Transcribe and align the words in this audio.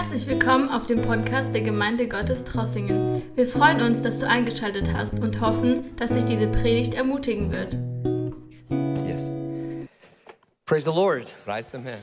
Herzlich 0.00 0.28
willkommen 0.28 0.68
auf 0.68 0.86
dem 0.86 1.02
Podcast 1.02 1.52
der 1.52 1.62
Gemeinde 1.62 2.06
Gottes 2.06 2.44
Trossingen. 2.44 3.20
Wir 3.34 3.48
freuen 3.48 3.80
uns, 3.82 4.00
dass 4.00 4.20
du 4.20 4.28
eingeschaltet 4.28 4.92
hast 4.92 5.18
und 5.18 5.40
hoffen, 5.40 5.96
dass 5.96 6.10
dich 6.10 6.24
diese 6.24 6.46
Predigt 6.46 6.94
ermutigen 6.94 7.50
wird. 7.50 7.74
Yes. 9.08 9.34
Praise 10.66 10.84
the 10.88 10.96
Lord. 10.96 11.34
Preis 11.44 11.72
dem 11.72 11.82
Herrn. 11.82 11.98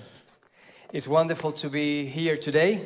It's 0.91 1.07
wonderful 1.07 1.53
to 1.53 1.69
be 1.69 2.03
here 2.03 2.37
today. 2.37 2.81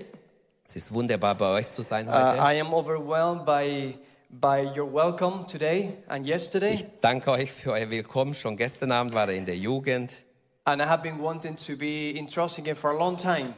Es 0.67 0.75
ist 0.75 0.93
wunderbar, 0.93 1.33
bei 1.33 1.55
euch 1.55 1.69
zu 1.69 1.81
sein 1.81 2.07
Uh, 2.07 2.11
heute. 2.11 2.37
I 2.37 2.61
am 2.61 2.71
overwhelmed 2.71 3.45
by, 3.45 3.97
by 4.29 4.69
your 4.79 4.93
welcome 4.93 5.47
today 5.47 5.93
and 6.07 6.27
yesterday. 6.27 6.75
Ich 6.75 6.85
danke 7.01 7.31
euch 7.31 7.51
für 7.51 7.71
euer 7.71 7.89
Willkommen. 7.89 8.35
Schon 8.35 8.55
gestern 8.55 8.91
Abend 8.91 9.15
war 9.15 9.27
er 9.27 9.33
in 9.33 9.47
der 9.47 9.57
Jugend. 9.57 10.17
And 10.65 10.79
I 10.79 10.85
have 10.85 11.01
been 11.01 11.19
wanting 11.19 11.55
to 11.55 11.75
be 11.75 12.11
in 12.11 12.27
Trossingen 12.27 12.75
for 12.75 12.91
a 12.91 12.95
long 12.95 13.17
time. 13.17 13.55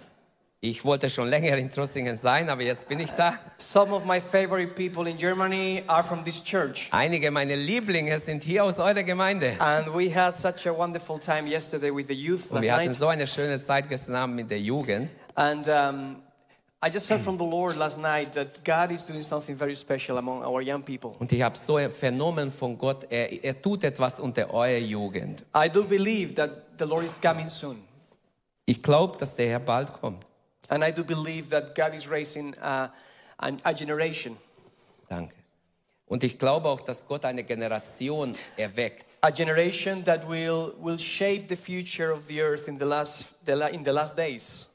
Ich 0.63 0.85
wollte 0.85 1.09
schon 1.09 1.27
länger 1.27 1.57
in 1.57 1.71
Trossingen 1.71 2.15
sein, 2.15 2.47
aber 2.47 2.61
jetzt 2.61 2.87
bin 2.87 2.99
ich 2.99 3.09
da. 3.13 3.33
Some 3.57 3.91
of 3.95 4.05
my 4.05 4.21
favorite 4.21 4.75
people 4.75 5.09
in 5.09 5.17
Germany 5.17 5.81
are 5.87 6.03
from 6.03 6.23
this 6.23 6.43
church. 6.43 6.87
Einige 6.91 7.31
meiner 7.31 7.55
Lieblinge 7.55 8.19
sind 8.19 8.43
hier 8.43 8.63
aus 8.63 8.77
eurer 8.77 9.01
Gemeinde. 9.01 9.55
And 9.57 9.87
we 9.87 10.13
had 10.13 10.31
such 10.35 10.67
a 10.67 10.77
wonderful 10.77 11.19
time 11.19 11.49
yesterday 11.49 11.89
with 11.89 12.09
the 12.09 12.13
youth 12.13 12.43
Und 12.51 12.57
last 12.57 12.63
wir 12.63 12.73
hatten 12.75 12.85
night. 12.89 12.99
so 12.99 13.07
eine 13.07 13.25
schöne 13.25 13.59
Zeit 13.59 13.89
gestern 13.89 14.13
Abend 14.13 14.35
mit 14.35 14.51
der 14.51 14.59
Jugend. 14.59 15.09
And 15.33 15.67
um, 15.67 16.17
I 16.85 16.91
just 16.93 17.07
felt 17.07 17.23
from 17.23 17.39
the 17.39 17.43
Lord 17.43 17.75
last 17.77 17.99
night 17.99 18.33
that 18.33 18.63
God 18.63 18.91
is 18.91 19.03
doing 19.03 19.23
something 19.23 19.57
very 19.57 19.75
special 19.75 20.19
among 20.19 20.43
our 20.45 20.61
young 20.61 20.83
people. 20.83 21.15
Und 21.17 21.31
ich 21.31 21.41
habe 21.41 21.57
so 21.57 21.79
vernommen 21.89 22.51
von 22.51 22.77
Gott, 22.77 23.07
er, 23.09 23.43
er 23.43 23.59
tut 23.59 23.83
etwas 23.83 24.19
unter 24.19 24.53
eurer 24.53 24.77
Jugend. 24.77 25.43
I 25.55 25.67
do 25.71 25.83
believe 25.83 26.35
that 26.35 26.51
the 26.77 26.85
Lord 26.85 27.03
is 27.03 27.19
coming 27.19 27.49
soon. 27.49 27.77
Ich 28.67 28.83
glaube, 28.83 29.17
dass 29.17 29.35
der 29.35 29.47
Herr 29.47 29.59
bald 29.59 29.91
kommt. 29.91 30.23
And 30.69 30.83
I 30.83 30.91
do 30.91 31.03
believe 31.03 31.49
that 31.49 31.75
God 31.75 31.93
is 31.93 32.07
raising 32.07 32.57
uh, 32.59 32.89
an, 33.39 33.59
a 33.65 33.73
generation, 33.73 34.37
Danke. 35.09 35.33
Und 36.07 36.25
ich 36.25 36.37
glaube 36.37 36.67
auch, 36.67 36.81
dass 36.81 37.07
Gott 37.07 37.23
eine 37.23 37.43
Generation 37.43 38.35
erweckt, 38.57 39.05
a 39.21 39.31
generation 39.31 40.03
that 40.03 40.27
will, 40.27 40.73
will 40.81 40.99
shape 40.99 41.47
the 41.47 41.55
future 41.55 42.11
of 42.11 42.25
the 42.27 42.41
earth 42.41 42.67
in 42.67 42.77
the 42.77 42.85
last, 42.85 43.33
the, 43.45 43.53
in 43.71 43.83
the 43.85 43.91
last 43.91 44.17
days. 44.17 44.67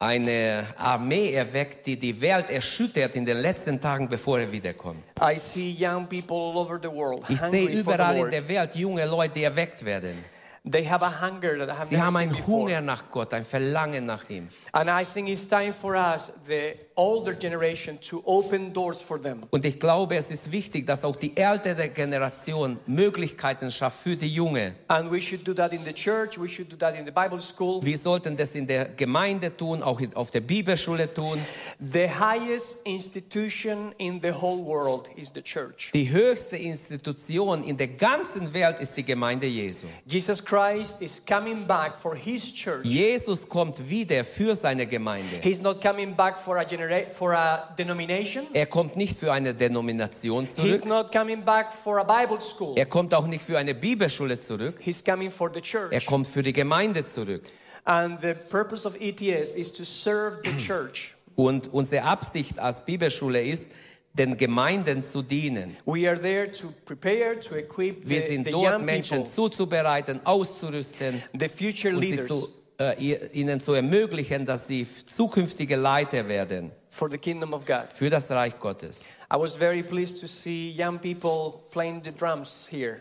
eine 0.00 0.64
Armee 0.76 1.32
erweckt, 1.32 1.84
die 1.86 1.98
die 1.98 2.20
Welt 2.20 2.50
erschüttert 2.50 3.16
in 3.16 3.24
den 3.24 3.38
letzten 3.38 3.80
Tagen, 3.80 4.08
bevor 4.08 4.38
er 4.38 4.50
wiederkommt. 4.50 5.02
I 5.20 5.38
see 5.38 5.70
young 5.70 6.06
people 6.06 6.36
all 6.36 6.56
over 6.56 6.78
the 6.80 6.88
world 6.88 7.24
Ich 7.28 7.38
sehe 7.40 7.46
hungry 7.46 7.60
for 7.60 7.68
the 7.68 7.80
überall 7.80 8.16
in 8.16 8.30
der 8.30 8.48
Welt 8.48 8.74
junge 8.76 9.04
Leute, 9.06 9.34
die 9.34 9.42
erweckt 9.42 9.84
werden. 9.84 10.24
They 10.64 10.86
have 10.88 11.04
a 11.04 11.20
hunger 11.22 11.56
that 11.58 11.68
I 11.68 11.78
have 11.78 11.88
Sie 11.88 11.94
never 11.94 12.06
haben 12.06 12.16
einen. 12.16 12.46
Hunger 12.46 12.80
nach 12.80 13.10
Gott, 13.10 13.32
ein 13.32 13.44
Verlangen 13.44 14.06
nach 14.06 14.28
ihm. 14.28 14.48
And 14.72 14.90
I 14.90 15.04
think 15.04 15.28
it's 15.28 15.48
time 15.48 15.72
for 15.72 15.94
us, 15.94 16.32
the 16.46 16.74
older 16.94 17.32
generation, 17.32 17.98
to 18.00 18.22
open 18.26 18.72
doors 18.72 19.00
for 19.00 19.20
them. 19.20 19.44
Und 19.50 19.64
ich 19.64 19.78
glaube, 19.78 20.16
es 20.16 20.30
ist 20.30 20.50
wichtig, 20.50 20.84
dass 20.86 21.04
auch 21.04 21.16
die 21.16 21.36
ältere 21.36 21.88
Generation 21.88 22.78
Möglichkeiten 22.86 23.70
schafft 23.70 24.02
für 24.02 24.16
die 24.16 24.28
Junge. 24.28 24.74
And 24.88 25.10
we 25.10 25.20
should 25.20 25.46
do 25.46 25.54
that 25.54 25.72
in 25.72 25.84
the 25.84 25.92
church, 25.92 26.38
we 26.38 26.48
should 26.48 26.70
do 26.70 26.76
that 26.76 26.94
in 26.96 27.06
the 27.06 27.12
Bible 27.12 27.40
school. 27.40 27.82
Wir 27.84 27.96
sollten 27.98 28.36
das 28.36 28.54
in 28.54 28.66
der 28.66 28.86
Gemeinde 28.86 29.56
tun, 29.56 29.82
auch 29.82 30.00
auf 30.14 30.30
der 30.30 30.40
Bibelschule 30.40 31.12
tun. 31.12 31.38
The 31.80 32.08
highest 32.08 32.84
institution 32.84 33.94
in 33.98 34.20
the 34.20 34.32
whole 34.32 34.64
world 34.64 35.08
is 35.16 35.30
the 35.34 35.42
church. 35.42 35.92
Die 35.94 36.10
höchste 36.10 36.56
Institution 36.56 37.62
in 37.62 37.76
der 37.76 37.88
ganzen 37.88 38.52
Welt 38.52 38.80
ist 38.80 38.96
die 38.96 39.04
Gemeinde 39.04 39.46
Jesu. 39.46 39.86
Jesus 40.04 40.44
Christ 40.48 41.02
is 41.02 41.20
coming 41.26 41.66
back 41.66 41.98
for 41.98 42.14
his 42.16 42.54
church. 42.54 42.82
Jesus 42.86 43.46
kommt 43.46 43.90
wieder 43.90 44.24
für 44.24 44.54
seine 44.54 44.86
Gemeinde. 44.86 45.40
He's 45.42 45.60
not 45.60 45.82
coming 45.82 46.14
back 46.14 46.38
for 46.38 46.56
a 46.56 46.64
for 47.10 47.34
a 47.34 47.74
denomination. 47.76 48.46
Er 48.54 48.64
kommt 48.64 48.96
nicht 48.96 49.18
für 49.18 49.30
eine 49.30 49.52
Denomination 49.52 50.44
He's 50.46 50.54
zurück. 50.54 50.86
not 50.86 51.12
coming 51.12 51.42
back 51.42 51.70
for 51.70 51.98
a 51.98 52.02
Bible 52.02 52.40
school. 52.40 52.78
Er 52.78 52.86
kommt 52.86 53.12
auch 53.12 53.26
nicht 53.26 53.42
für 53.42 53.58
eine 53.58 53.74
Bibelschule 53.74 54.40
zurück. 54.40 54.76
He's 54.80 55.04
coming 55.04 55.30
for 55.30 55.50
the 55.52 55.58
Er 55.58 55.62
church. 55.62 56.06
kommt 56.06 56.26
für 56.26 56.42
die 56.42 56.54
Gemeinde 56.54 57.04
zurück. 57.04 57.42
And 57.84 58.18
the 58.22 58.32
purpose 58.48 58.86
of 58.88 58.94
ETS 58.98 59.54
is 59.54 59.70
to 59.74 59.84
serve 59.84 60.38
the 60.44 60.56
church. 60.66 61.14
Und 61.36 61.72
unsere 61.74 62.04
Absicht 62.04 62.58
als 62.58 62.86
Bibelschule 62.86 63.42
ist, 63.42 63.72
den 64.14 64.36
Gemeinden 64.36 65.02
zu 65.02 65.22
dienen. 65.22 65.76
We 65.86 66.08
are 66.08 66.20
there 66.20 66.50
to 66.50 66.72
prepare, 66.84 67.38
to 67.40 67.54
equip 67.56 68.08
Wir 68.08 68.20
the, 68.20 68.26
sind 68.26 68.44
the 68.46 68.50
dort, 68.52 68.82
Menschen 68.82 69.18
people, 69.18 69.34
zuzubereiten, 69.34 70.20
auszurüsten 70.24 71.22
the 71.38 71.48
future 71.48 71.94
leaders 71.94 72.26
zu, 72.26 72.48
äh, 72.80 72.94
ihnen 73.32 73.60
zu 73.60 73.74
ermöglichen, 73.74 74.44
dass 74.46 74.66
sie 74.66 74.86
zukünftige 75.06 75.76
Leiter 75.76 76.26
werden 76.26 76.72
for 76.90 77.08
the 77.10 77.18
kingdom 77.18 77.52
of 77.52 77.64
God. 77.64 77.86
für 77.94 78.10
das 78.10 78.30
Reich 78.30 78.58
Gottes. 78.58 79.04
I 79.32 79.36
was 79.36 79.54
very 79.56 79.82
pleased 79.82 80.20
to 80.20 80.26
see 80.26 80.70
young 80.70 80.98
people 80.98 81.60
playing 81.70 82.02
the 82.02 82.10
drums 82.10 82.66
here. 82.70 83.00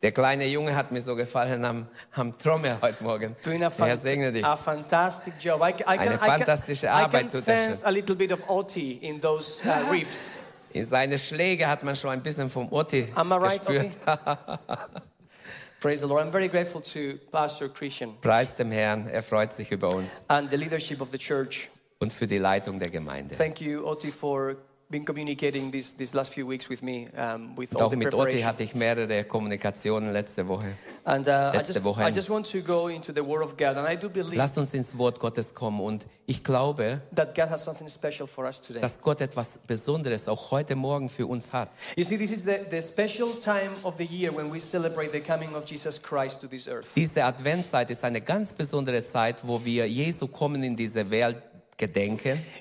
Der 0.00 0.12
kleine 0.12 0.46
Junge 0.46 0.76
hat 0.76 0.92
mir 0.92 1.00
so 1.00 1.16
gefallen 1.16 1.64
am, 1.64 1.88
am 2.12 2.36
Trommel 2.38 2.78
heute 2.80 3.02
Morgen. 3.02 3.34
Doing 3.44 3.64
a, 3.64 3.68
Der 3.70 3.86
Herr 3.86 3.96
segne 3.96 4.30
dich. 4.32 4.44
a 4.44 4.56
fantastic 4.56 5.34
job. 5.40 5.60
I, 5.60 5.70
I 5.70 5.72
can, 5.72 5.86
Eine 5.86 6.14
I 6.14 6.18
can, 6.18 6.28
fantastische 6.38 6.86
I 6.86 6.90
Arbeit 6.90 7.32
can 7.32 7.42
sense 7.42 7.84
a 7.84 7.90
little 7.90 8.14
bit 8.14 8.30
of 8.30 8.40
OT 8.48 8.98
in 9.02 9.20
those 9.20 9.60
uh, 9.66 9.90
riffs. 9.90 10.38
In 10.72 10.84
seine 10.84 11.18
Schläge 11.18 11.66
hat 11.66 11.82
man 11.82 11.96
schon 11.96 12.10
ein 12.10 12.22
bisschen 12.22 12.50
vom 12.50 12.70
Otti 12.72 13.08
Am 13.14 13.32
I 13.32 13.34
right, 13.34 13.66
gespürt. 13.66 13.90
Praise 15.80 16.00
the 16.00 16.08
Lord. 16.08 16.26
I'm 16.26 16.32
very 16.32 16.48
grateful 16.48 16.82
to 16.82 17.18
Pastor 17.30 17.68
Christian 17.68 18.16
Preis 18.20 18.56
dem 18.56 18.72
Herrn, 18.72 19.06
er 19.08 19.22
freut 19.22 19.52
sich 19.52 19.70
über 19.70 19.88
uns 19.94 20.22
and 20.28 20.50
the 20.50 20.56
leadership 20.56 21.00
of 21.00 21.10
the 21.12 21.18
church. 21.18 21.68
und 22.00 22.12
für 22.12 22.26
die 22.26 22.38
Leitung 22.38 22.78
der 22.78 22.90
Gemeinde. 22.90 23.36
Thank 23.36 23.60
you, 23.60 23.84
Oti, 23.86 24.08
for 24.08 24.56
been 24.90 25.04
communicating 25.04 25.70
these, 25.70 25.94
these 25.94 26.14
last 26.14 26.32
few 26.32 26.46
weeks 26.46 26.68
with 26.68 26.82
me 26.82 27.06
um, 27.16 27.54
with 27.56 27.74
all 27.76 27.82
Auch 27.82 27.90
the 27.90 27.96
mit 27.96 28.14
Otti 28.14 28.40
hatte 28.40 28.62
ich 28.62 28.74
mehrere 28.74 29.24
Kommunikationen 29.24 30.12
letzte 30.12 30.46
Woche. 30.48 30.76
And 31.04 31.26
uh, 31.26 31.30
I, 31.30 31.56
letzte 31.56 31.74
just, 31.74 31.84
Woche. 31.84 32.02
I 32.02 32.10
just 32.10 32.30
want 32.30 32.50
to 32.50 32.60
go 32.60 32.88
into 32.88 33.12
the 33.12 33.20
Word 33.20 33.42
of 33.42 33.56
God, 33.56 33.76
and 33.76 33.86
I 33.86 33.96
do 33.96 34.08
believe 34.08 34.36
Lasst 34.36 34.56
uns 34.56 34.72
ins 34.72 34.96
Wort 34.96 35.20
Gottes 35.20 35.54
kommen 35.54 35.80
und 35.80 36.06
ich 36.26 36.42
glaube, 36.42 37.02
that 37.14 37.34
God 37.34 37.50
has 37.50 37.64
something 37.64 37.88
special 37.88 38.26
for 38.26 38.46
us 38.46 38.60
today. 38.60 38.80
dass 38.80 39.00
Gott 39.00 39.20
etwas 39.20 39.58
Besonderes 39.58 40.26
auch 40.26 40.50
heute 40.50 40.74
Morgen 40.74 41.08
für 41.08 41.26
uns 41.26 41.52
hat. 41.52 41.70
You 41.96 42.04
see, 42.04 42.16
this 42.16 42.30
is 42.30 42.44
the, 42.44 42.58
the 42.70 42.80
special 42.80 43.28
time 43.42 43.72
of 43.82 43.96
the 43.98 44.04
year 44.04 44.34
when 44.34 44.50
we 44.52 44.60
celebrate 44.60 45.12
the 45.12 45.20
coming 45.20 45.54
of 45.54 45.64
Jesus 45.66 46.00
Christ 46.00 46.40
to 46.40 46.46
this 46.46 46.66
earth. 46.66 46.88
Diese 46.96 47.24
Adventszeit 47.24 47.90
ist 47.90 48.04
eine 48.04 48.22
ganz 48.22 48.54
besondere 48.54 49.02
Zeit, 49.02 49.46
wo 49.46 49.62
wir 49.62 49.86
Jesu 49.86 50.26
kommen 50.28 50.62
in 50.62 50.76
diese 50.76 51.10
Welt 51.10 51.36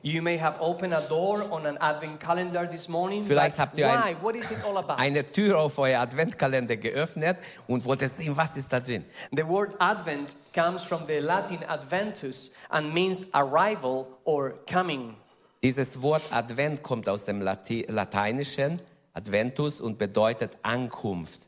You 0.03 0.22
may 0.22 0.38
have 0.38 0.59
opened 0.61 0.94
a 0.94 1.01
door 1.01 1.44
on 1.51 1.66
an 1.66 1.78
advent 1.79 2.19
calendar 2.19 2.67
this 2.69 2.88
morning. 2.88 3.23
Vielleicht 3.25 3.57
habt 3.57 3.78
ihr 3.78 3.88
why? 3.88 4.11
ein- 4.11 4.16
What 4.22 4.35
is 4.35 4.51
it 4.51 4.63
all 4.63 4.78
about? 4.78 4.97
Eine 5.00 5.23
Tür 5.31 5.59
auf 5.59 5.78
euer 5.79 6.00
Adventkalender 6.00 6.78
geöffnet 6.78 7.38
und 7.67 7.83
wolltet 7.85 8.16
sehen, 8.16 8.38
was 8.38 8.56
ist 8.56 8.72
da 8.72 8.79
drin. 8.79 9.03
The 9.35 9.47
word 9.47 9.75
Advent 9.79 10.35
comes 10.53 10.83
from 10.83 11.06
the 11.07 11.19
Latin 11.19 11.59
adventus 11.67 12.51
and 12.69 12.94
means 12.94 13.33
arrival 13.33 14.06
or 14.23 14.53
coming. 14.72 15.16
Dieses 15.63 16.01
Wort 16.01 16.22
Advent 16.31 16.83
kommt 16.83 17.09
aus 17.09 17.25
dem 17.25 17.41
Lati 17.41 17.85
Lateinischen, 17.89 18.79
Adventus, 19.13 19.81
und 19.81 19.97
bedeutet 19.97 20.56
Ankunft. 20.61 21.47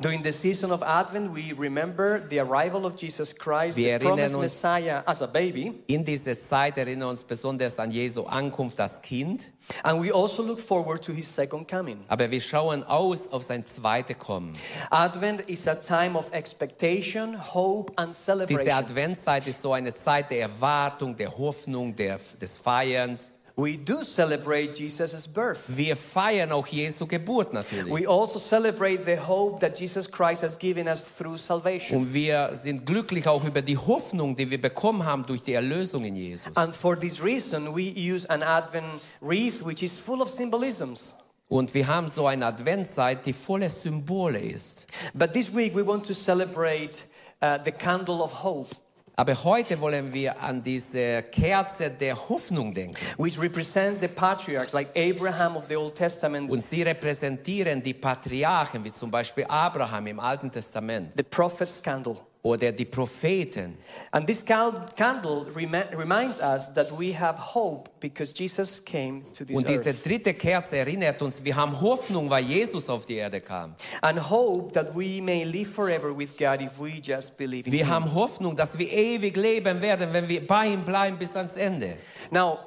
During 0.00 0.22
the 0.22 0.32
season 0.32 0.70
of 0.70 0.82
Advent, 0.82 1.34
we 1.34 1.52
remember 1.52 2.20
the 2.28 2.40
arrival 2.40 2.84
of 2.86 2.94
Jesus 3.00 3.34
Christ, 3.34 3.76
Wir 3.76 3.98
the 3.98 4.06
promised 4.06 4.34
uns- 4.34 4.42
Messiah 4.62 5.02
as 5.06 5.22
a 5.22 5.26
baby. 5.26 5.72
In 5.86 6.04
dieser 6.04 6.38
Zeit 6.38 6.76
erinnern 6.78 7.10
uns 7.10 7.24
besonders 7.24 7.78
an 7.78 7.90
Jesu 7.90 8.24
Ankunft 8.24 8.80
als 8.80 9.00
Kind, 9.02 9.50
And 9.84 10.02
we 10.04 10.12
also 10.12 10.42
look 10.42 10.58
forward 10.58 11.02
to 11.04 11.12
his 11.12 11.32
second 11.32 11.68
coming. 11.70 11.98
aber 12.08 12.30
wir 12.30 12.40
schauen 12.40 12.82
aus 12.84 13.32
auf 13.32 13.42
sein 13.44 13.64
zweites 13.64 14.18
Kommen. 14.18 14.52
Advent 14.90 15.42
is 15.42 15.66
a 15.68 15.74
time 15.76 16.18
of 16.18 16.32
expectation, 16.32 17.36
hope, 17.54 17.92
and 17.96 18.08
Diese 18.12 18.24
celebration. 18.24 18.68
Adventszeit 18.74 19.46
ist 19.46 19.62
so 19.62 19.72
eine 19.72 19.94
Zeit 19.94 20.30
der 20.30 20.40
Erwartung, 20.42 21.16
der 21.16 21.30
Hoffnung, 21.36 21.94
der, 21.94 22.18
des 22.40 22.56
Feierns. 22.56 23.32
We 23.62 23.78
do 23.78 24.02
celebrate 24.02 24.72
Jesus' 24.74 25.28
birth. 25.28 25.60
Wir 25.68 25.94
feiern 25.94 26.50
auch 26.50 26.66
Jesu 26.66 27.06
Geburt 27.06 27.52
natürlich. 27.52 27.94
We 27.94 28.08
also 28.08 28.40
celebrate 28.40 29.04
the 29.04 29.16
hope 29.16 29.60
that 29.60 29.78
Jesus 29.78 30.10
Christ 30.10 30.42
has 30.42 30.58
given 30.58 30.88
us 30.88 31.04
through 31.16 31.38
salvation. 31.38 32.00
Und 32.00 32.12
wir 32.12 32.50
sind 32.54 32.84
glücklich 32.84 33.28
auch 33.28 33.44
über 33.44 33.62
die 33.62 33.78
Hoffnung, 33.78 34.34
die 34.34 34.50
wir 34.50 34.60
bekommen 34.60 35.04
haben 35.04 35.24
durch 35.26 35.44
die 35.44 35.52
Erlösung 35.52 36.04
in 36.04 36.16
Jesus. 36.16 36.56
And 36.56 36.74
for 36.74 36.98
this 36.98 37.22
reason, 37.22 37.72
we 37.72 37.92
use 37.94 38.28
an 38.28 38.42
Advent 38.42 39.00
wreath 39.20 39.64
which 39.64 39.84
is 39.84 39.96
full 39.96 40.20
of 40.20 40.28
symbolisms. 40.28 41.14
Und 41.48 41.72
wir 41.72 41.86
haben 41.86 42.08
so 42.08 42.26
eine 42.26 42.46
Adventszeit, 42.46 43.24
die 43.26 43.32
voller 43.32 43.68
Symbole 43.68 44.40
ist. 44.40 44.88
But 45.14 45.34
this 45.34 45.54
week, 45.54 45.76
we 45.76 45.86
want 45.86 46.04
to 46.06 46.14
celebrate 46.14 47.04
uh, 47.40 47.58
the 47.64 47.70
candle 47.70 48.22
of 48.22 48.42
hope, 48.42 48.74
Aber 49.14 49.44
heute 49.44 49.78
wollen 49.80 50.12
wir 50.14 50.40
an 50.42 50.62
diese 50.62 51.22
Kerze 51.24 51.90
der 51.90 52.16
Hoffnung 52.28 52.72
denken. 52.72 52.96
which 53.18 53.38
represents 53.38 54.00
the 54.00 54.08
patriarchs 54.08 54.72
like 54.72 54.88
Abraham 54.96 55.56
of 55.56 55.66
the 55.68 55.76
Old 55.76 55.94
Testament, 55.94 56.50
Und 56.50 56.64
sie 56.68 56.82
repräsentieren 56.82 57.82
die 57.82 57.94
Patriarchen, 57.94 58.82
wie 58.84 58.92
zum 58.92 59.10
Beispiel 59.10 59.44
Abraham 59.48 60.06
im 60.06 60.18
Alten 60.20 60.50
Testament. 60.50 61.12
the 61.16 61.22
prophet's 61.22 61.82
candle. 61.82 62.16
Oder 62.42 62.72
die 62.72 62.84
Propheten. 62.84 63.78
And 64.10 64.26
this 64.26 64.44
candle 64.44 65.46
reminds 65.54 66.40
us 66.40 66.74
that 66.74 66.90
we 66.98 67.12
have 67.12 67.38
hope 67.54 67.88
because 68.00 68.32
Jesus 68.36 68.84
came 68.84 69.22
to 69.36 69.44
this 69.44 69.56
Und 69.56 69.68
diese 69.68 69.90
earth. 69.90 70.04
dritte 70.04 70.34
Kerze 70.34 70.76
erinnert 70.78 71.22
uns, 71.22 71.44
wir 71.44 71.54
haben 71.54 71.80
Hoffnung, 71.80 72.28
weil 72.30 72.44
Jesus 72.44 72.88
auf 72.88 73.06
die 73.06 73.14
Erde 73.16 73.40
kam. 73.40 73.74
And 74.00 74.28
hope 74.28 74.72
that 74.72 74.94
we 74.94 75.22
may 75.22 75.44
live 75.44 75.68
forever 75.72 76.16
with 76.16 76.36
God 76.36 76.60
if 76.60 76.80
we 76.80 77.00
just 77.00 77.38
believe 77.38 77.66
in 77.66 77.72
Wir 77.72 77.84
Him. 77.84 77.94
haben 77.94 78.14
Hoffnung, 78.14 78.56
dass 78.56 78.76
wir 78.76 78.90
ewig 78.90 79.36
leben 79.36 79.80
werden, 79.80 80.12
wenn 80.12 80.28
wir 80.28 80.44
bei 80.44 80.66
ihm 80.66 80.84
bleiben 80.84 81.16
bis 81.18 81.36
ans 81.36 81.54
Ende. 81.56 81.96
Now, 82.32 82.58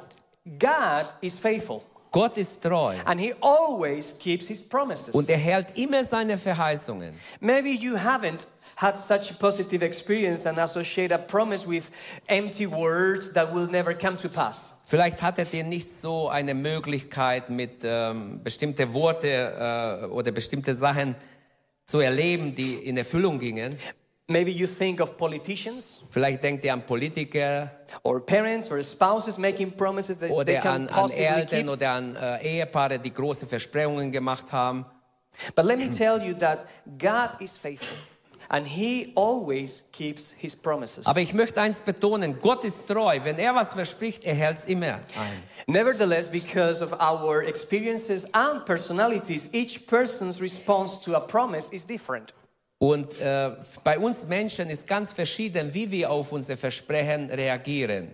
God 0.57 1.05
is 1.21 1.37
faithful 1.37 1.81
Gott 2.11 2.37
ist 2.37 2.63
treu 2.63 2.93
and 3.03 3.19
He 3.19 3.33
always 3.41 4.17
keeps 4.19 4.47
His 4.47 4.61
promises. 4.69 5.13
und 5.13 5.27
er 5.29 5.37
hält 5.37 5.75
immer 5.77 6.01
seine 6.05 6.37
Verheißungen. 6.37 7.13
Maybe 7.41 7.71
you 7.71 7.97
haven't 7.97 8.47
had 8.75 8.97
such 8.97 9.31
a 9.31 9.33
positive 9.35 9.81
experience 9.83 10.45
and 10.45 10.57
associate 10.57 11.11
a 11.11 11.17
promise 11.17 11.65
with 11.65 11.89
empty 12.27 12.67
words 12.67 13.33
that 13.33 13.53
will 13.53 13.67
never 13.67 13.93
come 13.93 14.17
to 14.17 14.29
pass. 14.29 14.73
Vielleicht 14.85 15.21
hattet 15.21 15.53
ihr 15.53 15.63
nicht 15.63 15.89
so 15.89 16.29
eine 16.29 16.53
Möglichkeit, 16.53 17.49
mit 17.49 17.83
ähm, 17.83 18.43
bestimmte 18.43 18.93
Worte 18.93 20.03
äh, 20.03 20.05
oder 20.05 20.31
bestimmte 20.31 20.73
Sachen 20.73 21.15
zu 21.85 21.99
erleben, 21.99 22.53
die 22.53 22.75
in 22.75 22.97
Erfüllung 22.97 23.39
gingen. 23.39 23.75
Maybe 24.27 24.49
you 24.49 24.65
think 24.65 25.01
of 25.01 25.17
politicians 25.17 26.01
Vielleicht 26.09 26.43
denkt 26.43 26.65
ihr 26.65 26.73
an 26.73 26.81
Politiker 26.81 27.69
or 28.01 28.19
parents 28.19 28.71
or 28.71 28.83
spouses 28.83 29.37
making 29.37 29.71
promises 29.71 30.17
that 30.17 30.29
they 30.29 30.35
oder 30.35 30.59
can 30.61 30.87
an, 30.89 31.05
an 31.05 31.11
Eltern 31.11 31.59
keep. 31.59 31.69
oder 31.69 31.91
an 31.91 32.15
äh, 32.15 32.57
Ehepaare, 32.57 32.97
die 32.97 33.13
große 33.13 33.45
Versprechungen 33.45 34.11
gemacht 34.11 34.51
haben. 34.51 34.85
But 35.53 35.65
let 35.65 35.77
me 35.77 35.89
tell 35.91 36.19
you 36.21 36.33
that 36.35 36.65
God 36.97 37.39
is 37.39 37.57
faithful 37.57 37.97
and 38.49 38.67
He 38.67 39.11
always 39.15 39.83
keeps 39.91 40.31
His 40.37 40.55
promises. 40.55 41.05
Aber 41.05 41.19
ich 41.19 41.33
möchte 41.33 41.61
eins 41.61 41.79
betonen, 41.79 42.39
Gott 42.39 42.63
ist 42.63 42.87
treu. 42.87 43.19
Wenn 43.23 43.37
er 43.37 43.55
was 43.55 43.69
verspricht, 43.69 44.23
er 44.23 44.35
hält 44.35 44.57
es 44.59 44.65
immer 44.65 44.95
ein. 44.95 45.43
Nevertheless, 45.67 46.29
because 46.29 46.83
of 46.83 46.93
our 46.93 47.43
experiences 47.43 48.25
and 48.33 48.65
personalities, 48.65 49.53
each 49.53 49.87
person's 49.87 50.41
response 50.41 51.01
to 51.01 51.15
a 51.15 51.19
promise 51.19 51.73
is 51.73 51.85
different. 51.85 52.33
Und 52.77 53.19
äh, 53.21 53.51
bei 53.83 53.97
uns 53.97 54.27
Menschen 54.27 54.69
ist 54.69 54.85
ganz 54.85 55.13
verschieden, 55.13 55.73
wie 55.73 55.89
wir 55.89 56.11
auf 56.11 56.31
unsere 56.33 56.57
Versprechen 56.57 57.29
reagieren. 57.31 58.09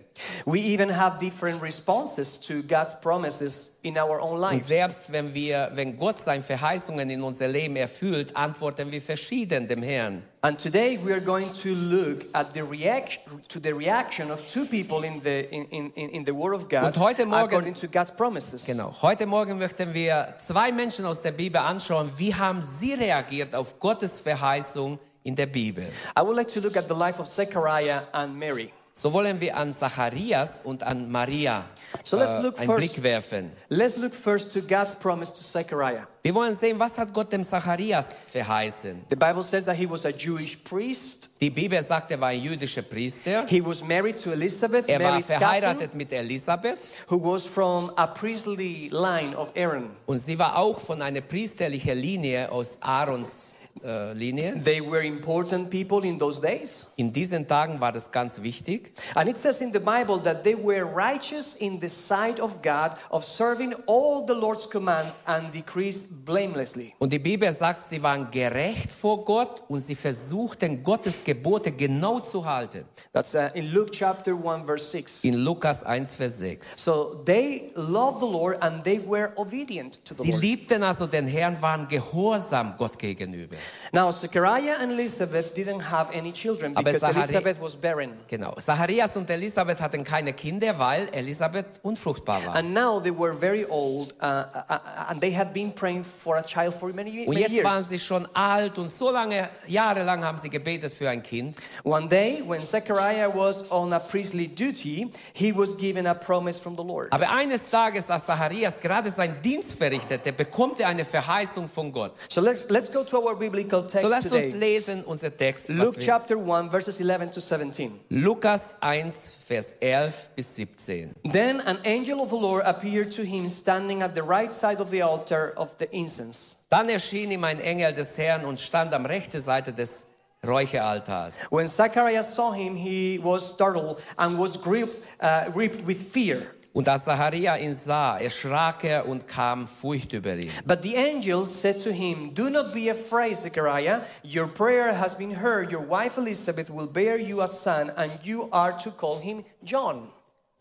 We 0.46 0.60
even 0.60 0.96
have 0.96 1.18
different 1.18 1.60
responses 1.60 2.40
to 2.40 2.62
God's 2.62 2.98
promises 3.00 3.71
in 3.82 3.98
our 3.98 4.20
own 4.20 4.34
Und 4.36 4.40
lives. 4.52 4.66
selbst 4.68 5.12
wenn 5.12 5.34
wir, 5.34 5.70
wenn 5.74 5.96
Gott 5.96 6.18
seine 6.20 6.42
Verheißungen 6.42 7.10
in 7.10 7.20
unser 7.22 7.48
Leben 7.48 7.74
erfüllt, 7.76 8.36
antworten 8.36 8.90
wir 8.92 9.02
verschieden 9.02 9.66
dem 9.66 9.82
Herrn. 9.82 10.22
And 10.42 10.60
today 10.60 10.98
we 11.04 11.12
are 11.12 11.20
going 11.20 11.52
to 11.62 11.68
look 11.70 12.20
at 12.32 12.52
the 12.54 12.60
reaction 12.62 13.22
to 13.48 13.58
the 13.60 13.70
reaction 13.72 14.30
of 14.30 14.40
two 14.52 14.64
people 14.66 15.04
in 15.06 15.20
the 15.22 15.40
in, 15.50 15.90
in, 15.92 16.08
in 16.10 16.24
the 16.24 16.32
Word 16.32 16.54
of 16.54 16.68
God 16.68 16.84
Und 16.84 16.96
heute 16.98 17.26
Morgen- 17.26 17.44
according 17.54 17.74
to 17.74 17.86
God's 17.88 18.10
promises. 18.12 18.64
Genau. 18.64 18.94
Heute 19.02 19.26
Morgen 19.26 19.58
möchten 19.58 19.92
wir 19.94 20.34
zwei 20.44 20.70
Menschen 20.72 21.04
aus 21.04 21.22
der 21.22 21.32
Bibel 21.32 21.60
anschauen. 21.60 22.10
Wie 22.16 22.34
haben 22.34 22.62
sie 22.62 22.94
reagiert 22.94 23.54
auf 23.54 23.78
Gottes 23.80 24.20
Verheißung 24.20 24.98
in 25.24 25.36
der 25.36 25.46
Bibel? 25.46 25.84
I 26.18 26.22
would 26.22 26.36
like 26.36 26.48
to 26.54 26.60
look 26.60 26.76
at 26.76 26.86
the 26.88 26.94
life 26.94 27.20
of 27.20 27.28
Zechariah 27.28 28.02
and 28.12 28.36
Mary. 28.36 28.72
So 28.94 29.12
wollen 29.12 29.40
wir 29.40 29.56
an 29.56 29.72
Zacharias 29.72 30.60
und 30.64 30.82
an 30.82 31.10
Maria 31.10 31.64
So 32.04 32.16
let's 32.16 32.30
äh, 32.30 32.40
look 32.42 32.58
einen 32.58 32.66
first- 32.66 32.76
Blick 32.78 33.02
werfen. 33.02 33.50
Let's 33.68 33.96
look 33.96 34.14
first 34.14 34.52
to 34.52 34.60
God's 34.60 34.94
promise 34.94 35.32
to 35.32 35.42
Zechariah. 35.42 36.06
Wir 36.22 36.34
wollen 36.34 36.54
sehen, 36.56 36.78
was 36.78 36.96
hat 36.98 37.12
Gott 37.12 37.32
dem 37.32 37.42
Zacharias 37.42 38.08
verheißen. 38.28 39.02
The 39.10 39.16
Bible 39.16 39.42
says 39.42 39.64
that 39.64 39.76
he 39.76 39.88
was 39.90 40.04
a 40.06 40.10
Jewish 40.10 40.56
priest. 40.56 41.30
Die 41.40 41.50
Bibel 41.50 41.82
sagt, 41.82 42.10
er 42.12 42.20
war 42.20 42.28
ein 42.28 42.40
jüdischer 42.40 42.82
Priester. 42.82 43.44
He 43.48 43.64
was 43.64 43.82
married 43.82 44.22
to 44.22 44.30
Elizabeth, 44.30 44.88
Er 44.88 45.00
war 45.00 45.10
Mary's 45.12 45.26
cousin, 45.26 45.38
verheiratet 45.40 45.94
mit 45.94 46.12
Elisabeth 46.12 46.78
who 47.08 47.18
was 47.18 47.44
from 47.44 47.90
a 47.96 48.06
priestly 48.06 48.88
line 48.92 49.34
of 49.36 49.50
Aaron. 49.56 49.90
und 50.06 50.18
sie 50.24 50.38
war 50.38 50.56
auch 50.56 50.78
von 50.78 51.02
einer 51.02 51.22
priesterlichen 51.22 51.98
Linie 51.98 52.52
aus 52.52 52.78
Aarons 52.80 53.51
äh, 53.84 54.12
Linie. 54.12 54.60
They 54.62 54.80
were 54.80 55.04
important 55.04 55.70
people 55.70 56.06
in 56.06 56.18
those 56.18 56.40
days. 56.40 56.86
In 56.96 57.12
diesen 57.12 57.46
Tagen 57.48 57.80
war 57.80 57.92
das 57.92 58.10
ganz 58.10 58.42
wichtig. 58.42 58.92
And 59.14 59.28
it 59.28 59.36
says 59.38 59.60
in 59.60 59.72
the 59.72 59.78
Bible 59.78 60.20
that 60.24 60.42
they 60.44 60.54
were 60.56 60.84
righteous 60.84 61.56
in 61.56 61.80
the 61.80 61.88
sight 61.88 62.40
of 62.40 62.62
God, 62.62 62.92
of 63.10 63.24
serving 63.24 63.74
all 63.86 64.24
the 64.26 64.34
Lord's 64.34 64.68
commands 64.68 65.18
and 65.26 65.52
decrees 65.54 66.12
blamelessly. 66.24 66.94
Und 66.98 67.12
die 67.12 67.18
Bibel 67.18 67.52
sagt, 67.52 67.88
sie 67.88 68.02
waren 68.02 68.30
gerecht 68.30 68.90
vor 68.90 69.24
Gott 69.24 69.62
und 69.68 69.84
sie 69.84 69.94
versuchten 69.94 70.82
Gottes 70.82 71.24
Gebote 71.24 71.72
genau 71.72 72.20
zu 72.20 72.44
halten. 72.44 72.84
That's 73.12 73.34
uh, 73.34 73.48
in 73.54 73.66
Luke 73.72 73.90
chapter 73.92 74.32
1, 74.32 74.64
verse 74.66 74.90
6. 74.90 75.24
In 75.24 75.34
Lukas 75.34 75.82
1, 75.84 76.14
Vers 76.14 76.38
6. 76.38 76.76
So 76.82 77.22
they 77.24 77.72
loved 77.74 78.20
the 78.20 78.26
Lord 78.26 78.62
and 78.62 78.82
they 78.84 78.98
were 78.98 79.32
obedient 79.36 80.04
to 80.04 80.14
the 80.14 80.22
Sie 80.22 80.30
Lord. 80.30 80.42
liebten 80.42 80.82
also 80.82 81.06
den 81.06 81.26
Herrn, 81.26 81.60
waren 81.60 81.88
gehorsam 81.88 82.74
Gott 82.78 82.98
gegenüber. 82.98 83.56
Now, 83.92 84.10
Zechariah 84.10 84.76
and 84.80 84.92
Elizabeth 84.92 85.52
didn't 85.54 85.80
have 85.90 86.10
any 86.14 86.32
children 86.32 86.76
Aber 86.76 86.92
because 86.92 87.04
Zachari- 87.12 87.28
Elizabeth 87.30 87.60
was 87.60 87.76
barren. 87.76 88.12
Genau. 88.28 88.54
Zacharias 88.58 89.16
und 89.16 89.28
Elisabeth 89.28 89.80
hatten 89.80 90.02
keine 90.04 90.32
Kinder, 90.32 90.78
weil 90.78 91.08
Elisabeth 91.12 91.66
unfruchtbar 91.82 92.44
war. 92.46 92.54
And 92.54 92.72
now 92.72 93.00
they 93.00 93.10
were 93.16 93.32
very 93.34 93.66
old 93.68 94.12
uh, 94.22 94.24
uh, 94.24 94.62
uh, 94.70 94.78
and 95.10 95.20
they 95.20 95.34
had 95.36 95.52
been 95.52 95.72
praying 95.72 96.04
for 96.04 96.36
a 96.36 96.42
child 96.42 96.74
for 96.74 96.92
many, 96.94 97.26
Und 97.26 97.34
many 97.34 97.40
jetzt 97.54 97.64
waren 97.64 97.78
years. 97.82 97.88
sie 97.90 97.98
schon 97.98 98.26
alt 98.34 98.78
und 98.78 98.88
so 98.88 99.10
lange, 99.10 99.48
jahrelang 99.66 100.24
haben 100.24 100.38
sie 100.38 100.48
gebetet 100.48 100.94
für 100.94 101.10
ein 101.10 101.22
Kind. 101.22 101.56
One 101.84 102.08
day, 102.08 102.42
when 102.46 102.62
Zechariah 102.62 103.28
was 103.34 103.70
on 103.70 103.92
a 103.92 103.98
priestly 103.98 104.46
duty, 104.48 105.10
he 105.34 105.52
was 105.54 105.76
given 105.76 106.06
a 106.06 106.14
promise 106.14 106.58
from 106.58 106.76
the 106.76 106.82
Lord. 106.82 107.12
Aber 107.12 107.30
eines 107.30 107.68
Tages, 107.68 108.08
als 108.10 108.26
Zacharias 108.26 108.80
gerade 108.80 109.10
seinen 109.10 109.42
Dienst 109.42 109.72
verrichtete, 109.72 110.32
bekommt 110.32 110.80
er 110.80 110.88
eine 110.88 111.04
Verheißung 111.04 111.68
von 111.68 111.92
Gott. 111.92 112.12
So 112.30 112.40
let's, 112.40 112.68
let's 112.70 112.90
go 112.92 113.02
to 113.04 113.18
our 113.18 113.34
biblical 113.62 113.82
So 113.82 113.88
text 113.88 114.10
lasst 114.10 114.32
uns 114.32 114.52
today. 114.52 114.58
lesen 114.58 115.04
unser 115.04 115.30
Text. 115.30 115.68
Luke 115.68 115.96
chapter 115.98 116.36
1, 116.36 116.70
verses 116.70 117.00
11 117.00 117.30
to 117.32 117.40
17. 117.40 118.00
Lukas 118.10 118.76
1, 118.80 119.12
Vers 119.48 119.74
11 119.80 120.12
bis 120.36 120.46
17. 120.46 121.14
Then 121.24 121.60
an 121.60 121.78
angel 121.84 122.20
of 122.20 122.30
the 122.30 122.36
Lord 122.36 122.62
appeared 122.64 123.10
to 123.12 123.22
him 123.24 123.48
standing 123.48 124.02
at 124.02 124.14
the 124.14 124.22
right 124.22 124.52
side 124.52 124.80
of 124.80 124.90
the 124.90 125.02
altar 125.02 125.52
of 125.56 125.76
the 125.78 125.88
incense. 125.94 126.56
Dann 126.70 126.88
erschien 126.88 127.30
ihm 127.30 127.44
ein 127.44 127.60
Engel 127.60 127.92
des 127.92 128.16
Herrn 128.16 128.44
und 128.44 128.58
stand 128.58 128.94
am 128.94 129.04
rechten 129.04 129.40
Seite 129.42 129.72
des 129.72 130.06
Räucheraltars. 130.44 131.46
When 131.50 131.66
Zacharias 131.66 132.34
saw 132.34 132.52
him, 132.52 132.76
he 132.76 133.18
was 133.22 133.54
startled 133.54 134.02
and 134.16 134.38
was 134.38 134.56
gripped, 134.56 135.02
uh, 135.20 135.50
gripped 135.50 135.86
with 135.86 136.00
fear. 136.00 136.54
Und 136.72 136.88
als 136.88 137.04
Zacharia 137.04 137.56
ihn 137.56 137.74
sah, 137.74 138.16
erschrak 138.18 138.84
er 138.84 139.06
und 139.06 139.28
kam 139.28 139.66
Furcht 139.66 140.14
über 140.14 140.34
ihn. 140.36 140.50
But 140.64 140.82
the 140.82 140.96
angel 140.96 141.44
said 141.44 141.82
to 141.84 141.90
him, 141.90 142.34
Do 142.34 142.48
not 142.48 142.72
be 142.72 142.90
afraid, 142.90 143.36
Zechariah. 143.36 144.00
Your 144.24 144.46
prayer 144.46 144.98
has 144.98 145.14
been 145.14 145.42
heard. 145.42 145.70
Your 145.70 145.86
wife 145.86 146.18
Elizabeth 146.18 146.70
will 146.70 146.86
bear 146.86 147.18
you 147.18 147.42
a 147.42 147.48
son, 147.48 147.90
and 147.96 148.10
you 148.22 148.48
are 148.52 148.74
to 148.78 148.90
call 148.90 149.20
him 149.20 149.44
John. 149.62 150.08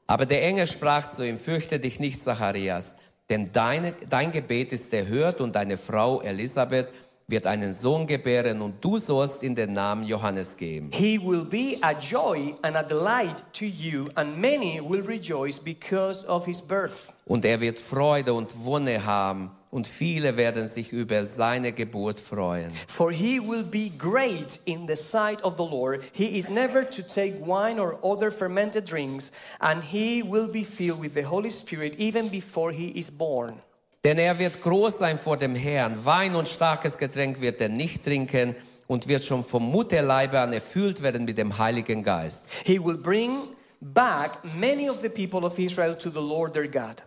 Aber 0.08 0.25
der 0.25 0.44
Engel 0.44 0.68
sprach 0.68 1.10
zu 1.10 1.25
ihm, 1.25 1.38
fürchte 1.38 1.80
dich 1.80 2.01
nicht, 2.01 2.22
Zacharias, 2.22 2.98
denn 3.30 3.53
deine, 3.53 3.94
dein 4.10 4.34
Gebet 4.34 4.74
ist 4.74 4.94
erhört 4.94 5.39
und 5.39 5.56
deine 5.56 5.77
Frau 5.77 6.22
Elisabeth 6.22 6.89
wird 7.32 7.48
einen 7.48 7.74
Sohn 7.74 8.06
gebären 8.06 8.62
und 8.62 8.84
du 8.84 8.98
sollst 8.98 9.42
ihm 9.42 9.56
den 9.56 9.74
Namen 9.74 10.04
Johannes 10.04 10.58
geben. 10.58 10.92
He 10.94 11.18
will 11.18 11.46
be 11.46 11.78
a 11.82 11.94
joy 11.94 12.54
and 12.62 12.76
a 12.76 12.84
delight 12.84 13.44
to 13.54 13.66
you, 13.66 14.06
and 14.16 14.38
many 14.38 14.80
will 14.80 15.02
rejoice 15.02 15.58
because 15.58 16.28
of 16.28 16.46
his 16.46 16.62
birth. 16.62 17.14
Und 17.26 17.46
er 17.46 17.60
wird 17.62 17.80
Freude 17.80 18.34
und 18.34 18.66
Wonne 18.66 19.06
haben 19.06 19.52
und 19.72 19.88
viele 19.88 20.36
werden 20.36 20.68
sich 20.68 20.92
über 20.92 21.24
seine 21.24 21.72
Geburt 21.72 22.20
freuen. 22.20 22.72
For 22.88 23.12
he 23.12 23.40
will 23.40 23.64
be 23.64 23.90
great 23.90 24.60
in 24.66 24.86
the 24.88 24.98
sight 24.98 25.42
of 25.44 25.56
the 25.56 25.64
Lord. 25.64 26.02
He 26.12 26.38
is 26.38 26.50
never 26.50 26.88
to 26.88 27.02
take 27.02 27.36
wine 27.40 27.80
or 27.80 27.98
other 28.04 28.32
fermented 28.32 28.86
drinks, 28.86 29.32
and 29.60 29.82
he 29.82 30.22
will 30.22 30.50
be 30.52 30.64
filled 30.64 31.02
with 31.02 31.14
the 31.14 31.24
Holy 31.24 31.50
Spirit 31.50 31.96
even 31.98 32.30
before 32.30 32.72
he 32.72 32.88
is 32.90 33.10
born. 33.10 33.62
Denn 34.03 34.17
er 34.17 34.39
wird 34.39 34.62
groß 34.62 34.98
sein 34.98 35.17
vor 35.17 35.38
dem 35.38 35.55
Herrn. 35.55 36.05
Wein 36.05 36.36
und 36.36 36.48
starkes 36.48 36.98
Getränk 36.98 37.39
wird 37.39 37.62
er 37.62 37.70
nicht 37.70 38.03
trinken 38.03 38.55
und 38.88 39.08
wird 39.08 39.24
schon 39.24 39.43
vom 39.43 39.63
Mutterleibe 39.63 40.39
an 40.39 40.53
erfüllt 40.53 41.03
werden 41.03 41.25
mit 41.25 41.38
dem 41.38 41.58
Heiligen 41.58 42.03
Geist. 42.03 42.48
He 42.65 42.84
will 42.84 42.98
bring 42.98 43.38
back 43.79 44.39
many 44.55 44.89
of 44.89 45.01
the 45.01 45.10
people 45.10 45.46
of 45.46 45.58
Israel 45.60 45.96
to 45.96 46.10
the 46.10 46.20
Lord 46.20 46.53
their 46.53 46.67
God. 46.67 47.03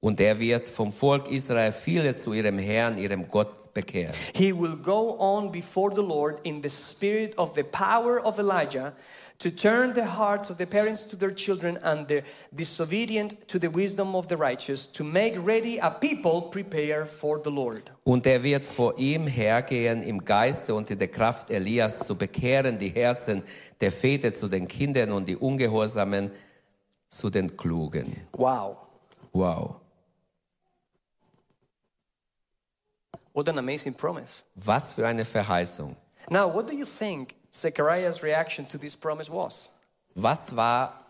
Und 0.00 0.20
er 0.20 0.38
wird 0.38 0.68
vom 0.68 0.92
Volk 0.92 1.30
Israel 1.30 1.72
viele 1.72 2.14
zu 2.14 2.34
ihrem 2.34 2.58
Herrn, 2.58 2.98
ihrem 2.98 3.26
Gott 3.26 3.72
bekehren. 3.72 4.14
He 4.34 4.52
will 4.52 4.76
go 4.76 5.16
on 5.18 5.50
before 5.50 5.94
the 5.94 6.02
Lord 6.02 6.44
in 6.44 6.62
the 6.62 6.70
spirit 6.70 7.36
of 7.38 7.54
the 7.54 7.62
power 7.62 8.24
of 8.24 8.38
Elijah 8.38 8.92
to 9.38 9.50
turn 9.50 9.94
the 9.94 10.04
hearts 10.04 10.50
of 10.50 10.58
the 10.58 10.66
parents 10.66 11.04
to 11.04 11.16
their 11.16 11.34
children 11.34 11.78
and 11.82 12.06
the 12.08 12.22
disobedient 12.54 13.46
to 13.48 13.58
the 13.58 13.68
wisdom 13.68 14.14
of 14.14 14.28
the 14.28 14.36
righteous, 14.36 14.86
to 14.86 15.04
make 15.04 15.34
ready 15.38 15.78
a 15.78 15.90
people 15.90 16.42
prepared 16.42 17.08
for 17.08 17.38
the 17.42 17.50
Lord. 17.50 17.90
Und 18.04 18.26
er 18.26 18.42
wird 18.42 18.66
vor 18.66 18.98
ihm 18.98 19.26
hergehen 19.26 20.02
im 20.02 20.24
Geiste 20.24 20.74
und 20.74 20.90
in 20.90 20.98
der 20.98 21.08
Kraft 21.08 21.50
Elias 21.50 22.06
zu 22.06 22.16
bekehren 22.16 22.78
die 22.78 22.90
Herzen 22.90 23.42
der 23.80 23.92
Väter 23.92 24.32
zu 24.32 24.48
den 24.48 24.66
Kindern 24.68 25.12
und 25.12 25.26
die 25.26 25.36
Ungehorsamen 25.36 26.30
zu 27.08 27.30
den 27.30 27.56
Klugen. 27.56 28.16
Wow. 28.32 28.76
Wow. 29.32 29.76
What 33.34 33.50
an 33.50 33.58
amazing 33.58 33.92
promise. 33.92 34.44
Was 34.54 34.92
für 34.92 35.06
eine 35.06 35.24
Verheißung. 35.24 35.94
Now, 36.30 36.48
what 36.48 36.66
do 36.66 36.74
you 36.74 36.86
think 36.86 37.34
Zechariah's 37.60 38.22
reaction 38.22 38.66
to 38.68 38.78
this 38.78 38.96
promise 38.96 39.30
was? 39.30 39.70
Was 40.14 40.54
war 40.54 41.04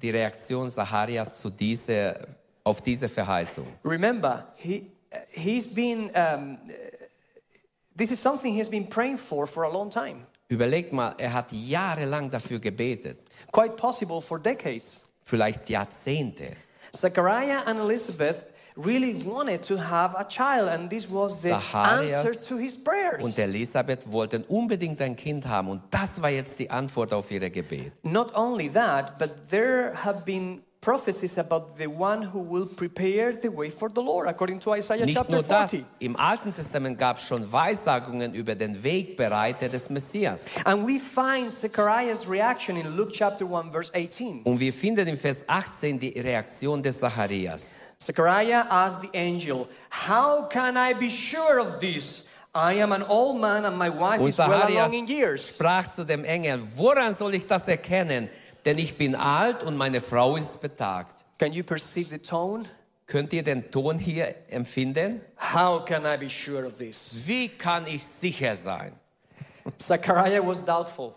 die 0.00 0.10
Reaktion 0.10 0.68
Zacharias 0.70 1.40
zu 1.40 1.50
dieser, 1.50 2.16
auf 2.64 2.80
diese 2.80 3.08
Verheißung? 3.08 3.66
Remember, 3.84 4.46
he, 4.56 4.90
he's 5.30 5.66
been, 5.72 6.10
um, 6.14 6.58
this 7.96 8.10
is 8.10 8.20
something 8.20 8.52
he's 8.54 8.68
been 8.68 8.88
praying 8.88 9.16
for 9.18 9.46
for 9.46 9.64
a 9.64 9.70
long 9.70 9.90
time. 9.90 10.26
Überlegt 10.48 10.92
mal, 10.92 11.14
er 11.18 11.32
hat 11.32 11.50
jahrelang 11.52 12.30
dafür 12.30 12.58
gebetet, 12.58 13.18
Quite 13.52 13.76
possible 13.76 14.20
for 14.20 14.38
decades. 14.38 15.06
vielleicht 15.24 15.68
Jahrzehnte. 15.70 16.56
Zechariah 16.94 17.62
and 17.66 17.78
Elizabeth 17.78 18.51
really 18.76 19.14
wanted 19.24 19.62
to 19.62 19.76
have 19.78 20.14
a 20.18 20.24
child, 20.24 20.68
and 20.68 20.90
this 20.90 21.12
was 21.12 21.42
the 21.42 21.50
Zacharias 21.50 22.26
answer 22.26 22.48
to 22.48 22.56
his 22.58 22.76
prayers. 22.82 23.24
Und 23.24 23.38
Elisabeth 23.38 24.10
wollten 24.12 24.44
unbedingt 24.44 25.00
ein 25.00 25.16
Kind 25.16 25.46
haben 25.46 25.68
und 25.68 25.82
das 25.90 26.20
war 26.20 26.30
jetzt 26.30 26.58
die 26.58 26.70
Antwort 26.70 27.12
auf 27.12 27.30
ihr 27.30 27.50
Gebet. 27.50 27.92
Not 28.02 28.34
only 28.34 28.70
that, 28.70 29.18
but 29.18 29.30
there 29.50 29.92
have 29.94 30.24
been 30.24 30.62
prophecies 30.82 31.38
about 31.38 31.76
the 31.78 31.86
one 31.86 32.22
who 32.22 32.42
will 32.42 32.66
prepare 32.66 33.32
the 33.32 33.48
way 33.48 33.70
for 33.70 33.88
the 33.88 34.02
Lord, 34.02 34.26
according 34.26 34.58
to 34.60 34.74
Isaiah 34.74 35.06
Nicht 35.06 35.16
chapter 35.16 35.32
nur 35.32 35.42
das, 35.44 35.70
40. 35.70 35.86
im 36.00 36.16
Alten 36.16 36.52
Testament 36.52 36.98
gab 36.98 37.18
es 37.18 37.22
schon 37.22 37.50
Weissagungen 37.52 38.34
über 38.34 38.54
den 38.56 38.82
Wegbereiter 38.82 39.68
des 39.68 39.90
Messias. 39.90 40.46
And 40.64 40.86
we 40.86 40.98
find 40.98 41.50
Zechariah's 41.50 42.28
reaction 42.28 42.76
in 42.76 42.96
Luke 42.96 43.12
chapter 43.12 43.46
1, 43.46 43.70
verse 43.70 43.92
18. 43.94 44.42
Und 44.42 44.58
wir 44.58 44.72
finden 44.72 45.06
im 45.06 45.16
Vers 45.16 45.44
18 45.46 46.00
die 46.00 46.18
Reaktion 46.18 46.82
des 46.82 46.98
Zacharias. 46.98 47.78
Zechariah 48.06 48.64
asked 48.68 49.02
the 49.02 49.10
angel, 49.16 49.68
How 49.90 50.48
can 50.48 50.76
I 50.76 50.94
be 50.94 51.10
sure 51.10 51.58
of 51.60 51.78
this? 51.80 52.28
I 52.54 52.74
am 52.74 52.92
an 52.92 53.02
old 53.04 53.40
man 53.40 53.64
and 53.64 53.78
my 53.78 53.88
wife 53.88 54.20
Und 54.20 54.28
is 54.28 54.38
well 54.38 54.62
along 54.68 54.92
in 54.92 55.06
years. 55.06 55.54
sprach 55.56 55.88
zu 55.90 56.04
dem 56.04 56.24
Engel, 56.24 56.60
woran 56.76 57.14
soll 57.14 57.34
ich 57.34 57.46
das 57.46 57.66
erkennen? 57.68 58.28
Denn 58.64 58.78
ich 58.78 58.96
bin 58.98 59.14
alt 59.14 59.62
und 59.62 59.76
meine 59.76 60.00
Frau 60.00 60.36
ist 60.36 60.60
betagt. 60.60 61.24
Can 61.38 61.52
you 61.52 61.62
perceive 61.64 62.10
the 62.10 62.18
tone? 62.18 62.64
Könnt 63.06 63.32
ihr 63.32 63.42
den 63.42 63.70
Ton 63.70 63.98
hier 63.98 64.34
empfinden? 64.48 65.20
How 65.54 65.84
can 65.84 66.04
I 66.04 66.16
be 66.16 66.28
sure 66.28 66.66
of 66.66 66.76
this? 66.78 67.10
Wie 67.26 67.48
kann 67.48 67.86
ich 67.86 68.04
sicher 68.04 68.54
sein? 68.54 68.92
Zechariah 69.78 70.40
was 70.46 70.64
doubtful. 70.64 71.14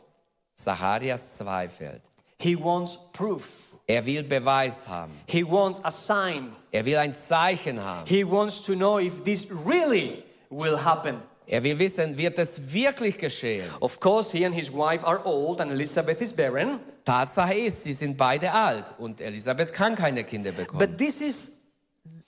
Zacharias 0.58 1.38
zweifelt. 1.38 2.02
He 2.40 2.56
wants 2.56 2.98
proof. 3.12 3.65
Er 3.88 4.06
will 4.06 4.24
Beweis 4.24 4.88
haben. 4.88 5.14
He 5.28 5.44
wants 5.44 5.80
a 5.84 5.92
sign. 5.92 6.52
Er 6.72 6.86
will 6.86 6.98
ein 6.98 7.14
Zeichen 7.14 7.80
haben. 7.80 8.08
He 8.08 8.24
wants 8.24 8.64
to 8.64 8.74
know 8.74 8.98
if 8.98 9.24
this 9.24 9.48
really 9.52 10.24
will 10.50 10.78
happen. 10.84 11.22
Er 11.48 11.64
will 11.64 11.78
wissen, 11.78 12.18
wird 12.18 12.40
es 12.40 12.74
wirklich 12.74 13.20
geschehen? 13.20 13.70
Of 13.80 14.00
course, 14.00 14.32
he 14.32 14.44
and 14.46 14.56
his 14.56 14.72
wife 14.72 15.06
are 15.06 15.24
old 15.24 15.62
and 15.62 15.72
Elizabeth 15.72 16.20
is 16.22 16.34
barren. 16.34 16.80
Tatsache 17.06 17.54
ist, 17.54 17.84
sie 17.84 17.94
sind 17.94 18.18
beide 18.18 18.52
alt 18.52 18.96
und 18.98 19.22
Elisabeth 19.22 19.72
kann 19.72 19.94
keine 19.94 20.24
Kinder 20.24 20.52
bekommen. 20.52 20.80
But 20.80 20.98
this 20.98 21.22
is 21.22 21.55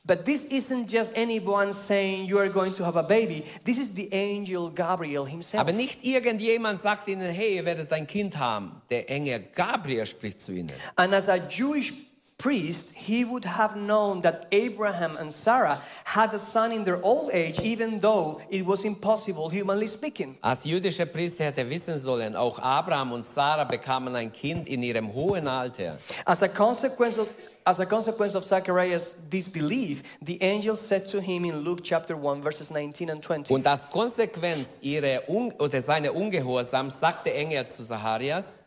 but 0.08 0.26
this 0.26 0.46
isn't 0.52 0.88
just 0.90 1.18
anyone 1.18 1.74
saying 1.74 2.26
you 2.26 2.40
are 2.40 2.50
going 2.50 2.74
to 2.74 2.86
have 2.86 2.96
a 2.96 3.04
baby. 3.04 3.44
This 3.66 3.78
is 3.78 3.94
the 3.94 4.12
angel 4.14 4.70
Gabriel 4.70 5.26
himself. 5.26 5.62
Aber 5.62 5.74
nicht 5.74 6.04
irgendjemand 6.04 6.80
sagt 6.80 7.08
ihnen, 7.10 7.30
hey, 7.30 7.58
ihr 7.58 7.66
werdet 7.66 7.92
ein 7.92 8.08
Kind 8.08 8.38
haben. 8.38 8.72
Der 8.90 9.10
Engel 9.10 9.44
Gabriel 9.54 10.06
spricht 10.06 10.42
zu 10.42 10.54
ihnen. 10.54 10.72
And 10.96 11.14
as 11.14 11.28
a 11.28 11.36
Jewish 11.36 12.07
priest, 12.38 12.92
he 12.94 13.26
would 13.26 13.46
have 13.46 13.76
known 13.76 14.22
that 14.22 14.46
Abraham 14.52 15.18
and 15.18 15.32
Sarah 15.32 15.82
had 16.04 16.34
a 16.34 16.38
son 16.38 16.72
in 16.72 16.84
their 16.84 17.04
old 17.04 17.32
age, 17.34 17.60
even 17.60 18.00
though 18.00 18.40
it 18.50 18.64
was 18.66 18.86
impossible, 18.86 19.50
humanly 19.50 19.88
speaking. 19.88 20.38
Als 20.42 20.64
jüdischer 20.64 21.06
Priester 21.06 21.46
hätte 21.46 21.68
wissen 21.68 21.98
sollen, 21.98 22.36
auch 22.36 22.60
Abraham 22.60 23.14
und 23.14 23.26
Sarah 23.26 23.64
bekamen 23.64 24.16
ein 24.16 24.32
Kind 24.32 24.68
in 24.68 24.84
ihrem 24.84 25.14
hohen 25.14 25.48
Alter. 25.48 25.98
As 26.26 26.44
a 26.44 26.48
consequence 26.48 27.18
of 27.18 27.28
as 27.66 27.80
a 27.82 27.86
consequence 27.86 28.34
of 28.34 28.46
Zacharias' 28.46 29.16
disbelief, 29.30 30.04
the 30.22 30.42
angel 30.42 30.76
said 30.76 31.06
to 31.06 31.20
him 31.20 31.44
in 31.44 31.66
Luke 31.66 31.84
chapter 31.84 32.16
1, 32.16 32.42
verses 32.42 32.72
19 32.72 33.10
and 33.10 33.22
20. 33.22 33.54
Und 33.54 33.68
als 33.68 33.90
Konsequenz 33.90 34.78
ihrer 34.82 35.28
Un 35.28 35.52
oder 35.60 35.82
seiner 35.82 36.14
Ungehorsam 36.16 36.90
sagt 36.90 37.26
der 37.26 37.36
Engel 37.36 37.66
zu 37.68 37.84
Zacharias, 37.84 38.62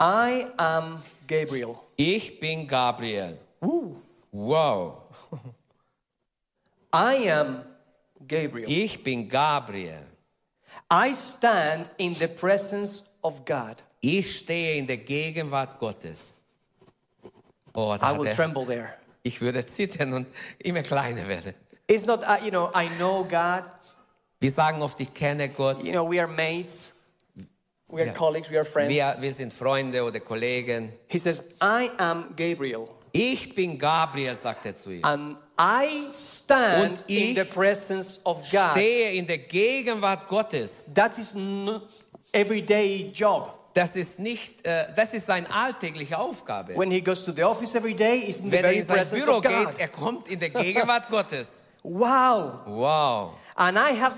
I 0.00 0.46
am 0.56 1.00
Gabriel. 1.26 1.76
ich 1.96 2.38
bin 2.38 2.66
Gabriel. 2.66 3.38
Wow. 4.30 5.02
I 6.92 7.30
am 7.30 7.64
Gabriel. 8.26 8.70
Ich 8.70 9.02
bin 9.02 9.28
Gabriel. 9.28 10.06
I 10.90 11.14
stand 11.14 11.90
in 11.96 12.14
the 12.14 12.28
presence 12.28 13.04
of 13.22 13.44
God. 13.44 13.82
Ich 14.00 14.38
stehe 14.38 14.76
in 14.76 14.86
der 14.86 14.98
Gegenwart 14.98 15.78
Gottes. 15.78 16.34
Oh, 17.74 17.94
I 17.94 18.16
will 18.16 18.26
er, 18.26 18.34
tremble 18.34 18.66
there. 18.66 18.94
ich 19.22 19.40
würde 19.40 19.66
zittern 19.66 20.12
und 20.12 20.28
immer 20.58 20.82
kleiner 20.82 21.26
werden. 21.26 21.54
It's 21.86 22.06
not, 22.06 22.22
uh, 22.22 22.42
you 22.42 22.50
know, 22.50 22.70
I 22.74 22.88
know 22.98 23.24
God. 23.24 23.64
Wir 24.40 24.52
sagen 24.52 24.82
oft, 24.82 25.00
ich 25.00 25.12
kenne 25.12 25.48
Gott. 25.48 25.82
You 25.82 25.92
know, 25.92 26.08
we 26.08 26.20
are 26.20 26.28
mates. 26.28 26.93
We 27.88 28.00
are 28.00 28.06
Yeah. 28.06 28.14
colleagues. 28.14 28.50
We 28.50 28.56
are 28.56 28.64
friends. 28.64 28.88
Wir, 28.90 29.14
wir 29.20 29.32
sind 29.32 29.52
Freunde 29.52 30.02
oder 30.02 30.20
Kollegen. 30.20 30.92
He 31.08 31.18
says, 31.18 31.42
I 31.62 31.90
am 31.98 32.34
Gabriel. 32.36 32.88
Ich 33.12 33.54
bin 33.54 33.78
Gabriel, 33.78 34.34
sagt 34.34 34.66
er 34.66 34.74
zu 34.76 34.90
ihm. 34.90 35.04
And 35.04 35.36
I 35.58 36.08
stand 36.12 36.90
Und 37.00 37.10
in 37.10 37.30
ich 37.30 37.38
the 37.38 37.44
presence 37.44 38.20
of 38.24 38.38
God. 38.50 38.70
Stehe 38.72 39.12
in 39.12 39.26
der 39.26 39.38
Gegenwart 39.38 40.26
Gottes. 40.26 40.92
That 40.94 41.16
is 41.18 41.32
everyday 42.32 43.10
job. 43.14 43.52
Das 43.74 43.96
ist 43.96 44.18
nicht, 44.20 44.64
äh, 44.66 44.86
das 44.94 45.14
ist 45.14 45.26
seine 45.26 45.52
alltägliche 45.52 46.16
Aufgabe. 46.18 46.76
When 46.76 46.90
he 46.90 47.00
goes 47.00 47.24
to 47.24 47.32
the 47.32 47.42
office 47.42 47.74
every 47.74 47.94
day, 47.94 48.20
he's 48.20 48.38
in 48.38 48.44
the 48.46 48.52
Wenn 48.52 48.64
er 48.64 48.70
very 48.70 48.78
in 48.78 48.86
sein 48.86 49.08
Büro 49.10 49.40
geht, 49.40 49.78
er 49.78 49.88
kommt 49.88 50.28
in 50.28 50.38
der 50.40 50.50
Gegenwart 50.50 51.08
Gottes. 51.10 51.64
Wow. 51.84 52.62
Wow. 52.66 53.34
And 53.56 53.78
I 53.78 53.92
have 53.92 54.16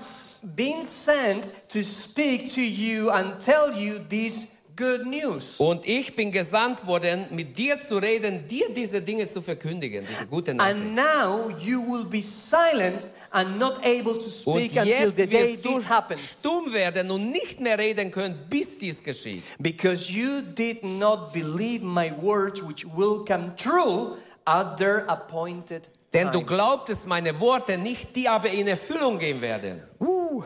been 0.55 0.85
sent 0.87 1.45
to 1.69 1.83
speak 1.83 2.53
to 2.53 2.61
you 2.61 3.09
and 3.11 3.39
tell 3.41 3.73
you 3.73 3.99
this 4.09 4.51
good 4.75 5.05
news. 5.05 5.55
Und 5.59 5.85
ich 5.85 6.15
bin 6.15 6.31
gesandt 6.31 6.87
worden, 6.87 7.25
mit 7.31 7.57
dir 7.57 7.79
zu 7.81 7.97
reden, 7.97 8.47
dir 8.47 8.69
diese 8.73 9.01
Dinge 9.01 9.27
zu 9.27 9.41
verkündigen, 9.41 10.05
diese 10.09 10.27
gute 10.27 10.53
Nachricht. 10.53 10.77
And 10.81 10.95
now 10.95 11.49
you 11.59 11.81
will 11.81 12.05
be 12.05 12.21
silent 12.21 13.05
and 13.31 13.59
not 13.59 13.79
able 13.79 14.13
to 14.17 14.29
Und 14.45 14.63
speak 14.69 14.77
until 14.77 15.11
the 15.11 15.25
day 15.27 15.53
wirst 15.55 15.65
du 15.65 15.77
this 15.79 15.89
happens. 15.89 16.21
stumm 16.39 16.71
werden 16.71 17.11
und 17.11 17.31
nicht 17.31 17.59
mehr 17.59 17.77
reden 17.77 18.11
können, 18.11 18.39
bis 18.49 18.77
dies 18.79 19.03
geschieht. 19.03 19.43
Because 19.59 20.09
you 20.09 20.41
did 20.41 20.83
not 20.83 21.33
believe 21.33 21.83
my 21.83 22.11
words, 22.21 22.61
which 22.65 22.85
will 22.95 23.25
come 23.25 23.53
true 23.57 24.15
at 24.45 24.77
their 24.77 25.05
appointed 25.09 25.89
Denn 26.17 26.31
du 26.31 26.41
glaubtest 26.43 27.05
meine 27.07 27.39
Worte 27.39 27.77
nicht, 27.77 28.15
die 28.15 28.27
aber 28.27 28.49
in 28.49 28.67
Erfüllung 28.67 29.19
gehen 29.19 29.39
werden. 29.41 29.81
Woo. 29.99 30.43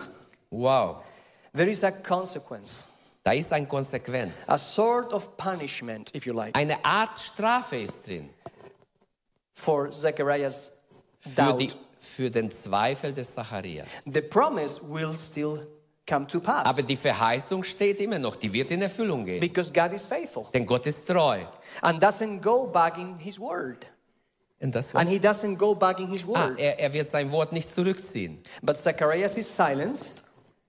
Wow. 0.49 0.97
There 1.55 1.69
is 1.69 1.83
a 1.83 1.91
consequence, 1.91 2.83
Da 3.23 3.31
ist 3.33 3.51
eine 3.53 3.67
Konsequenz. 3.67 4.47
a 4.49 4.57
sort 4.57 5.13
of 5.13 5.35
punishment, 5.37 6.13
if 6.15 6.25
you 6.25 6.33
like, 6.33 6.55
Eine 6.55 6.83
Art 6.83 7.17
Strafe 7.19 7.77
ist 7.77 8.07
drin 8.07 8.29
for 9.53 9.89
Zechariah's 9.91 10.71
für, 11.19 11.53
die, 11.53 11.71
für 11.99 12.29
den 12.29 12.49
Zweifel 12.51 13.13
des 13.13 13.33
Zacharias. 13.33 14.03
The 14.05 14.21
promise 14.21 14.81
will 14.81 15.15
still 15.15 15.67
come 16.09 16.25
to 16.27 16.39
pass 16.39 16.65
Aber 16.65 16.81
die 16.81 16.97
Verheißung 16.97 17.63
steht 17.63 17.99
immer 17.99 18.17
noch, 18.19 18.35
die 18.35 18.51
wird 18.51 18.71
in 18.71 18.81
Erfüllung 18.81 19.23
gehen. 19.25 19.39
because 19.39 19.71
God 19.71 19.93
is 19.93 20.05
faithful 20.05 20.47
Denn 20.53 20.65
Gott 20.65 20.85
ist 20.87 21.05
treu. 21.07 21.39
and 21.81 22.01
doesn't 22.01 22.41
go 22.41 22.65
back 22.67 22.97
in 22.97 23.17
His 23.17 23.39
word. 23.39 23.85
Und 24.61 24.75
das 24.75 24.93
And 24.95 25.09
He 25.09 25.17
doesn't 25.17 25.57
go 25.57 25.73
back 25.73 25.99
in 25.99 26.07
His 26.07 26.23
ah, 26.23 26.27
word. 26.49 26.59
er, 26.59 26.79
er 26.79 26.93
wird 26.93 27.07
sein 27.07 27.31
Wort 27.31 27.51
nicht 27.51 27.73
zurückziehen. 27.73 28.39
But 28.61 28.77
Zacharias 28.77 29.37
is 29.37 29.53
silenced, 29.55 30.23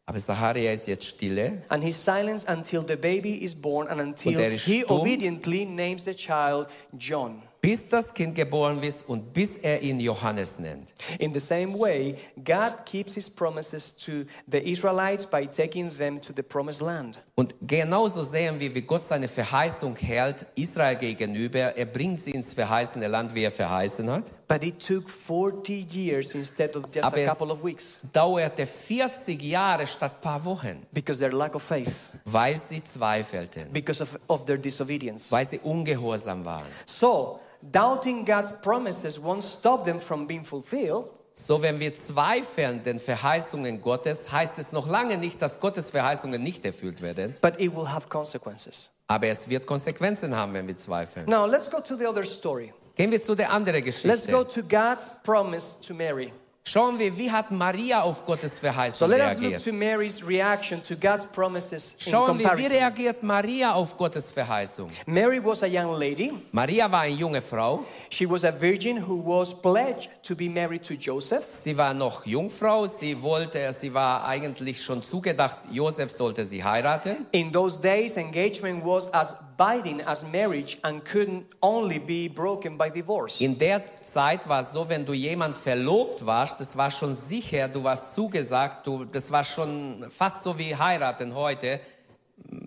Aber 0.06 0.18
Zacharias 0.18 0.80
ist 0.80 0.87
jetzt 0.88 1.04
stille 1.04 1.62
and 1.68 1.84
he's 1.84 2.02
silenced 2.02 2.49
until 2.49 2.84
the 2.87 2.96
baby 2.96 3.34
is 3.44 3.54
born 3.54 3.87
and 3.88 4.00
until 4.00 4.38
er 4.38 4.49
ist 4.52 4.64
he 4.64 4.82
stumm. 4.82 5.00
obediently 5.00 5.64
names 5.64 6.04
the 6.04 6.14
child 6.14 6.66
John. 6.99 7.42
Bis 7.62 7.88
das 7.88 8.12
Kind 8.12 8.35
geboren 8.35 8.83
ist 8.83 9.09
und 9.09 9.33
bis 9.33 9.59
er 9.62 9.81
ihn 9.83 10.00
Johannes 10.00 10.59
nennt. 10.59 10.92
In 11.21 11.33
the 11.33 11.38
same 11.38 11.78
way, 11.78 12.16
God 12.45 12.85
keeps 12.85 13.14
his 13.14 13.31
promises 13.31 13.97
to 13.99 14.25
the 14.50 14.59
Israelites 14.59 15.25
by 15.25 15.47
taking 15.47 15.88
them 15.97 16.21
to 16.21 16.33
the 16.35 16.42
promised 16.42 16.81
land. 16.83 17.23
Und 17.37 17.54
genauso 17.62 18.25
sehen 18.25 18.59
wir, 18.59 18.75
wie 18.75 18.83
Gott 18.83 19.04
seine 19.09 19.28
Verheißung 19.28 19.95
hält 19.95 20.45
Israel 20.57 20.97
gegenüber. 20.97 21.76
Er 21.76 21.87
bringt 21.87 22.21
sie 22.21 22.33
ins 22.33 22.52
verheißene 22.52 23.07
Land, 23.07 23.33
wie 23.33 23.45
er 23.45 23.52
verheißen 23.52 24.11
hat. 24.11 24.33
But 24.49 24.64
it 24.64 24.85
took 24.85 25.09
40 25.09 25.87
years 25.95 26.35
instead 26.35 26.75
of 26.75 26.87
just 26.92 27.04
Aber 27.07 27.16
a 27.16 27.21
es 27.21 27.28
couple 27.28 27.52
of 27.52 27.64
weeks 27.64 28.00
dauerte 28.12 28.66
40 28.66 29.40
Jahre 29.40 29.87
statt 29.87 30.21
paar 30.21 30.45
Wochen, 30.45 30.85
because 30.92 31.21
their 31.21 31.33
lack 31.33 31.54
of 31.54 31.62
faith, 31.62 32.11
weil 32.25 32.57
sie 32.57 32.83
zweifelten, 32.83 33.73
because 33.73 34.02
of, 34.02 34.19
of 34.26 34.45
their 34.47 34.59
disobedience. 34.59 35.31
weil 35.31 35.47
sie 35.47 35.61
ungehorsam 35.61 36.45
waren. 36.45 36.66
So, 36.87 37.38
doubting 37.62 38.25
God's 38.25 38.61
promises 38.61 39.19
won't 39.19 39.42
stop 39.42 39.85
them 39.85 40.00
from 40.00 40.26
being 40.26 40.45
fulfilled. 40.45 41.07
So, 41.35 41.62
wenn 41.62 41.81
wir 41.81 41.95
zweifeln 41.95 42.83
den 42.85 42.99
Verheißungen 42.99 43.81
Gottes, 43.81 44.31
heißt 44.31 44.59
es 44.59 44.73
noch 44.73 44.87
lange 44.87 45.16
nicht, 45.16 45.40
dass 45.40 45.61
Gottes 45.61 45.88
Verheißungen 45.90 46.42
nicht 46.42 46.64
erfüllt 46.64 47.00
werden. 47.00 47.35
but 47.40 47.59
it 47.59 47.75
will 47.75 47.88
have 47.88 48.09
consequences. 48.09 48.90
Aber 49.09 49.26
es 49.28 49.49
wird 49.49 49.66
Konsequenzen 49.66 50.35
haben, 50.37 50.52
wenn 50.54 50.69
wir 50.69 50.76
zweifeln. 50.76 51.26
Now, 51.26 51.47
let's 51.47 51.71
go 51.71 51.81
to 51.81 51.97
the 51.97 52.07
other 52.07 52.25
story. 52.25 52.73
Gehen 52.97 53.11
wir 53.11 53.23
zu 53.23 53.35
der 53.35 53.50
anderen 53.50 53.83
Let's 53.83 54.02
go 54.26 54.45
Geschichte. 54.45 54.61
to 54.61 54.62
God's 54.69 55.09
promise 55.23 55.81
to 55.87 55.95
Mary. 55.95 56.33
Schauen 56.64 56.99
wir, 56.99 57.19
wie 57.19 57.31
hat 57.31 57.50
Maria 57.50 58.02
auf 58.02 58.25
Gottes 58.25 58.52
So 58.52 58.61
Verheißung 58.61 59.11
let 59.11 59.21
us 59.21 59.35
look 59.35 59.50
reagiert. 59.50 59.64
to 59.64 59.73
Mary's 59.73 60.25
reaction 60.25 60.83
to 60.85 60.95
God's 60.95 61.26
promises 61.26 61.97
in 62.07 62.12
Schauen 62.12 62.38
wir, 62.38 62.57
wie 62.57 62.66
reagiert 62.66 63.23
Maria 63.23 63.73
auf 63.75 63.97
Gottes 63.99 64.31
Verheißung. 64.31 64.88
Mary 65.07 65.45
was 65.45 65.62
a 65.64 65.66
young 65.66 65.99
lady. 65.99 66.33
Maria 66.52 66.90
war 66.90 67.00
eine 67.00 67.14
junge 67.14 67.40
Frau. 67.40 67.85
She 68.12 68.26
was 68.26 68.45
a 68.45 68.52
virgin 68.52 68.99
who 68.99 69.23
was 69.25 69.54
pledged 69.54 70.11
to 70.25 70.37
be 70.37 70.47
married 70.47 70.83
to 70.83 70.97
Joseph. 70.97 71.47
Sie 71.50 71.75
war 71.78 71.95
noch 71.95 72.26
Jungfrau. 72.26 72.87
Sie 72.87 73.23
wollte, 73.23 73.73
sie 73.73 73.95
war 73.95 74.26
eigentlich 74.26 74.83
schon 74.83 75.02
zugedacht, 75.02 75.57
Josef 75.73 76.11
sollte 76.11 76.45
sie 76.45 76.62
heiraten. 76.62 77.26
In 77.31 77.50
those 77.50 77.81
days, 77.81 78.19
engagement 78.19 78.85
was 78.85 79.11
as 79.14 79.42
binding 79.57 80.02
as 80.02 80.26
marriage 80.31 80.76
and 80.83 81.02
couldn't 81.02 81.47
only 81.62 81.99
be 81.99 82.28
broken 82.28 82.76
by 82.76 82.90
divorce. 82.90 83.40
In 83.40 83.59
der 83.59 83.81
Zeit 84.02 84.47
war 84.47 84.61
es 84.61 84.73
so, 84.73 84.87
wenn 84.87 85.07
du 85.07 85.14
jemand 85.14 85.57
verlobt 85.57 86.26
warst, 86.26 86.61
das 86.61 86.76
war 86.76 86.90
schon 86.90 87.16
sicher, 87.16 87.66
du 87.69 87.83
warst 87.83 88.14
zugesagt, 88.14 88.87
du, 88.87 89.07
das 89.07 89.31
war 89.31 89.42
schon 89.42 90.04
fast 90.11 90.42
so 90.42 90.59
wie 90.59 90.76
heiraten 90.76 91.35
heute. 91.35 91.81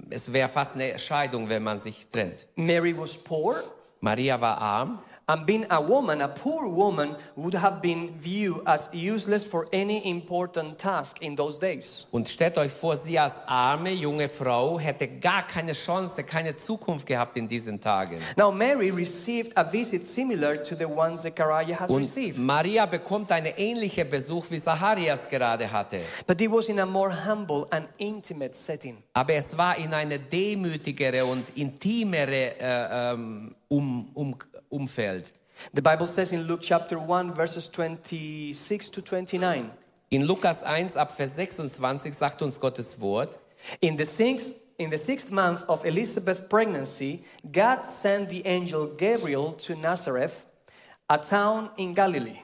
Es 0.09 0.33
wäre 0.33 0.49
fast 0.49 0.73
eine 0.73 0.97
Scheidung, 0.97 1.47
wenn 1.47 1.61
man 1.61 1.77
sich 1.77 2.07
trennt. 2.09 2.47
Mary 2.55 2.97
was 2.97 3.13
poor, 3.13 3.61
Maria 4.01 4.41
war 4.41 4.57
arm 4.59 4.97
and 5.27 5.45
being 5.45 5.65
a 5.71 5.81
woman, 5.81 6.21
a 6.21 6.27
poor 6.27 6.67
woman, 6.67 7.15
would 7.35 7.55
have 7.55 7.81
been 7.81 8.09
viewed 8.19 8.61
as 8.67 8.89
useless 8.93 9.43
for 9.43 9.65
any 9.73 10.07
important 10.09 10.77
task 10.77 11.21
in 11.21 11.35
those 11.35 11.59
days. 11.59 12.05
und 12.11 12.27
stellt 12.27 12.57
euch 12.57 12.71
vor, 12.71 12.95
sie 12.95 13.17
als 13.17 13.39
arme 13.47 13.91
junge 13.91 14.27
Frau 14.27 14.79
hätte 14.79 15.07
gar 15.07 15.47
keine 15.47 15.73
Chance, 15.73 16.23
keine 16.23 16.55
Zukunft 16.55 17.07
gehabt 17.07 17.37
in 17.37 17.47
diesen 17.47 17.81
Tagen. 17.81 18.19
Now, 18.37 18.51
Mary 18.51 18.91
received 18.91 19.51
a 19.57 19.63
visit 19.63 20.03
similar 20.05 20.61
to 20.63 20.75
the 20.75 20.85
one 20.85 21.15
Zechariah 21.17 21.79
has 21.79 21.89
Und 21.89 22.03
received, 22.03 22.37
Maria 22.37 22.85
bekommt 22.85 23.31
einen 23.31 23.53
ähnlichen 23.57 24.07
Besuch, 24.09 24.45
wie 24.51 24.59
Zacharias 24.59 25.27
gerade 25.29 25.71
hatte. 25.71 26.01
but 26.27 26.39
it 26.39 26.51
was 26.51 26.69
in 26.69 26.79
a 26.79 26.85
more 26.85 27.11
humble 27.25 27.65
and 27.71 27.87
intimate 27.97 28.53
setting. 28.53 28.97
Aber 29.13 29.33
es 29.33 29.57
war 29.57 29.75
in 29.77 29.93
eine 29.93 30.19
demütigere 30.19 31.25
und 31.25 31.45
intimere 31.55 32.59
äh, 32.59 33.13
ähm, 33.13 33.55
um, 33.67 34.09
um, 34.13 34.35
Umfeld. 34.75 35.31
The 35.73 35.81
Bible 35.81 36.07
says 36.07 36.31
in 36.31 36.47
Luke 36.47 36.61
chapter 36.61 36.97
1, 36.97 37.33
verses 37.33 37.67
26 37.71 38.89
to 38.91 39.01
29. 39.01 39.71
In 40.09 40.25
Lukas 40.25 40.63
1 40.63 40.97
ab 40.97 41.11
Vers 41.11 41.35
26 41.35 42.13
sagt 42.13 42.41
uns 42.41 42.59
Gottes 42.59 42.99
Wort, 42.99 43.39
In 43.79 43.97
the 43.97 44.05
sixth, 44.05 44.73
in 44.77 44.91
the 44.91 44.97
sixth 44.97 45.31
month 45.31 45.63
of 45.67 45.85
Elizabeth's 45.85 46.47
pregnancy, 46.47 47.23
God 47.51 47.85
sent 47.85 48.29
the 48.29 48.45
angel 48.45 48.87
Gabriel 48.97 49.53
to 49.53 49.75
Nazareth, 49.75 50.45
a 51.09 51.17
town 51.17 51.69
in 51.77 51.93
Galilee. 51.95 52.41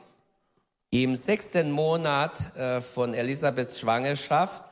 im 0.91 1.15
sechsten 1.15 1.71
Monat 1.71 2.55
äh, 2.57 2.81
von 2.81 3.13
Elisabeths 3.13 3.79
Schwangerschaft 3.79 4.63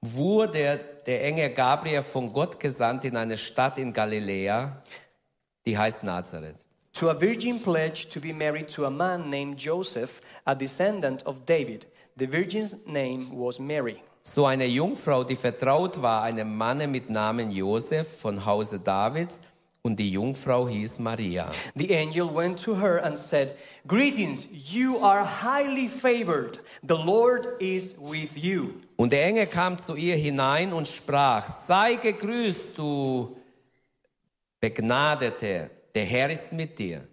wurde 0.00 0.80
der 1.06 1.24
Engel 1.24 1.50
Gabriel 1.50 2.02
von 2.02 2.32
Gott 2.32 2.60
gesandt 2.60 3.04
in 3.04 3.16
eine 3.16 3.36
Stadt 3.36 3.78
in 3.78 3.92
Galiläa, 3.92 4.82
die 5.66 5.76
heißt 5.76 6.04
Nazareth. 6.04 6.63
To 6.94 7.08
a 7.08 7.14
virgin 7.14 7.58
pledged 7.58 8.12
to 8.12 8.20
be 8.20 8.32
married 8.32 8.68
to 8.70 8.84
a 8.84 8.90
man 8.90 9.28
named 9.28 9.58
Joseph, 9.58 10.20
a 10.46 10.54
descendant 10.54 11.22
of 11.26 11.44
David. 11.44 11.86
The 12.16 12.26
virgin's 12.26 12.86
name 12.86 13.36
was 13.36 13.58
Mary. 13.58 14.00
So 14.22 14.46
eine 14.46 14.66
Jungfrau, 14.66 15.24
die 15.24 15.34
vertraut 15.34 16.00
war 16.00 16.22
einem 16.22 16.56
Manne 16.56 16.86
mit 16.86 17.10
Namen 17.10 17.50
Josef 17.50 18.20
von 18.20 18.46
Hause 18.46 18.78
Davids 18.78 19.40
und 19.82 19.98
die 19.98 20.12
Jungfrau 20.12 20.68
hieß 20.68 21.00
Maria. 21.00 21.50
The 21.74 21.94
angel 21.94 22.32
went 22.32 22.62
to 22.62 22.76
her 22.76 23.04
and 23.04 23.18
said, 23.18 23.56
Greetings, 23.86 24.46
you 24.72 24.98
are 24.98 25.24
highly 25.24 25.88
favored. 25.88 26.58
The 26.86 26.96
Lord 26.96 27.60
is 27.60 27.98
with 27.98 28.36
you. 28.36 28.80
Und 28.96 29.12
der 29.12 29.26
Engel 29.26 29.46
kam 29.46 29.76
zu 29.76 29.96
ihr 29.96 30.16
hinein 30.16 30.72
und 30.72 30.86
sprach, 30.86 31.44
sei 31.46 31.96
gegrüßt, 31.96 32.78
du 32.78 33.36
Begnadete, 34.60 35.70
der 35.94 36.04
Herr 36.04 36.30
ist 36.30 36.52
mit 36.52 36.78
dir. 36.78 37.06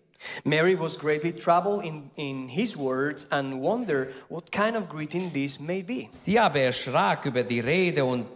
Mary 0.43 0.75
was 0.79 0.97
greatly 0.97 1.31
troubled 1.31 1.83
in, 1.83 2.11
in 2.15 2.47
his 2.47 2.77
words 2.77 3.25
and 3.31 3.61
wondered 3.61 4.13
what 4.29 4.51
kind 4.51 4.75
of 4.75 4.87
greeting 4.87 5.31
this 5.33 5.59
may 5.59 5.81
be. 5.81 6.07
Sie 6.11 6.37
aber 6.37 6.59
erschrak 6.59 7.25
über 7.25 7.43
die 7.43 7.59
Rede 7.59 8.05
und, 8.05 8.27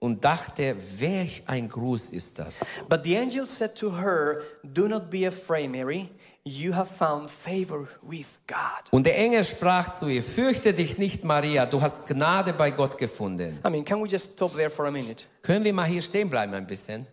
und 0.00 0.24
dachte, 0.24 0.74
welch 0.98 1.44
ein 1.46 1.68
Gruß 1.68 2.10
ist 2.10 2.38
das? 2.38 2.60
But 2.88 3.04
the 3.04 3.16
angel 3.16 3.46
said 3.46 3.76
to 3.76 3.96
her, 3.96 4.42
Do 4.64 4.88
not 4.88 5.10
be 5.10 5.26
afraid, 5.26 5.70
Mary. 5.70 6.08
You 6.44 6.74
have 6.74 6.90
found 6.90 7.30
favor 7.30 7.86
with 8.02 8.26
God. 8.48 8.90
Und 8.90 9.06
der 9.06 9.16
Engel 9.16 9.44
sprach 9.44 9.96
zu 9.96 10.08
ihr, 10.08 10.24
fürchte 10.24 10.72
dich 10.72 10.98
nicht, 10.98 11.22
Maria, 11.22 11.66
du 11.66 11.80
hast 11.80 12.08
Gnade 12.08 12.52
bei 12.52 12.72
Gott 12.72 12.98
gefunden. 12.98 13.60
I 13.64 13.70
mean, 13.70 13.84
can 13.84 14.02
we 14.02 14.08
just 14.08 14.32
stop 14.32 14.56
there 14.56 14.68
for 14.70 14.86
a 14.86 14.90
minute? 14.90 15.26
Können 15.42 15.64
wir 15.64 15.72
mal 15.72 15.86
hier 15.86 16.02
stehen 16.02 16.28
bleiben 16.28 16.52
ein 16.54 16.66
bisschen? 16.66 17.06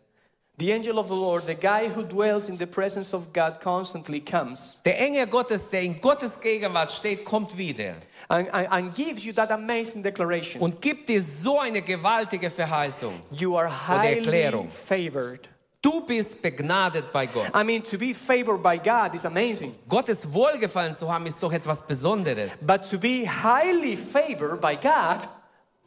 The 0.60 0.72
angel 0.74 1.00
of 1.00 1.08
the 1.08 1.15
Lord, 1.15 1.45
the 1.45 1.56
guy 1.56 1.88
who 1.88 2.04
dwells 2.04 2.50
in 2.50 2.58
the 2.58 2.67
presence 2.67 3.13
of 3.13 3.32
God 3.32 3.62
constantly, 3.62 4.19
comes 4.19 4.78
Der 4.86 5.00
Engel 5.00 5.26
Gottes, 5.28 5.69
der 5.69 5.82
in 5.84 5.95
Gottes 6.02 6.39
Gegenwart 6.41 6.91
steht, 6.91 7.24
kommt 7.24 7.58
wieder 7.58 7.95
and, 8.28 8.50
and, 8.54 8.67
and 8.69 8.93
gives 8.93 9.24
you 9.26 9.32
that 9.34 9.52
amazing 9.52 10.04
declaration. 10.04 10.62
und 10.62 10.82
gibt 10.82 11.08
dir 11.08 11.22
so 11.22 11.60
eine 11.60 11.82
gewaltige 11.82 12.50
Verheißung. 12.50 13.13
You 13.32 13.56
are 13.58 13.69
highly 13.69 14.19
Erklärung. 14.19 14.69
favored. 14.69 15.48
Du 15.82 16.06
bist 16.06 16.41
begnadet 16.41 17.13
bei 17.13 17.26
Gott. 17.26 17.50
I 17.56 17.63
mean, 17.63 17.82
to 17.84 17.98
be 17.98 18.13
favored 18.13 18.62
by 18.62 18.78
God 18.78 19.15
is 19.15 19.24
amazing. 19.24 19.74
Gottes 19.88 20.26
Wohlgefallen 20.34 20.93
zu 20.93 21.10
haben, 21.10 21.26
ist 21.26 21.41
doch 21.41 21.54
etwas 21.54 21.88
Besonderes. 21.88 22.67
But 22.67 22.84
to 22.89 22.98
be 23.00 23.26
highly 23.26 23.95
favored 23.95 24.60
by 24.60 24.76
God, 24.76 25.26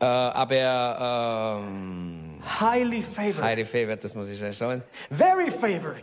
Äh, 0.00 0.04
aber 0.06 1.60
ähm, 1.62 2.31
highly 2.44 3.02
favored, 3.02 3.42
Heidi 3.44 3.64
Favored, 3.64 4.02
das 4.02 4.14
muss 4.14 4.28
ich 4.28 4.40
ja 4.40 4.52
schauen. 4.52 4.82
very 5.10 5.50
favored. 5.50 6.02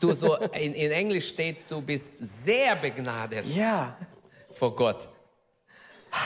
Du 0.00 0.12
so 0.14 0.36
in, 0.36 0.72
in 0.74 0.90
Englisch 0.90 1.28
steht, 1.28 1.56
du 1.68 1.80
bist 1.82 2.44
sehr 2.44 2.76
begnadet 2.76 3.44
Yeah. 3.46 3.94
vor 4.54 4.74
Gott. 4.74 5.08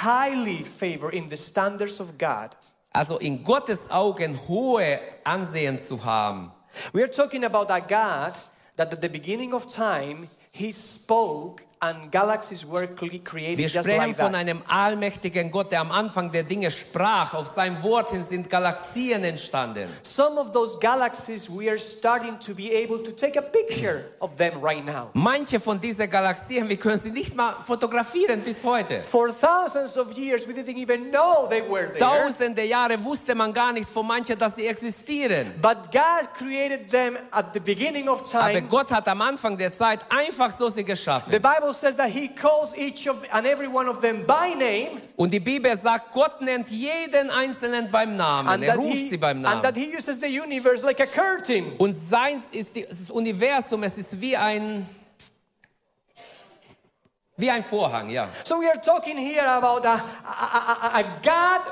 Highly 0.05 0.63
favored 0.63 1.15
in 1.15 1.29
the 1.29 1.37
standards 1.37 2.01
of 2.01 2.17
God. 2.17 2.51
Also 2.93 3.19
in 3.19 3.43
Gottes 3.45 3.91
Augen 3.91 4.39
hohe 4.49 4.99
Ansehen 5.25 5.79
zu 5.79 6.05
haben. 6.05 6.53
We 6.93 7.03
are 7.03 7.11
talking 7.11 7.45
about 7.45 7.71
a 7.71 7.81
God 7.81 8.35
that 8.77 8.93
at 8.93 9.01
the 9.01 9.09
beginning 9.09 9.53
of 9.53 9.67
time, 9.73 10.29
He 10.53 10.71
spoke 10.73 11.65
and 11.83 12.11
galaxies 12.13 12.63
were 12.67 12.87
cre- 12.87 13.19
created 13.25 13.59
Wir 13.59 13.69
just 13.69 13.87
sprechen 13.87 14.09
like 14.09 14.17
von 14.17 14.33
that. 14.33 14.41
einem 14.41 14.63
allmächtigen 14.69 15.51
Gott, 15.51 15.73
der 15.73 15.81
am 15.81 15.91
Anfang 15.91 16.31
der 16.31 16.43
Dinge 16.43 16.71
sprach. 16.71 17.33
Auf 17.33 17.47
sein 17.55 17.83
Wort 17.83 18.11
hin 18.11 18.23
sind 18.23 18.51
Galaxien 18.51 19.25
entstanden. 19.25 19.89
Some 20.03 20.39
of 20.39 20.53
those 20.53 20.79
galaxies, 20.79 21.49
we 21.49 21.71
are 21.71 21.79
starting 21.79 22.39
to 22.41 22.55
be 22.55 22.71
able 22.71 23.03
to 23.03 23.13
take 23.13 23.39
a 23.39 23.43
picture 23.43 24.05
of 24.21 24.37
them 24.37 24.63
right 24.63 24.85
now. 24.85 25.09
Manche 25.15 25.59
von 25.59 25.81
diesen 25.81 26.11
Galaxien, 26.11 26.69
wir 26.69 26.77
können 26.77 26.99
sie 27.01 27.11
nicht 27.13 27.35
mal 27.35 27.55
fotografieren 27.67 28.43
bis 28.43 28.63
heute. 28.63 29.03
For 29.11 29.31
thousands 29.33 29.97
of 29.97 30.13
years, 30.19 30.47
we 30.47 30.53
didn't 30.53 30.77
even 30.77 31.11
know 31.11 31.47
they 31.49 31.63
were 31.63 31.89
there. 31.95 31.99
Tausende 31.99 32.63
Jahre 32.65 33.03
wusste 33.03 33.35
man 33.35 33.55
gar 33.55 33.73
nicht 33.73 33.89
von 33.89 34.07
manchen, 34.07 34.39
dass 34.39 34.57
sie 34.57 34.67
existieren. 34.67 35.55
But 35.63 35.91
God 35.91 36.29
created 36.37 36.91
them 36.91 37.17
at 37.31 37.55
the 37.55 37.61
beginning 37.61 38.07
of 38.07 38.21
Aber 38.35 38.53
time. 38.53 38.63
Gott 38.69 38.91
hat 38.91 39.09
am 39.09 39.23
Anfang 39.23 39.57
der 39.57 39.73
Zeit 39.73 40.01
einfach 40.11 40.51
so 40.51 40.69
sie 40.69 40.85
geschaffen. 40.85 41.31
The 41.33 41.39
Bible 41.39 41.70
Bible 41.71 41.75
says 41.75 41.97
that 41.97 42.11
he 42.11 42.29
calls 42.29 42.77
each 42.77 43.07
of 43.07 43.25
and 43.33 43.47
every 43.47 43.69
one 43.69 43.89
of 43.89 44.01
them 44.01 44.25
by 44.27 44.55
name. 44.55 45.01
Und 45.17 45.33
die 45.33 45.41
Bibel 45.41 45.77
sagt, 45.77 46.13
Gott 46.13 46.41
nennt 46.41 46.69
jeden 46.69 47.31
einzelnen 47.31 47.91
beim 47.91 48.17
Namen. 48.17 48.63
Er 48.63 48.77
ruft 48.77 48.93
he, 48.93 49.09
sie 49.11 49.17
beim 49.17 49.41
Namen. 49.41 49.57
And 49.57 49.65
that 49.65 49.77
he 49.77 49.95
uses 49.97 50.21
the 50.21 50.29
universe 50.29 50.85
like 50.85 51.01
a 51.01 51.07
curtain. 51.07 51.73
Und 51.79 51.95
sein 51.95 52.43
ist 52.53 52.75
die, 52.75 52.85
das 52.85 53.11
Universum, 53.11 53.83
es 53.85 53.99
ist 53.99 54.21
wie 54.21 54.37
ein 54.37 54.87
wie 57.37 57.51
ein 57.51 57.63
Vorhang, 57.63 58.09
ja. 58.09 58.29
So 58.45 58.61
we 58.61 58.69
are 58.69 58.81
talking 58.81 59.17
here 59.17 59.47
about 59.47 59.87
a, 59.87 59.95
a, 60.25 60.99
a, 60.99 60.99
a 60.99 61.03
God 61.23 61.63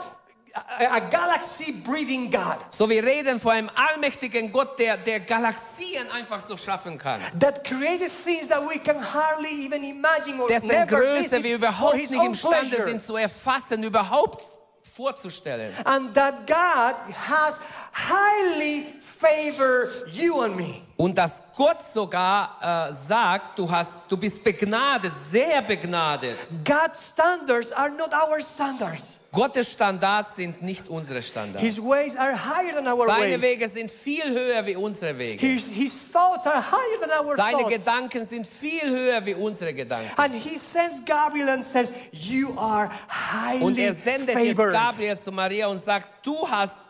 a 0.78 1.00
galaxy 1.10 1.72
breathing 1.72 2.30
God 2.30 2.56
So, 2.70 2.88
wir 2.88 3.02
reden 3.04 3.40
von 3.40 3.52
einem 3.52 3.70
allmächtigen 3.74 4.50
Gott, 4.52 4.78
der, 4.78 4.96
der 4.96 5.20
Galaxien 5.20 6.10
einfach 6.10 6.40
so 6.40 6.56
schaffen 6.56 6.98
kann. 6.98 7.20
that 7.38 7.64
created 7.64 8.10
things 8.24 8.48
that 8.48 8.62
we 8.68 8.78
can 8.78 8.96
hardly 9.00 9.64
even 9.64 9.82
imagine 9.84 10.40
or 10.40 10.48
Dessen 10.48 10.68
never 10.68 10.96
Größe 10.96 11.42
wir 11.42 11.54
überhaupt 11.56 11.96
nicht 11.96 12.12
imstande 12.12 12.68
pleasure. 12.76 12.88
sind 12.90 13.02
zu 13.02 13.16
erfassen, 13.16 13.82
überhaupt 13.82 14.42
vorzustellen. 14.82 15.72
And 15.84 16.14
that 16.14 16.46
God 16.46 16.94
has 17.14 17.60
highly 17.92 18.86
favored 19.20 19.90
you 20.12 20.42
and 20.42 20.56
me. 20.56 20.82
Und 20.96 21.16
dass 21.16 21.32
Gott 21.56 21.78
sogar 21.92 22.88
äh, 22.88 22.92
sagt, 22.92 23.58
du, 23.58 23.70
hast, 23.70 24.10
du 24.10 24.16
bist 24.16 24.42
begnadet, 24.42 25.12
sehr 25.30 25.62
begnadet. 25.62 26.36
God's 26.64 27.12
standards 27.12 27.70
are 27.72 27.90
not 27.90 28.12
our 28.12 28.40
standards. 28.40 29.17
Gottes 29.38 29.70
Standards 29.70 30.34
sind 30.34 30.62
nicht 30.62 30.88
unsere 30.88 31.22
Standards. 31.22 31.62
His 31.62 31.78
ways 31.78 32.16
are 32.16 32.34
higher 32.34 32.72
than 32.72 32.88
our 32.88 33.06
Seine 33.06 33.34
ways. 33.34 33.42
Wege 33.42 33.68
sind 33.68 33.90
viel 33.90 34.24
höher 34.24 34.66
wie 34.66 34.74
unsere 34.74 35.16
Wege. 35.16 35.46
His, 35.46 35.66
his 35.68 35.92
thoughts 36.10 36.44
are 36.44 36.60
higher 36.60 37.00
than 37.00 37.10
our 37.10 37.36
Seine 37.36 37.58
thoughts. 37.58 37.84
Gedanken 37.84 38.26
sind 38.26 38.46
viel 38.46 38.90
höher 38.90 39.24
wie 39.24 39.34
unsere 39.34 39.72
Gedanken. 39.72 40.10
And 40.16 40.34
he 40.34 40.58
sends 40.58 41.04
Gabriel 41.04 41.48
and 41.50 41.62
says, 41.62 41.92
You 42.10 42.58
are 42.58 42.90
highly 43.08 43.62
Und 43.62 43.78
er 43.78 43.94
sendet 43.94 44.36
jetzt 44.36 44.56
favored. 44.56 44.72
Gabriel 44.72 45.16
zu 45.16 45.30
Maria 45.30 45.68
und 45.68 45.80
sagt, 45.80 46.26
du 46.26 46.36
hast, 46.50 46.80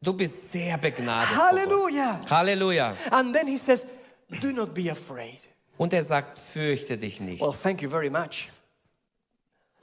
du 0.00 0.14
bist 0.14 0.52
sehr 0.52 0.78
begnadet. 0.78 1.36
Hallelujah. 1.36 2.18
Halleluja. 2.30 2.94
And 3.10 3.34
then 3.34 3.46
he 3.46 3.58
says, 3.58 3.86
Do 4.40 4.52
not 4.52 4.72
be 4.72 4.90
afraid. 4.90 5.40
Und 5.76 5.92
er 5.92 6.02
sagt, 6.02 6.38
fürchte 6.38 6.96
dich 6.96 7.20
nicht. 7.20 7.42
Well, 7.42 7.52
thank 7.52 7.82
you 7.82 7.90
very 7.90 8.08
much. 8.08 8.48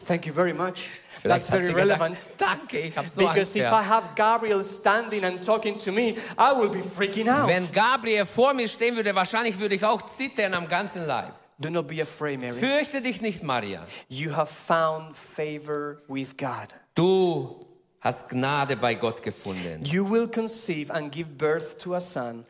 Thank 0.05 0.25
you 0.25 0.33
very 0.33 0.53
much. 0.53 0.87
That's 1.23 1.47
very 1.47 1.71
relevant. 1.71 2.25
Danke, 2.37 2.79
ich 2.79 2.97
habe 2.97 3.07
so 3.07 3.21
Because 3.21 3.53
Angst. 3.53 3.55
if 3.55 3.71
I 3.71 3.83
have 3.83 4.15
Gabriel 4.15 4.63
standing 4.63 5.23
and 5.23 5.43
talking 5.43 5.77
to 5.77 5.91
me, 5.91 6.15
I 6.37 6.51
will 6.53 6.69
be 6.69 6.81
freaking 6.81 7.27
out. 7.27 7.47
Wenn 7.47 7.71
Gabriel 7.71 8.25
vor 8.25 8.53
mir 8.53 8.67
stehen 8.67 8.95
würde, 8.95 9.13
wahrscheinlich 9.13 9.59
würde 9.59 9.75
ich 9.75 9.85
auch 9.85 10.01
zittern 10.01 10.53
am 10.55 10.67
ganzen 10.67 11.05
Leib. 11.05 11.33
Do 11.59 11.69
not 11.69 11.87
be 11.87 12.01
afraid, 12.01 12.39
Mary. 12.41 12.53
Fürchte 12.59 13.01
dich 13.01 13.21
nicht, 13.21 13.43
Maria. 13.43 13.85
You 14.09 14.31
have 14.35 14.51
found 14.51 15.15
favor 15.15 16.01
with 16.07 16.35
God. 16.35 16.69
Du 16.95 17.63
hast 17.99 18.29
Gnade 18.31 18.75
bei 18.75 18.95
Gott 18.95 19.21
gefunden. 19.21 19.85
You 19.85 20.09
will 20.09 20.27
conceive 20.27 20.89
and 20.91 21.11
give 21.11 21.37
birth 21.37 21.77
to 21.83 21.93
a 21.93 22.01
son, 22.01 22.45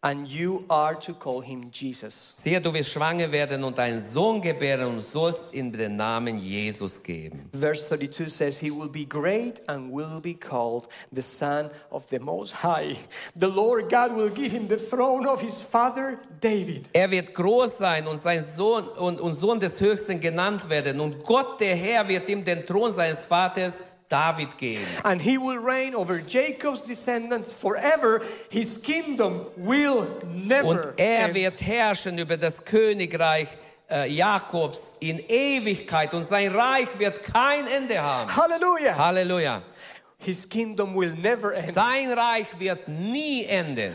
and 0.00 0.28
you 0.28 0.64
are 0.70 0.94
to 0.94 1.12
call 1.12 1.40
him 1.40 1.70
Jesus. 1.72 2.34
Siehe, 2.36 2.60
du 2.60 2.72
wirst 2.72 2.90
schwanger 2.90 3.32
werden 3.32 3.64
und 3.64 3.78
einen 3.78 4.00
Sohn 4.00 4.40
gebären 4.40 4.86
und 4.88 5.00
sollst 5.00 5.52
ihm 5.52 5.72
den 5.72 5.96
Namen 5.96 6.38
Jesus 6.38 7.02
geben. 7.02 7.50
Verse 7.52 7.88
32 7.88 8.32
says, 8.32 8.58
He 8.58 8.70
will 8.70 8.88
be 8.88 9.04
great 9.04 9.60
and 9.68 9.92
will 9.92 10.20
be 10.20 10.34
called 10.34 10.88
the 11.10 11.22
Son 11.22 11.70
of 11.90 12.06
the 12.10 12.20
Most 12.20 12.62
High. 12.62 12.96
The 13.34 13.48
Lord 13.48 13.90
God 13.90 14.16
will 14.16 14.30
give 14.30 14.52
him 14.52 14.68
the 14.68 14.76
throne 14.76 15.26
of 15.26 15.40
his 15.40 15.60
father 15.60 16.18
David. 16.40 16.88
Er 16.92 17.10
wird 17.10 17.34
groß 17.34 17.78
sein 17.78 18.06
und 18.06 18.18
sein 18.18 18.44
Sohn 18.44 18.86
und, 18.86 19.20
und 19.20 19.34
Sohn 19.34 19.58
des 19.58 19.80
Höchsten 19.80 20.20
genannt 20.20 20.68
werden. 20.70 21.00
Und 21.00 21.24
Gott, 21.24 21.60
der 21.60 21.74
Herr, 21.74 22.06
wird 22.06 22.28
ihm 22.28 22.44
den 22.44 22.64
Thron 22.64 22.92
seines 22.92 23.24
Vaters 23.24 23.97
David 24.08 24.56
geben. 24.58 24.84
And 25.04 25.20
he 25.20 25.36
will 25.38 25.58
reign 25.58 25.94
over 25.94 26.18
Jacob's 26.20 26.82
descendants 26.82 27.52
forever. 27.52 28.22
His 28.50 28.82
kingdom 28.82 29.46
will 29.56 30.06
never 30.34 30.64
Und 30.68 30.98
er 30.98 31.26
end. 31.26 31.34
wird 31.34 31.60
herrschen 31.60 32.18
über 32.18 32.36
das 32.36 32.64
Königreich 32.64 33.48
äh, 33.90 34.08
Jakobs 34.10 34.96
in 35.00 35.18
Ewigkeit. 35.28 36.14
Und 36.14 36.24
sein 36.24 36.52
Reich 36.54 36.88
wird 36.98 37.22
kein 37.22 37.66
Ende 37.66 38.00
haben. 38.00 38.34
Hallelujah. 38.34 38.96
Halleluja. 38.96 39.62
His 40.20 40.48
kingdom 40.48 40.94
will 40.96 41.12
never 41.12 41.54
end. 41.54 41.74
Sein 41.74 42.10
Reich 42.12 42.48
wird 42.58 42.88
nie 42.88 43.44
enden. 43.44 43.94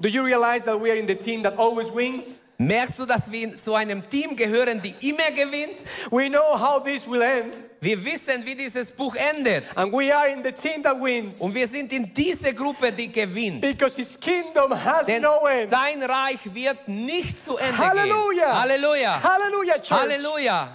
Do 0.00 0.08
you 0.08 0.24
realize 0.24 0.64
that 0.64 0.80
we 0.80 0.90
are 0.90 0.96
in 0.96 1.06
the 1.06 1.14
team 1.14 1.42
that 1.42 1.58
always 1.58 1.94
wins? 1.94 2.40
Merkst 2.58 2.98
du, 2.98 3.06
dass 3.06 3.30
wir 3.30 3.56
zu 3.56 3.74
einem 3.74 4.02
Team 4.10 4.36
gehören, 4.36 4.82
die 4.82 4.94
immer 5.08 5.30
gewinnt? 5.30 5.76
We 6.10 6.28
know 6.28 6.58
how 6.58 6.82
this 6.82 7.06
will 7.06 7.22
end, 7.22 7.58
Wir 7.82 8.04
wissen, 8.04 8.44
wie 8.44 8.54
dieses 8.54 8.92
Buch 8.92 9.14
endet. 9.16 9.64
and 9.74 9.90
we 9.92 10.14
are 10.14 10.28
in 10.28 10.42
the 10.44 10.52
team 10.52 10.82
that 10.82 11.00
wins 11.00 11.40
Und 11.40 11.54
wir 11.54 11.66
sind 11.66 11.90
in 11.92 12.12
dieser 12.12 12.52
Gruppe, 12.52 12.92
die 12.92 13.10
gewinnt. 13.10 13.62
because 13.62 13.96
his 13.96 14.18
kingdom 14.20 14.72
has 14.72 15.06
Denn 15.06 15.22
no 15.22 15.46
end. 15.46 15.70
sein 15.70 16.02
Reich 16.02 16.52
wird 16.54 16.86
nicht 16.88 17.42
zu 17.42 17.56
Ende 17.56 17.78
Halleluja. 17.78 18.44
gehen. 18.44 18.60
Halleluja. 18.60 19.22
Hallelujah, 19.22 19.74
church. 19.80 19.90
Halleluja. 19.92 20.68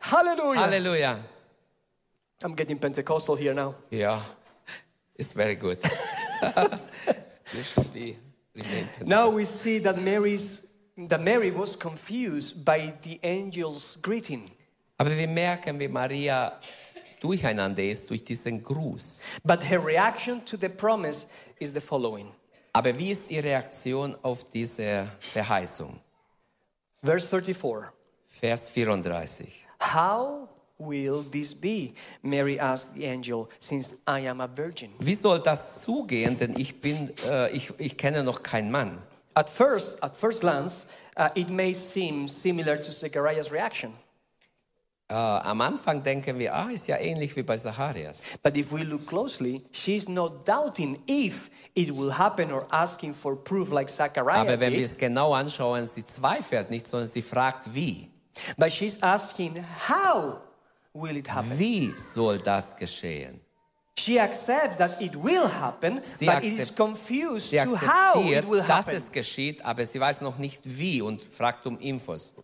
Hallelujah. 0.00 0.60
Halleluja. 0.62 1.16
I'm 2.42 2.54
getting 2.56 2.78
Pentecostal 2.78 3.36
here 3.36 3.52
now. 3.54 3.74
Ja, 3.90 4.18
ist 5.16 5.34
very 5.34 5.56
good. 5.56 5.78
You 7.52 7.62
should 7.64 7.92
be 7.92 8.16
remain 8.54 8.88
Now 9.04 9.28
we 9.30 9.44
see 9.44 9.78
that 9.80 9.98
Mary's 10.00 10.68
that 11.08 11.20
Mary 11.22 11.50
was 11.50 11.76
confused 11.76 12.64
by 12.64 12.94
the 13.02 13.18
angel's 13.22 13.96
greeting. 14.00 14.50
Aber 15.00 15.16
wir 15.16 15.28
merken, 15.28 15.80
wie 15.80 15.88
Maria 15.88 16.60
durcheinander 17.20 17.82
ist 17.82 18.10
durch 18.10 18.22
diesen 18.22 18.62
Gruß. 18.62 19.20
But 19.42 19.62
her 19.62 19.82
reaction 19.82 20.44
to 20.44 20.58
the 20.60 20.68
promise 20.68 21.26
is 21.58 21.72
the 21.72 21.80
following. 21.80 22.30
Aber 22.74 22.98
wie 22.98 23.10
ist 23.10 23.30
ihre 23.30 23.44
Reaktion 23.44 24.14
auf 24.20 24.50
diese 24.50 25.06
Verheißung? 25.20 25.98
Verse 27.02 27.26
34. 27.26 27.88
Vers 28.26 28.68
34. 28.68 29.66
How 29.80 30.46
will 30.78 31.24
this 31.32 31.54
be? 31.54 31.94
Mary 32.20 32.60
asked 32.60 32.92
the 32.94 33.06
angel, 33.08 33.48
since 33.58 33.96
I 34.06 34.28
am 34.28 34.42
a 34.42 34.48
virgin. 34.54 34.90
Wie 34.98 35.14
soll 35.14 35.40
das 35.40 35.80
zugehen? 35.80 36.38
Denn 36.38 36.58
ich 36.58 36.78
bin, 36.82 37.10
äh, 37.26 37.50
ich, 37.52 37.72
ich 37.78 37.96
kenne 37.96 38.22
noch 38.22 38.42
keinen 38.42 38.70
Mann. 38.70 38.98
At 39.32 39.48
first, 39.48 40.02
at 40.02 40.14
first 40.14 40.42
glance, 40.42 40.84
uh, 41.16 41.30
it 41.34 41.48
may 41.48 41.72
seem 41.72 42.28
similar 42.28 42.76
to 42.76 42.92
Zechariah's 42.92 43.50
reaction. 43.50 43.94
Äh, 45.10 45.14
am 45.14 45.60
Anfang 45.60 46.02
denken 46.04 46.38
wir, 46.38 46.54
ah, 46.54 46.70
ist 46.70 46.86
ja 46.86 46.96
ähnlich 46.98 47.34
wie 47.34 47.42
bei 47.42 47.56
Zacharias. 47.56 48.22
But 48.44 48.56
if 48.56 48.72
we 48.72 48.84
look 48.84 49.06
closely, 49.08 49.60
she's 49.72 50.08
not 50.08 50.46
doubting 50.46 51.02
if 51.08 51.50
it 51.74 51.90
will 51.96 52.16
happen 52.16 52.52
or 52.52 52.64
asking 52.70 53.12
for 53.14 53.34
proof 53.42 53.72
like 53.72 53.90
Zechariah 53.90 54.40
Aber 54.42 54.60
wenn 54.60 54.72
wir 54.72 54.84
es 54.84 54.96
genau 54.96 55.34
anschauen, 55.34 55.86
sie 55.86 56.06
zweifelt 56.06 56.70
nicht, 56.70 56.86
sondern 56.86 57.08
sie 57.08 57.22
fragt, 57.22 57.74
wie. 57.74 58.08
But 58.56 58.70
she's 58.70 59.02
asking, 59.02 59.64
how 59.88 60.36
will 60.94 61.16
it 61.16 61.28
happen? 61.28 61.58
Wie 61.58 61.92
soll 61.96 62.38
das 62.38 62.76
geschehen? 62.76 63.40
She 63.98 64.18
accepts 64.20 64.78
that 64.78 65.00
it 65.02 65.14
will 65.14 65.46
happen, 65.46 66.00
Sie 66.00 66.24
but 66.24 66.42
it 66.44 66.58
is 66.58 66.74
confused 66.74 67.50
to 67.50 67.76
how 67.76 68.24
it 68.24 68.48
will 68.48 68.60
dass 68.62 68.86
happen. 68.86 68.94
es 68.96 69.10
geschieht, 69.12 69.62
aber 69.64 69.84
sie 69.84 69.98
weiß 70.00 70.20
noch 70.20 70.38
nicht 70.38 70.60
wie 70.64 71.02
und 71.02 71.20
fragt 71.20 71.66
um 71.66 71.78
Infos. 71.80 72.34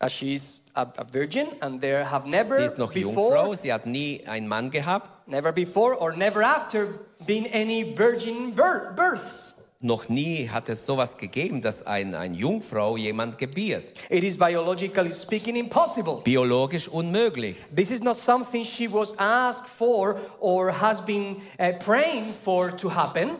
As 0.00 0.12
she's 0.12 0.60
a, 0.76 0.86
a 0.96 1.04
virgin 1.04 1.48
and 1.60 1.80
there 1.80 2.04
have 2.04 2.22
Sie 2.24 2.30
never 2.30 2.58
ist 2.58 2.78
noch 2.78 2.92
before, 2.92 3.34
Jungfrau, 3.34 3.54
sie 3.54 3.72
hat 3.72 3.84
nie 3.84 4.22
einen 4.28 4.46
Mann 4.46 4.70
gehabt, 4.70 5.26
never 5.26 5.50
before 5.52 5.96
or 6.00 6.12
never 6.16 6.40
after 6.42 6.86
been 7.26 7.46
any 7.52 7.82
virgin 7.96 8.54
bir- 8.54 8.92
births. 8.94 9.54
noch 9.80 10.08
nie 10.08 10.48
hat 10.48 10.68
es 10.68 10.86
sowas 10.86 11.18
gegeben, 11.18 11.62
dass 11.62 11.84
ein, 11.86 12.14
ein 12.14 12.34
Jungfrau 12.34 12.96
jemand 12.96 13.38
gebiert. 13.38 13.92
It 14.08 14.22
is 14.24 14.36
biologically 14.38 15.10
speaking 15.12 15.56
impossible. 15.56 16.20
Biologisch 16.24 16.88
unmöglich. 16.88 17.56
This 17.74 17.90
is 17.90 18.00
not 18.00 18.16
something 18.16 18.64
she 18.64 18.86
was 18.88 19.14
asked 19.18 19.66
for 19.68 20.16
or 20.40 20.70
has 20.80 21.00
been 21.00 21.36
uh, 21.60 21.72
praying 21.84 22.32
for 22.44 22.70
to 22.76 22.88
happen. 22.88 23.30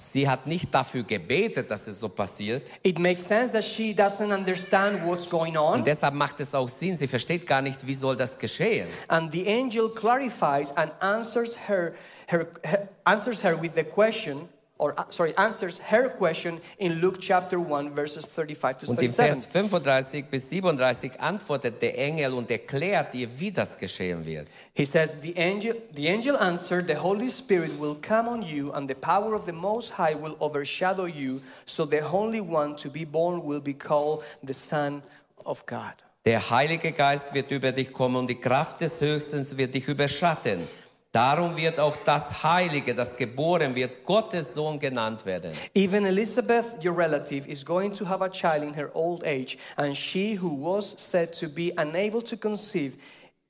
Sie 0.00 0.28
hat 0.28 0.46
nicht 0.46 0.72
dafür 0.72 1.02
gebetet, 1.02 1.70
dass 1.72 1.88
es 1.88 1.98
so 1.98 2.08
passiert. 2.08 2.70
It 2.84 3.00
makes 3.00 3.26
sense 3.26 3.52
that 3.52 3.64
she 3.64 3.92
doesn't 3.92 4.32
understand 4.32 5.04
what's 5.04 5.28
going 5.28 5.56
on. 5.56 5.80
Und 5.80 5.86
deshalb 5.88 6.14
macht 6.14 6.38
es 6.38 6.54
auch 6.54 6.68
Sinn, 6.68 6.96
sie 6.96 7.08
versteht 7.08 7.46
gar 7.48 7.60
nicht, 7.62 7.84
wie 7.84 7.94
soll 7.94 8.16
das 8.16 8.38
geschehen. 8.38 8.86
And 9.08 9.32
the 9.32 9.44
angel 9.48 9.88
clarifies 9.92 10.70
and 10.76 10.92
answers 11.00 11.56
her, 11.68 11.94
her, 12.26 12.46
her- 12.62 12.88
answers 13.04 13.42
her 13.42 13.60
with 13.60 13.72
the 13.74 13.82
question, 13.82 14.48
or 14.78 14.94
uh, 14.98 15.04
sorry, 15.10 15.34
answers 15.36 15.78
her 15.78 16.08
question 16.08 16.60
in 16.78 17.00
Luke 17.00 17.20
chapter 17.20 17.58
1, 17.58 17.94
verses 17.94 18.24
35 18.26 18.78
to 18.78 18.90
Und 18.90 19.02
im 19.02 19.12
Vers 19.12 19.46
35 19.46 20.26
bis 20.30 20.48
37 20.48 21.20
antwortet 21.20 21.82
der 21.82 21.98
Engel 21.98 22.32
und 22.32 22.50
erklärt 22.50 23.14
ihr, 23.14 23.28
wie 23.38 23.50
das 23.50 23.78
geschehen 23.78 24.24
wird. 24.24 24.46
He 24.74 24.84
says, 24.84 25.14
the 25.20 25.36
angel, 25.36 25.74
the 25.94 26.08
angel 26.08 26.36
answered, 26.36 26.86
The 26.86 26.96
Holy 26.96 27.30
Spirit 27.30 27.78
will 27.80 27.96
come 27.96 28.28
on 28.28 28.42
you, 28.42 28.72
and 28.72 28.88
the 28.88 28.94
power 28.94 29.34
of 29.34 29.44
the 29.46 29.52
Most 29.52 29.98
High 29.98 30.14
will 30.14 30.36
overshadow 30.38 31.06
you. 31.06 31.40
So 31.66 31.84
the 31.84 32.00
Holy 32.00 32.40
One 32.40 32.76
to 32.76 32.88
be 32.88 33.04
born 33.04 33.44
will 33.44 33.60
be 33.60 33.74
called 33.74 34.22
the 34.42 34.54
Son 34.54 35.02
of 35.44 35.66
God. 35.66 35.94
Der 36.24 36.50
Heilige 36.50 36.92
Geist 36.92 37.32
wird 37.32 37.50
über 37.50 37.72
dich 37.72 37.92
kommen 37.92 38.16
und 38.16 38.26
die 38.26 38.38
Kraft 38.38 38.80
des 38.80 39.00
Höchsten 39.00 39.56
wird 39.56 39.74
dich 39.74 39.88
überschatten. 39.88 40.68
Darum 41.12 41.56
wird 41.56 41.80
auch 41.80 41.96
das 42.04 42.42
Heilige, 42.42 42.94
das 42.94 43.16
geboren 43.16 43.74
wird, 43.74 44.04
Gottes 44.04 44.52
Sohn 44.52 44.78
genannt 44.78 45.24
werden. 45.24 45.52
Even 45.74 46.04
Elizabeth, 46.04 46.84
your 46.84 46.96
relative, 46.96 47.48
is 47.48 47.64
going 47.64 47.94
to 47.94 48.06
have 48.06 48.22
a 48.22 48.28
child 48.28 48.62
in 48.62 48.74
her 48.74 48.90
old 48.94 49.24
age, 49.24 49.56
and 49.76 49.96
she 49.96 50.38
who 50.38 50.50
was 50.60 50.94
said 50.98 51.32
to 51.32 51.48
be 51.48 51.72
unable 51.78 52.22
to 52.22 52.36
conceive 52.36 52.98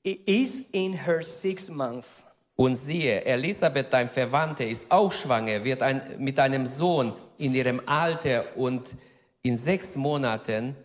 is 0.03 0.69
in 0.71 0.93
her 1.05 1.21
sixth 1.21 1.69
month. 1.69 2.23
Und 2.55 2.75
siehe, 2.75 3.25
Elisabeth, 3.25 3.87
dein 3.91 4.07
Verwandte, 4.09 4.63
ist 4.63 4.91
auch 4.91 5.11
schwanger, 5.11 5.63
wird 5.63 5.81
ein, 5.81 6.01
mit 6.17 6.39
einem 6.39 6.65
Sohn 6.65 7.13
in 7.37 7.53
ihrem 7.53 7.81
Alter 7.85 8.43
und 8.55 8.95
in 9.41 9.57
sechs 9.57 9.95
Monaten 9.95 10.75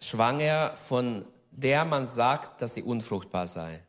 schwanger, 0.00 0.72
von 0.74 1.24
der 1.50 1.84
man 1.84 2.04
sagt, 2.04 2.62
dass 2.62 2.74
sie 2.74 2.82
unfruchtbar 2.82 3.46
sei. 3.46 3.80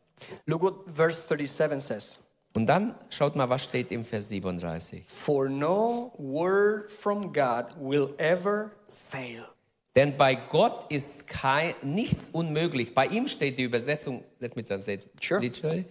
Look 0.46 0.62
what 0.62 0.74
verse 0.88 1.20
37 1.28 1.80
says. 1.80 2.18
Und 2.54 2.66
dann 2.66 2.94
schaut 3.10 3.36
mal, 3.36 3.50
was 3.50 3.64
steht 3.64 3.90
im 3.92 4.02
Vers 4.02 4.28
37. 4.28 5.04
For 5.06 5.48
no 5.48 6.12
word 6.16 6.90
from 6.90 7.32
God 7.32 7.66
will 7.78 8.14
ever 8.18 8.70
fail. 9.10 9.46
Denn 9.94 10.16
bei 10.16 10.34
Gott 10.34 10.90
ist 10.90 11.26
kein, 11.26 11.74
nichts 11.82 12.30
unmöglich. 12.32 12.94
Bei 12.94 13.06
ihm 13.06 13.28
steht 13.28 13.58
die 13.58 13.62
Übersetzung, 13.62 14.24
let 14.40 14.56
me 14.56 14.64
translate 14.64 15.02
Sure. 15.22 15.40
literally, 15.40 15.86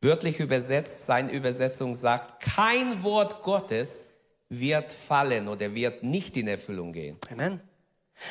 wörtlich 0.00 0.40
übersetzt, 0.40 1.06
seine 1.06 1.32
Übersetzung 1.32 1.94
sagt, 1.94 2.40
kein 2.42 3.02
Wort 3.04 3.42
Gottes 3.42 4.10
wird 4.48 4.90
fallen 4.92 5.46
oder 5.48 5.72
wird 5.74 6.02
nicht 6.02 6.36
in 6.36 6.48
Erfüllung 6.48 6.92
gehen. 6.92 7.18
Amen. 7.30 7.60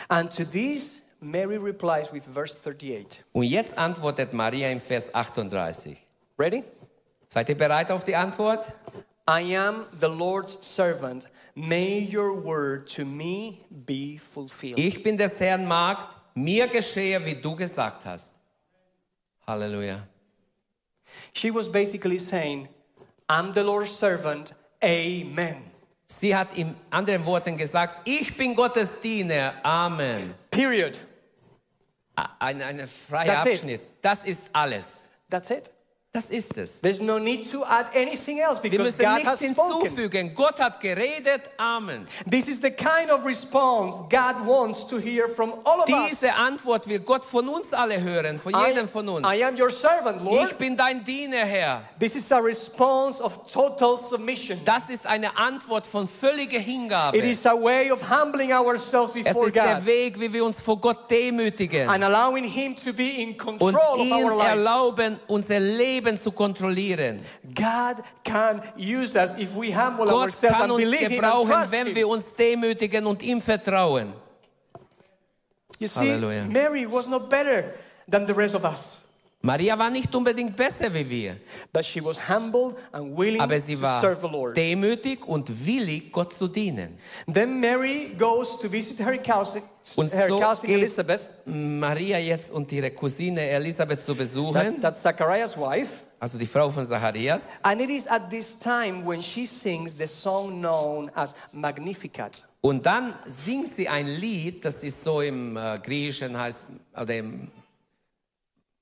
And 0.10 0.36
to 0.36 0.44
this, 0.44 0.99
Mary 1.22 1.58
replies 1.58 2.12
with 2.12 2.26
verse 2.26 2.56
38. 2.56 3.24
Und 3.34 3.44
jetzt 3.44 3.78
antwortet 3.78 4.34
Maria 4.34 4.70
im 4.70 4.80
Vers 4.80 5.14
38. 5.14 5.98
Ready? 6.38 6.64
Seid 7.28 7.50
ihr 7.50 7.58
bereit 7.58 7.92
auf 7.92 8.04
die 8.04 8.16
Antwort? 8.16 8.66
I 9.28 9.56
am 9.56 9.86
the 10.00 10.08
Lord's 10.08 10.58
servant. 10.62 11.28
May 11.56 12.00
your 12.00 12.34
word 12.34 12.88
to 12.96 13.06
me 13.06 13.60
be 13.70 14.18
fulfilled. 14.18 14.80
Ich 14.80 15.04
bin 15.04 15.18
des 15.18 15.40
Herrn 15.40 15.68
Magd, 15.68 16.16
mir 16.36 16.68
geschehe, 16.68 17.24
wie 17.26 17.36
du 17.36 17.56
gesagt 17.56 18.06
hast. 18.06 18.40
Halleluja. 19.46 19.98
She 21.34 21.52
was 21.52 21.68
basically 21.68 22.18
saying, 22.18 22.70
I'm 23.28 23.54
the 23.54 23.64
Lord's 23.64 23.92
servant. 23.92 24.54
Amen. 24.82 25.58
Sie 26.08 26.36
hat 26.36 26.48
in 26.56 26.76
anderen 26.90 27.26
Worten 27.26 27.58
gesagt, 27.58 28.08
ich 28.08 28.36
bin 28.36 28.56
Gottes 28.56 29.02
Diener. 29.02 29.54
Amen. 29.64 30.34
Period. 30.50 31.00
Ein, 32.40 32.62
ein 32.62 32.88
freier 32.88 33.26
That's 33.26 33.46
it. 33.46 33.54
Abschnitt. 33.54 33.82
Das 34.02 34.24
ist 34.24 34.50
alles. 34.54 35.04
That's 35.30 35.50
it. 35.50 35.72
Das 36.12 36.32
ist 36.32 36.58
es. 36.58 36.82
There's 36.82 37.00
no 37.00 37.20
need 37.20 37.52
to 37.52 37.64
add 37.64 37.86
anything 37.96 38.40
else 38.40 38.64
Wir 38.64 38.72
because 38.72 38.98
müssen 38.98 39.06
God 39.06 39.14
nichts 39.18 39.30
has 39.30 39.40
spoken. 39.52 39.82
hinzufügen. 39.84 40.34
Gott 40.34 40.60
hat 40.60 40.82
geredet. 40.82 41.52
Amen. 41.58 42.04
This 42.28 42.48
is 42.48 42.60
the 42.60 42.72
kind 42.72 43.12
of 43.12 43.24
response 43.26 43.96
God 44.10 44.44
wants 44.44 44.88
to 44.88 44.98
hear 44.98 45.28
from 45.28 45.54
all 45.64 45.82
of 45.82 45.88
us. 45.88 46.10
Diese 46.10 46.34
Antwort 46.34 46.88
will 46.90 46.98
Gott 47.02 47.24
von 47.24 47.48
uns 47.48 47.72
alle 47.74 48.02
hören, 48.02 48.40
von 48.40 48.54
jedem 48.66 48.88
von 48.88 49.08
uns. 49.08 49.28
I 49.28 49.44
am 49.44 49.56
your 49.56 49.70
servant, 49.70 50.24
Lord. 50.24 50.50
Ich 50.50 50.58
bin 50.58 50.76
dein 50.76 51.04
Diener, 51.04 51.46
Herr. 51.46 51.84
This 52.00 52.16
is 52.16 52.32
a 52.32 52.40
response 52.40 53.22
of 53.24 53.46
total 53.46 54.00
submission. 54.00 54.60
Das 54.66 54.90
ist 54.90 55.06
eine 55.06 55.38
Antwort 55.38 55.86
von 55.86 56.08
völliger 56.08 56.58
It 56.58 56.66
Hingabe. 56.66 57.18
is 57.20 57.46
a 57.46 57.54
way 57.54 57.92
of 57.92 58.02
humbling 58.10 58.52
ourselves 58.52 59.16
Es 59.16 59.26
before 59.26 59.46
ist 59.46 59.56
der 59.56 59.76
God 59.76 59.86
Weg, 59.86 60.20
wie 60.20 60.34
wir 60.34 60.44
uns 60.44 60.60
vor 60.60 60.78
Gott 60.82 61.12
demütigen 61.12 61.88
and 61.88 62.04
allowing 62.04 62.46
Him 62.46 62.76
to 62.76 62.92
be 62.94 63.10
in 63.22 63.30
und 63.34 63.38
control 63.38 64.00
of 64.00 64.12
our 64.12 64.32
lives. 64.36 64.50
erlauben, 64.50 65.20
unser 65.28 65.60
Leben 65.60 65.99
zu 66.18 66.32
kontrollieren. 66.32 67.20
God 67.54 68.04
can 68.24 68.62
use 68.78 69.16
us 69.16 69.38
if 69.38 69.56
we 69.56 69.72
humble 69.72 70.06
Gott 70.06 70.28
ourselves 70.28 70.58
kann 70.58 70.70
and 70.70 70.72
uns 70.72 70.84
and 70.84 71.10
gebrauchen, 71.10 71.50
trust 71.50 71.72
wenn 71.72 71.88
Him. 71.88 71.96
wir 71.96 72.08
uns 72.08 72.34
demütigen 72.36 73.06
und 73.06 73.22
ihm 73.22 73.42
vertrauen. 73.42 74.14
You 75.80 75.88
see, 75.88 76.00
Hallelujah. 76.00 76.46
Mary 76.46 76.86
was 76.86 77.08
not 77.08 77.30
better 77.30 77.64
than 78.10 78.26
the 78.28 78.34
rest 78.34 78.54
of 78.56 78.66
us, 78.66 79.02
Maria 79.42 79.80
war 79.80 79.90
nicht 79.90 80.14
unbedingt 80.14 80.58
besser 80.58 80.94
wie 80.94 81.10
wir, 81.10 81.38
but 81.72 81.86
she 81.86 82.04
was 82.04 82.18
humble 82.28 82.76
and 82.92 83.18
willing 83.18 83.40
aber 83.40 83.58
sie 83.60 83.76
to 83.76 83.82
war 83.82 84.02
serve 84.02 84.20
the 84.22 84.28
Lord. 84.28 84.58
demütig 84.58 85.26
und 85.26 85.50
willig, 85.66 86.12
Gott 86.12 86.34
zu 86.34 86.50
dienen. 86.50 86.98
Then 87.32 87.58
Mary 87.60 88.14
goes 88.18 88.60
to 88.60 88.70
visit 88.70 89.00
her 89.00 89.18
cousin, 89.18 89.62
Und 89.96 90.14
her 90.14 90.28
so 90.28 90.40
cousin 90.40 90.68
geht 90.68 90.80
Elizabeth. 90.80 91.22
Maria 91.46 92.20
jetzt 92.20 92.52
und 92.52 92.70
ihre 92.74 92.92
Cousine 92.92 93.40
Elisabeth 93.50 94.02
zu 94.02 94.14
That's, 94.14 94.30
besuchen, 94.30 94.82
that's 94.82 95.02
Zachariah's 95.02 95.56
wife. 95.58 96.04
also 96.20 96.38
die 96.38 96.46
Frau 96.46 96.70
von 96.70 96.86
Zacharias. 96.86 97.60
And 97.64 97.80
it 97.80 97.90
is 97.90 98.08
at 98.08 98.30
this 98.30 98.60
time 98.60 99.06
when 99.08 99.22
she 99.22 99.46
sings 99.48 99.96
the 99.98 100.08
song 100.08 100.60
known 100.60 101.10
as 101.16 101.34
Magnificat. 101.54 102.44
Und 102.60 102.86
dann 102.86 103.14
singt 103.26 103.74
sie 103.74 103.88
ein 103.88 104.06
Lied, 104.06 104.66
das 104.66 104.84
ist 104.84 105.02
so 105.02 105.22
im 105.22 105.56
äh, 105.56 105.80
Griechischen 105.82 106.38
heißt, 106.38 106.68
oder 107.02 107.16
im, 107.16 107.48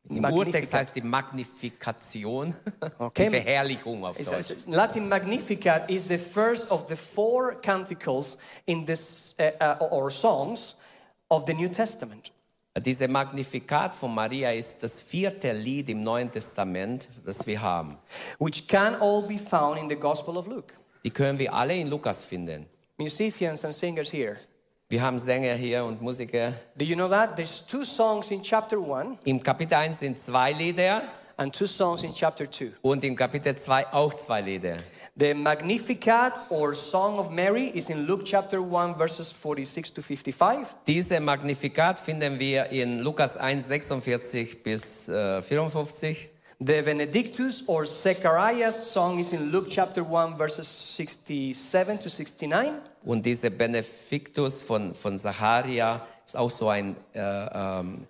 im. 0.10 0.24
Urtext 0.26 0.74
heißt 0.74 0.96
die 0.96 1.02
Magnifikation, 1.02 2.56
Okay. 3.00 3.26
die 3.26 3.30
Verherrlichung 3.32 4.06
auf 4.06 4.18
Deutsch. 4.18 4.66
Latin 4.68 5.08
Magnificat 5.10 5.90
is 5.90 6.08
the 6.08 6.18
first 6.18 6.72
of 6.72 6.86
the 6.90 6.96
four 6.96 7.56
canticles 7.62 8.38
in 8.66 8.86
this, 8.86 9.36
uh, 9.40 9.64
uh, 9.82 9.86
or 9.92 10.10
songs 10.12 10.76
of 11.30 11.44
the 11.48 11.54
New 11.54 11.70
Testament. 11.70 12.32
Diese 12.80 13.08
Magnifikat 13.08 13.96
von 13.96 14.14
Maria 14.14 14.52
ist 14.52 14.84
das 14.84 15.02
vierte 15.02 15.52
Lied 15.52 15.90
im 15.90 16.04
Neuen 16.04 16.32
Testament, 16.32 17.10
das 17.26 17.48
wir 17.48 17.60
haben. 17.62 17.98
which 18.40 18.68
can 18.68 18.96
all 19.02 19.24
be 19.24 19.38
found 19.40 19.80
in 19.80 19.90
the 19.90 19.96
Gospel 19.96 20.38
of 20.38 20.46
Luke. 20.48 20.74
Die 21.04 21.10
können 21.10 21.40
wir 21.40 21.54
alle 21.54 21.74
in 21.76 21.88
Lukas 21.88 22.24
finden. 22.24 22.68
Musicians 23.00 23.64
and 23.66 23.74
singers 23.74 24.12
here. 24.12 24.38
Wir 24.90 25.02
haben 25.02 25.20
Sänger 25.20 25.54
hier 25.56 25.84
und 25.84 26.02
Musiker. 26.02 26.54
Do 26.78 26.86
you 26.86 26.96
know 26.96 27.10
that? 27.10 27.36
There's 27.36 27.66
two 27.68 27.84
songs 27.84 28.32
in 28.32 28.42
chapter 28.42 28.78
1 28.78 29.18
Im 29.26 29.44
Kapitel 29.44 29.74
1 29.74 30.00
sind 30.00 30.18
zwei 30.18 30.54
Lieder 30.54 31.02
and 31.36 31.54
two 31.54 31.66
songs 31.66 32.04
in 32.04 32.14
chapter 32.14 32.50
2. 32.50 32.72
und 32.82 33.04
im 33.04 33.14
Kapitel 33.14 33.54
2 33.54 33.88
auch 33.92 34.14
zwei 34.14 34.40
Lieder. 34.40 34.78
The 35.18 35.34
Magnificat 35.34 36.32
or 36.50 36.74
Song 36.74 37.20
of 37.20 37.30
Mary 37.32 37.68
is 37.68 37.90
in 37.90 38.08
Luke 38.08 38.24
chapter 38.24 38.60
1, 38.62 38.96
verses 38.96 39.30
46 39.30 39.94
to 39.94 40.02
55. 40.02 40.68
Diese 40.88 41.20
Magnifikat 41.20 42.00
finden 42.00 42.40
wir 42.40 42.72
in 42.72 43.00
Lukas 43.00 43.36
1, 43.36 43.68
46 43.68 44.64
bis 44.64 45.10
äh, 45.10 45.42
54. 45.42 46.30
The 46.60 46.82
Benedictus 46.82 47.64
or 47.68 47.86
Zechariah's 47.86 48.92
song 48.92 49.20
is 49.20 49.32
in 49.32 49.52
Luke 49.52 49.68
chapter 49.70 50.04
1, 50.04 50.38
verses 50.38 50.68
67 50.68 52.00
to 52.00 52.10
69. 52.10 52.74
Und 53.06 53.24
diese 53.24 53.52
Benefictus 53.52 54.64
von, 54.64 54.96
von 54.96 55.20
Zacharia 55.20 56.02
ist 56.26 56.36
auch 56.36 56.50
so 56.50 56.70
ein, 56.70 56.96
äh, 57.14 57.20
ähm, 57.20 58.08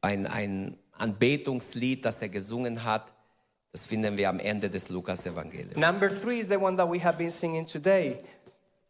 ein, 0.00 0.26
ein 0.28 0.76
Anbetungslied, 0.96 2.04
das 2.04 2.22
er 2.22 2.28
gesungen 2.28 2.84
hat. 2.84 3.12
Das 3.72 3.86
finden 3.86 4.16
wir 4.16 4.28
am 4.28 4.38
Ende 4.38 4.70
des 4.70 4.88
Lukas-Evangeliums. 4.88 5.74
Number 5.74 6.08
three 6.08 6.38
is 6.38 6.48
the 6.48 6.56
one 6.56 6.76
that 6.76 6.88
we 6.88 7.02
have 7.02 7.18
been 7.18 7.30
singing 7.30 7.66
today. 7.66 8.18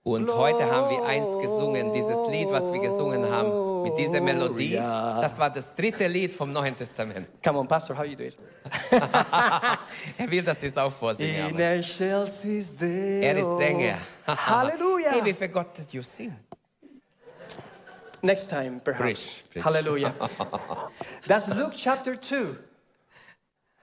Und 0.03 0.31
heute 0.35 0.71
haben 0.71 0.91
wir 0.91 1.05
eins 1.05 1.29
gesungen, 1.41 1.95
dieses 1.95 2.29
Lied, 2.29 2.51
was 2.51 2.71
wir 2.71 2.81
gesungen 2.81 3.31
haben, 3.31 3.51
mit 3.83 3.99
dieser 3.99 4.21
Melodie. 4.21 4.75
Das 4.75 5.38
war 5.38 5.51
das 5.51 5.75
dritte 5.75 6.07
Lied 6.07 6.33
vom 6.33 6.53
Neuen 6.53 6.77
Testament. 6.77 7.29
Come 7.43 7.59
on, 7.59 7.69
Pastor, 7.69 7.97
how 7.97 8.05
you 8.05 8.16
do 8.16 8.25
it? 8.25 8.37
Er 10.19 10.31
will, 10.31 10.43
dass 10.43 10.62
ich 10.62 10.69
es 10.69 10.77
auch 10.77 10.93
Deo. 11.16 11.57
er 11.59 11.79
ist 11.79 11.97
Sänger. 13.59 13.99
Hallelujah. 14.27 15.12
Hey, 15.12 15.25
we 15.25 15.35
forgot 15.35 15.75
that 15.75 15.93
you 15.93 16.03
sing. 16.03 16.33
Next 18.23 18.51
time, 18.51 18.81
perhaps. 18.85 19.03
Preach, 19.03 19.45
preach. 19.51 19.64
Hallelujah. 19.64 20.12
That's 21.27 21.49
Luke 21.49 21.75
chapter 21.75 22.21
2. 22.21 22.57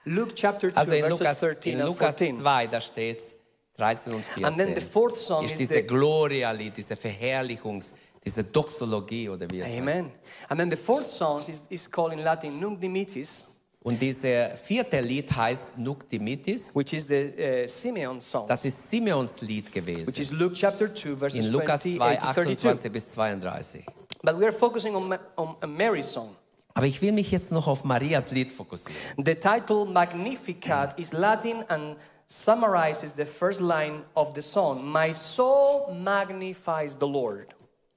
Luke 0.04 0.34
chapter 0.34 0.70
2, 0.72 0.76
Also 0.80 0.92
in 0.92 1.02
verses 1.02 1.18
Lukas, 1.20 1.40
13 1.40 1.72
in 1.72 1.80
and 1.80 1.88
Lukas 1.88 2.16
14. 2.16 2.38
2, 2.38 2.66
da 2.68 2.80
steht's 2.80 3.34
13 3.76 4.12
und 4.14 4.24
14. 4.24 4.44
And 4.44 4.56
then 4.56 4.74
the 4.74 4.80
fourth 4.80 5.16
song 5.16 5.44
ist 5.44 5.52
is 5.52 5.58
diese 5.58 5.74
the 5.74 5.82
Gloria-Lied, 5.86 6.76
diese 6.76 6.96
Verherrlichungs, 6.96 7.94
diese 8.24 8.44
Doxologie 8.44 9.28
oder 9.28 9.50
wie 9.50 9.60
es 9.60 9.66
heißt. 9.68 9.78
Amen. 9.78 10.10
And 10.48 10.58
then 10.60 10.70
the 10.70 10.76
fourth 10.76 11.06
song 11.06 11.40
is, 11.46 11.62
is 11.68 11.90
called 11.90 12.12
in 12.12 12.20
Latin 12.20 12.58
Nunc 12.60 12.80
Dimittis, 12.80 13.44
Und 13.80 14.00
dieses 14.02 14.60
vierte 14.60 15.00
Lied 15.00 15.30
heißt 15.34 15.78
Nunc 15.78 16.08
Dimittis. 16.10 16.74
which 16.74 16.92
is 16.92 17.06
the 17.06 17.64
uh, 17.64 17.68
Simeon 17.68 18.20
song, 18.20 18.46
Das 18.48 18.64
ist 18.64 18.90
Simeons 18.90 19.40
Lied 19.40 19.66
which 19.66 19.72
gewesen. 19.74 20.20
is 20.20 20.30
Luke 20.32 20.54
chapter 20.54 20.92
2, 20.92 21.14
verses 21.16 21.44
In 21.44 21.52
Lukas 21.52 21.80
2, 21.82 21.98
28 21.98 22.20
to 22.20 22.32
32. 22.42 22.68
28 22.68 22.92
bis 22.92 23.10
32. 23.12 23.84
But 24.22 24.36
we 24.38 24.44
are 24.44 24.52
focusing 24.52 24.94
on, 24.96 25.16
on 25.36 25.56
a 25.62 25.66
Mary's 25.66 26.10
song. 26.10 26.34
Aber 26.74 26.86
ich 26.86 27.00
will 27.00 27.12
mich 27.12 27.30
jetzt 27.30 27.50
noch 27.50 27.66
auf 27.66 27.84
Marias 27.84 28.30
Lied 28.30 28.50
fokussieren. 28.52 28.94
The 29.16 29.34
title 29.36 29.84
Magnificat 29.86 30.98
is 30.98 31.12
Latin 31.12 31.64
and 31.68 31.96
summarizes 32.26 33.14
the 33.14 33.24
first 33.24 33.60
line 33.60 34.02
of 34.14 34.34
the 34.34 34.42
song 34.42 34.84
My 34.86 35.12
soul 35.12 35.94
magnifies 35.94 36.96
the 36.98 37.06
Lord. 37.06 37.46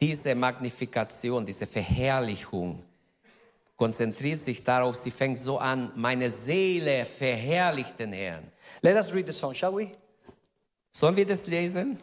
Diese 0.02 0.34
Magnifikation, 0.34 1.46
diese 1.46 1.68
Verherrlichung 1.68 2.84
konzentriert 3.76 4.40
sich 4.40 4.64
darauf, 4.64 4.96
sie 4.96 5.12
fängt 5.12 5.40
so 5.40 5.60
an, 5.60 5.92
meine 5.96 6.30
Seele 6.30 7.06
verherrlicht 7.06 8.00
den 8.00 8.12
Herrn. 8.14 8.52
Let 8.82 8.96
us 8.96 9.14
read 9.14 9.28
the 9.28 9.34
song, 9.34 9.54
shall 9.54 9.76
we? 9.76 9.92
Sollen 10.92 11.16
wir 11.16 11.26
das 11.26 11.46
lesen? 11.48 12.00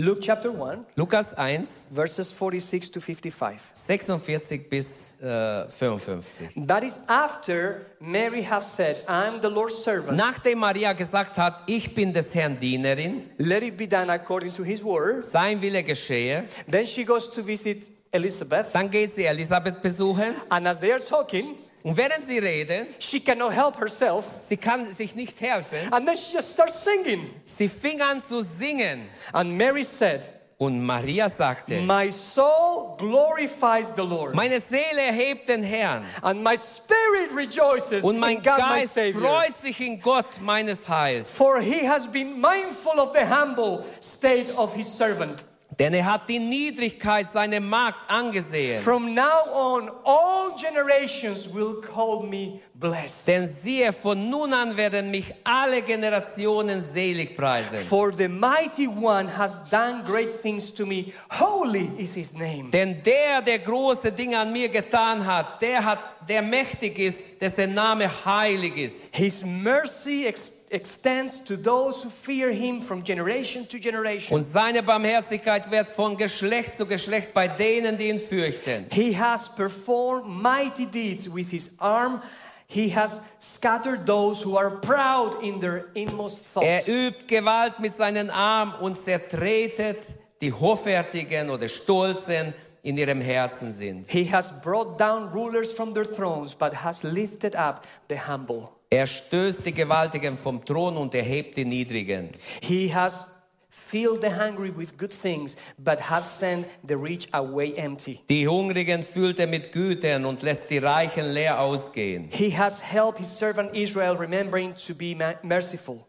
Luke 0.00 0.20
chapter 0.22 0.52
1, 0.52 0.86
Lukas 0.94 1.34
1, 1.36 1.66
verses 1.90 2.30
46 2.30 2.90
to 2.92 3.00
55. 3.00 3.60
46 3.74 4.70
bis 4.70 5.20
äh, 5.20 5.68
55. 5.68 6.50
That 6.68 6.84
is 6.84 7.00
after 7.08 7.80
Mary 7.98 8.42
have 8.44 8.64
said, 8.64 8.96
I'm 9.08 9.40
the 9.40 9.48
Lord's 9.48 9.82
servant. 9.82 10.16
Nachdem 10.16 10.60
Maria 10.60 10.92
gesagt 10.92 11.36
hat, 11.36 11.64
ich 11.66 11.96
bin 11.96 12.12
des 12.12 12.32
Herrn 12.32 12.60
Dienerin, 12.60 13.24
Let 13.38 13.64
it 13.64 13.76
be 13.76 13.88
done 13.88 14.08
according 14.08 14.54
to 14.54 14.62
his 14.62 14.84
word. 14.84 15.24
sein 15.24 15.60
Wille 15.60 15.82
geschehe, 15.82 16.44
Then 16.70 16.86
she 16.86 17.04
goes 17.04 17.28
to 17.32 17.42
visit 17.44 17.90
Elizabeth. 18.12 18.66
dann 18.72 18.88
geht 18.88 19.10
sie 19.10 19.24
Elisabeth 19.24 19.82
besuchen 19.82 20.32
And 20.48 20.68
as 20.68 20.78
they 20.78 20.92
are 20.92 21.04
talking, 21.04 21.56
und 21.84 21.96
während 21.96 22.24
sie 22.24 22.38
reden, 22.38 22.86
she 22.98 23.20
cannot 23.20 23.52
help 23.52 23.78
herself. 23.80 24.24
sie 24.38 24.56
kann 24.56 24.84
sich 24.92 25.14
nicht 25.14 25.40
helfen, 25.40 25.78
And 25.92 26.06
then 26.06 26.16
she 26.16 26.34
just 26.36 26.52
starts 26.54 26.82
singing. 26.84 27.28
sie 27.44 27.68
fing 27.68 28.00
an 28.00 28.20
zu 28.20 28.42
singen 28.42 29.06
And 29.32 29.56
Mary 29.56 29.84
said, 29.84 30.22
und 30.60 30.84
Maria 30.84 31.28
sagte, 31.28 31.80
My 31.82 32.10
soul 32.10 32.96
glorifies 32.98 33.94
the 33.94 34.02
Lord. 34.02 34.34
meine 34.34 34.60
Seele 34.60 35.02
erhebt 35.02 35.48
den 35.48 35.62
Herrn 35.62 36.04
And 36.20 36.42
my 36.42 36.56
spirit 36.58 37.30
rejoices 37.32 38.02
und 38.02 38.14
in 38.16 38.20
mein 38.20 38.42
God 38.42 38.58
my 38.58 38.80
Geist 38.80 38.94
Savior. 38.94 39.20
freut 39.20 39.54
sich 39.54 39.80
in 39.80 40.00
Gott 40.00 40.40
meines 40.40 40.88
Heils. 40.88 41.30
For 41.30 41.60
he 41.60 41.86
has 41.88 42.06
been 42.10 42.40
mindful 42.40 42.98
of 42.98 43.12
the 43.14 43.24
humble 43.24 43.84
state 44.00 44.50
of 44.56 44.74
his 44.74 44.88
servant. 44.88 45.44
Denn 45.78 45.94
er 45.94 46.06
hat 46.06 46.28
die 46.28 46.40
Niedrigkeit 46.40 47.30
seiner 47.30 47.60
Magd 47.60 48.10
angesehen. 48.10 48.82
From 48.82 49.14
now 49.14 49.44
on, 49.54 49.88
all 50.04 50.50
generations 50.60 51.54
will 51.54 51.80
call 51.80 52.24
me 52.24 52.58
blessed. 52.74 53.28
Denn 53.28 53.46
siehe, 53.48 53.92
von 53.92 54.28
nun 54.28 54.52
an 54.52 54.76
werden 54.76 55.12
mich 55.12 55.32
alle 55.44 55.82
Generationen 55.82 56.82
selig 56.82 57.36
preisen. 57.36 57.86
For 57.88 58.12
the 58.12 58.26
mighty 58.26 58.88
one 58.88 59.28
has 59.28 59.68
done 59.70 60.02
great 60.04 60.42
things 60.42 60.74
to 60.74 60.84
me. 60.84 61.12
Holy 61.30 61.88
is 61.96 62.14
his 62.14 62.32
name. 62.32 62.72
Denn 62.72 63.00
der, 63.04 63.40
der 63.42 63.60
große 63.60 64.10
Dinge 64.10 64.36
an 64.36 64.52
mir 64.52 64.68
getan 64.70 65.24
hat, 65.24 65.62
der 65.62 65.84
hat, 65.84 66.00
der 66.28 66.42
mächtig 66.42 66.98
ist, 66.98 67.40
dessen 67.40 67.74
Name 67.74 68.10
heilig 68.24 68.76
ist. 68.76 69.14
His 69.14 69.44
mercy 69.44 70.26
ex- 70.26 70.57
extends 70.70 71.44
to 71.44 71.56
those 71.56 72.02
who 72.04 72.10
fear 72.10 72.50
him 72.50 72.82
from 72.82 73.02
generation 73.02 73.66
to 73.68 73.78
generation. 73.78 74.36
Und 74.36 74.44
seine 74.46 74.82
Barmherzigkeit 74.82 75.70
wird 75.70 75.86
von 75.86 76.16
Geschlecht 76.16 76.76
zu 76.76 76.86
Geschlecht 76.86 77.32
bei 77.34 77.48
denen, 77.48 77.96
die 77.96 78.08
ihn 78.08 78.18
fürchten. 78.18 78.86
He 78.92 79.16
has 79.16 79.48
performed 79.54 80.26
mighty 80.26 80.86
deeds 80.86 81.26
with 81.32 81.48
his 81.50 81.70
arm. 81.78 82.20
He 82.68 82.94
has 82.94 83.22
scattered 83.40 84.04
those 84.06 84.44
who 84.44 84.56
are 84.58 84.70
proud 84.70 85.42
in 85.42 85.58
their 85.60 85.86
inmost 85.94 86.44
Er 86.60 86.80
thoughts. 86.82 86.88
übt 86.88 87.26
Gewalt 87.26 87.80
mit 87.80 87.94
seinen 87.96 88.28
Armen 88.30 88.74
und 88.80 88.96
zertretet 89.02 89.98
die 90.42 90.52
Hoffärtigen 90.52 91.50
oder 91.50 91.66
Stolzen 91.66 92.52
in 92.82 92.96
ihrem 92.96 93.20
Herzen 93.20 93.72
sind. 93.72 94.06
He 94.10 94.30
has 94.30 94.60
brought 94.62 94.98
down 95.00 95.30
rulers 95.32 95.72
from 95.72 95.94
their 95.94 96.04
thrones, 96.04 96.54
but 96.54 96.74
has 96.84 97.02
lifted 97.02 97.56
up 97.56 97.86
the 98.08 98.16
humble. 98.16 98.68
Er 98.90 99.06
stößt 99.06 99.66
die 99.66 99.72
Gewaltigen 99.72 100.36
vom 100.36 100.64
Thron 100.64 100.96
und 100.96 101.14
erhebt 101.14 101.56
die 101.58 101.66
Niedrigen. 101.66 102.30
He 102.62 102.92
has 102.94 103.26
filled 103.68 104.22
the 104.22 104.30
hungry 104.30 104.70
with 104.74 104.96
good 104.96 105.12
things, 105.12 105.56
but 105.78 106.00
has 106.00 106.24
sent 106.24 106.66
the 106.86 106.94
rich 106.94 107.28
away 107.32 107.74
empty. 107.76 108.20
Die 108.28 108.48
Hungrigen 108.48 109.02
füllt 109.02 109.38
er 109.38 109.46
mit 109.46 109.72
Gütern 109.72 110.24
und 110.24 110.42
lässt 110.42 110.70
die 110.70 110.78
Reichen 110.78 111.32
leer 111.32 111.60
ausgehen. 111.60 112.28
He 112.30 112.50
has 112.56 112.80
helped 112.80 113.18
his 113.18 113.28
servant 113.28 113.74
Israel, 113.74 114.16
remembering 114.16 114.74
to 114.74 114.94
be 114.94 115.14
merciful. 115.42 116.04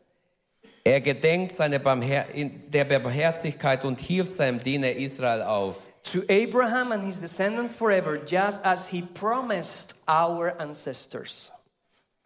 Er 0.85 1.01
gedenkt 1.01 1.51
seine 1.51 1.79
Barmher 1.79 2.25
der 2.33 2.85
Barmherzigkeit 2.85 3.83
und 3.83 3.99
hilft 3.99 4.31
seinem 4.37 4.63
Diener 4.63 4.91
Israel 4.91 5.41
auf. 5.43 5.85
To 6.13 6.21
Abraham 6.29 6.93
and 6.93 7.03
his 7.03 7.19
descendants 7.19 7.75
forever, 7.75 8.17
just 8.25 8.65
as 8.65 8.87
he 8.87 9.03
promised 9.13 9.95
our 10.07 10.53
ancestors. 10.59 11.51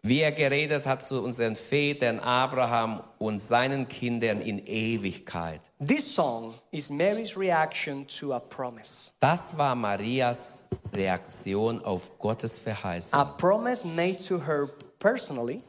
Wie 0.06 0.20
er 0.20 0.32
geredet 0.32 0.84
hat 0.84 1.02
zu 1.02 1.22
unseren 1.24 1.56
Vätern 1.56 2.20
Abraham 2.20 3.02
und 3.16 3.40
seinen 3.40 3.88
Kindern 3.88 4.42
in 4.42 4.58
Ewigkeit. 4.66 5.62
This 5.78 6.14
song 6.14 6.52
is 6.72 6.90
Mary's 6.90 7.38
reaction 7.38 8.06
to 8.20 8.34
a 8.34 8.38
promise. 8.38 9.12
Das 9.20 9.56
war 9.56 9.74
Marias 9.74 10.68
Reaktion 10.92 11.82
auf 11.82 12.18
Gottes 12.18 12.58
Verheißung. 12.58 13.18
A 13.18 13.24
promise 13.24 13.86
made 13.86 14.18
to 14.28 14.38
her 14.46 14.68
personally, 14.98 15.62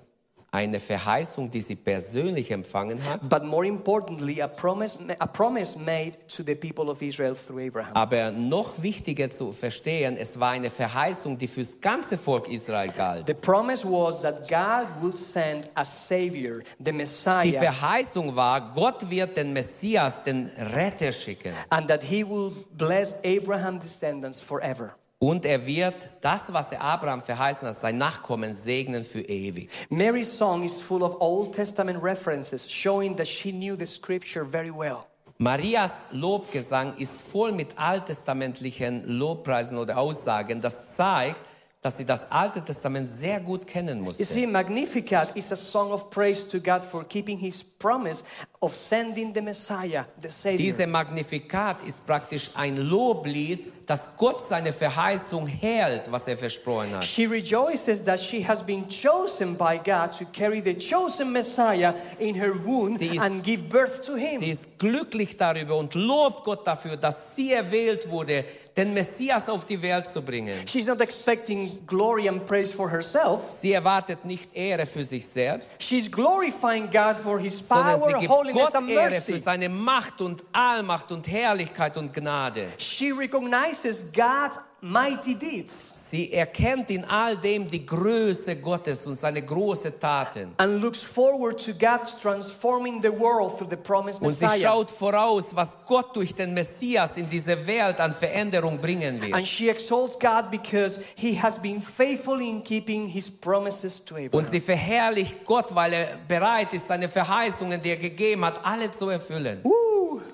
Eine 0.56 0.80
Verheißung, 0.80 1.52
die 1.52 1.60
sie 1.60 1.76
persönlich 1.76 2.50
empfangen 2.50 2.98
hat, 3.04 3.28
but 3.30 3.44
more 3.44 3.68
importantly, 3.68 4.42
a 4.42 4.48
promise, 4.48 4.98
a 5.20 5.26
promise 5.28 5.78
made 5.78 6.14
to 6.34 6.44
the 6.44 6.56
people 6.56 6.90
of 6.90 7.02
Israel 7.02 7.36
through 7.36 7.68
Abraham. 7.68 7.94
aber 7.94 8.32
noch 8.32 8.82
wichtiger 8.82 9.30
zu 9.30 9.52
verstehen, 9.52 10.16
es 10.18 10.40
war 10.40 10.52
eine 10.52 10.70
Verheißung, 10.70 11.38
die 11.38 11.48
fürs 11.48 11.82
ganze 11.82 12.18
Volk 12.18 12.48
Israel 12.48 12.90
galt. 12.90 13.28
The 13.28 13.34
promise 13.34 13.84
was 13.84 14.22
that 14.22 14.48
God 14.48 14.88
would 15.02 15.18
send 15.18 15.70
a 15.76 15.84
Savior, 15.84 16.56
the 16.78 16.86
Die 16.86 16.92
Messiah, 16.94 17.60
Verheißung 17.62 18.34
war, 18.36 18.72
Gott 18.74 19.10
wird 19.10 19.36
den 19.36 19.52
Messias, 19.52 20.24
den 20.24 20.50
Retter 20.74 21.12
schicken. 21.12 21.52
and 21.70 21.88
that 21.90 22.02
He 22.04 22.24
will 22.24 22.52
bless 22.78 23.20
Abraham's 23.26 23.84
descendants 23.84 24.40
forever. 24.40 24.96
Und 25.18 25.46
er 25.46 25.66
wird 25.66 26.10
das, 26.22 26.52
was 26.52 26.72
er 26.72 26.82
Abraham 26.82 27.22
verheißen 27.22 27.68
hat, 27.68 27.80
sein 27.80 27.98
Nachkommen 27.98 28.54
segnen 28.54 29.04
für 29.04 29.22
ewig. 29.22 29.70
Mary's 29.90 30.38
song 30.38 30.64
is 30.64 30.82
full 30.82 31.02
of 31.04 31.16
Old 31.22 31.54
Testament 31.56 32.04
references, 32.04 32.70
showing 32.70 33.16
that 33.16 33.28
she 33.28 33.52
knew 33.52 33.78
the 33.78 33.86
scripture 33.86 34.46
very 34.46 34.72
well. 34.72 35.06
Marias 35.38 36.10
Lobgesang 36.12 36.96
ist 36.98 37.22
voll 37.22 37.52
mit 37.52 37.78
alttestamentlichen 37.78 39.04
Lobpreisen 39.06 39.78
oder 39.78 39.98
Aussagen. 39.98 40.62
Das 40.62 40.96
zeigt, 40.96 41.40
dass 41.82 41.98
sie 41.98 42.06
das 42.06 42.32
Alte 42.32 42.62
Testament 42.64 43.08
sehr 43.08 43.40
gut 43.40 43.68
kennen 43.68 44.00
You 44.00 44.04
musste. 44.06 44.26
see, 44.26 44.48
Magnificat 44.48 45.36
is 45.38 45.52
a 45.52 45.56
song 45.56 45.92
of 45.92 46.10
praise 46.10 46.48
to 46.50 46.60
God 46.60 46.82
for 46.84 47.04
keeping 47.04 47.38
His 47.38 47.64
promise 47.86 48.24
of 48.62 48.76
sending 48.76 49.32
the 49.34 49.42
Messiah, 49.42 50.06
the 50.22 50.30
Savior. 50.30 50.58
Diese 50.58 50.88
Magnifikat 50.88 51.78
ist 51.86 52.06
praktisch 52.08 52.50
ein 52.56 52.78
Loblied, 52.78 53.72
dass 53.86 54.18
Gott 54.18 54.42
seine 54.50 54.74
Verheißung 54.74 55.46
hält, 55.46 56.12
was 56.12 56.28
er 56.28 56.36
versprochen 56.36 56.96
hat. 56.96 57.04
She 57.06 57.28
rejoices 57.28 58.04
that 58.06 58.20
she 58.20 58.42
has 58.48 58.64
been 58.66 58.86
chosen 58.90 59.56
by 59.56 59.78
God 59.78 60.12
to 60.18 60.26
carry 60.34 60.60
the 60.64 60.74
chosen 60.74 61.32
Messiah 61.32 61.94
in 62.20 62.34
her 62.34 62.54
womb 62.66 62.98
Sie 62.98 63.10
ist- 63.16 63.22
and 63.22 63.44
give 63.44 63.62
birth 63.70 64.04
to 64.06 64.16
Him. 64.16 64.40
Sie 64.40 64.50
ist 64.50 64.80
glücklich 64.80 65.38
darüber 65.38 65.76
und 65.76 65.94
lobt 65.94 66.44
Gott 66.44 66.66
dafür, 66.66 66.98
dass 66.98 67.36
sie 67.36 67.54
erwählt 67.54 68.10
wurde, 68.10 68.44
den 68.76 68.94
Messias 68.94 69.48
auf 69.48 69.66
die 69.66 69.82
Welt 69.82 70.08
zu 70.08 70.22
bringen. 70.22 70.68
She's 70.68 70.88
not 70.88 71.00
expecting 71.00 71.86
glory 71.86 72.28
and 72.28 72.46
praise 72.48 72.74
for 72.74 72.90
herself. 72.90 73.40
Sie 73.62 73.72
erwartet 73.72 74.26
nicht 74.26 74.50
Ehre 74.56 74.86
für 74.88 75.04
sich 75.06 75.28
selbst, 75.28 75.76
She's 75.82 76.12
glorifying 76.12 76.90
God 76.90 77.16
for 77.22 77.40
His 77.40 77.62
sondern 77.76 78.02
sie 78.08 78.20
gibt 78.20 78.54
Gott 78.54 78.90
Ehre 78.90 79.22
für 79.22 79.40
seine 79.40 79.70
Macht 79.70 80.22
und 80.22 80.44
Allmacht 80.52 81.12
und 81.12 81.28
Herrlichkeit 81.28 81.98
und 81.98 82.14
Gnade. 82.14 82.68
She 82.78 83.12
recognizes 83.12 84.12
God's 84.12 84.60
mighty 84.82 85.36
deeds 85.36 85.92
Sie 86.12 86.32
erkennt 86.32 86.92
in 86.92 87.04
all 87.06 87.36
dem 87.36 87.68
die 87.68 87.84
Größe 87.86 88.58
Gottes 88.58 89.06
und 89.08 89.16
seine 89.16 89.42
großen 89.42 90.00
Taten. 90.00 90.54
and 90.58 90.80
looks 90.82 91.02
forward 91.02 91.60
to 91.66 91.72
God's 91.74 92.18
transforming 92.22 93.02
the 93.02 93.10
world 93.12 93.58
through 93.58 93.70
the 93.70 93.76
promised 93.76 94.22
Und 94.22 94.34
sie 94.34 94.46
Messiah. 94.46 94.70
schaut 94.72 94.92
voraus, 94.92 95.56
was 95.56 95.78
Gott 95.88 96.16
durch 96.16 96.34
den 96.36 96.54
Messias 96.54 97.18
in 97.18 97.28
diese 97.28 97.66
Welt 97.68 98.00
an 98.00 98.14
Veränderung 98.14 98.78
bringen 98.80 99.20
wird. 99.22 99.34
And 99.34 99.46
she 99.48 99.68
exalts 99.70 100.18
God 100.20 100.52
because 100.52 101.02
He 101.16 101.42
has 101.42 101.58
been 101.60 101.82
faithful 101.82 102.40
in 102.40 102.64
keeping 102.64 103.08
His 103.08 103.30
promises 103.30 104.06
to 104.06 104.16
Und 104.16 104.26
Abraham. 104.28 104.52
sie 104.52 104.60
verherrlicht 104.62 105.44
Gott, 105.46 105.74
weil 105.74 105.94
er 105.94 106.08
bereit 106.28 106.74
ist, 106.74 106.88
seine 106.88 107.08
Verheißungen, 107.10 107.82
die 107.82 107.90
er 107.90 107.98
gegeben 107.98 108.46
hat, 108.46 108.64
alle 108.64 108.92
zu 108.92 109.10
erfüllen. 109.10 109.62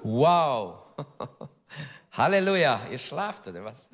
Wow. 0.03 0.73
Halleluja. 2.11 2.81
Ihr 2.91 2.99
schlaft 2.99 3.47
oder 3.47 3.63
was? 3.63 3.89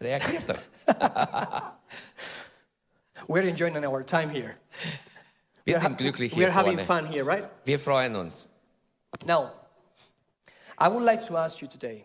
Reagiert 0.00 0.46
doch. 0.48 1.72
We're 3.28 3.48
enjoying 3.48 3.76
our 3.84 4.04
time 4.04 4.30
here. 4.30 4.56
Wir 5.64 5.76
We're 5.76 5.80
sind 5.82 5.98
glücklich 5.98 6.36
We're 6.36 6.52
having 6.52 6.78
vorne. 6.78 6.86
fun 6.86 7.06
here, 7.06 7.24
right? 7.24 7.44
Wir 7.64 7.78
freuen 7.78 8.14
uns. 8.14 8.44
Now, 9.26 9.50
I 10.78 10.88
would 10.88 11.02
like 11.02 11.26
to 11.26 11.36
ask 11.36 11.60
you 11.60 11.66
today 11.68 12.04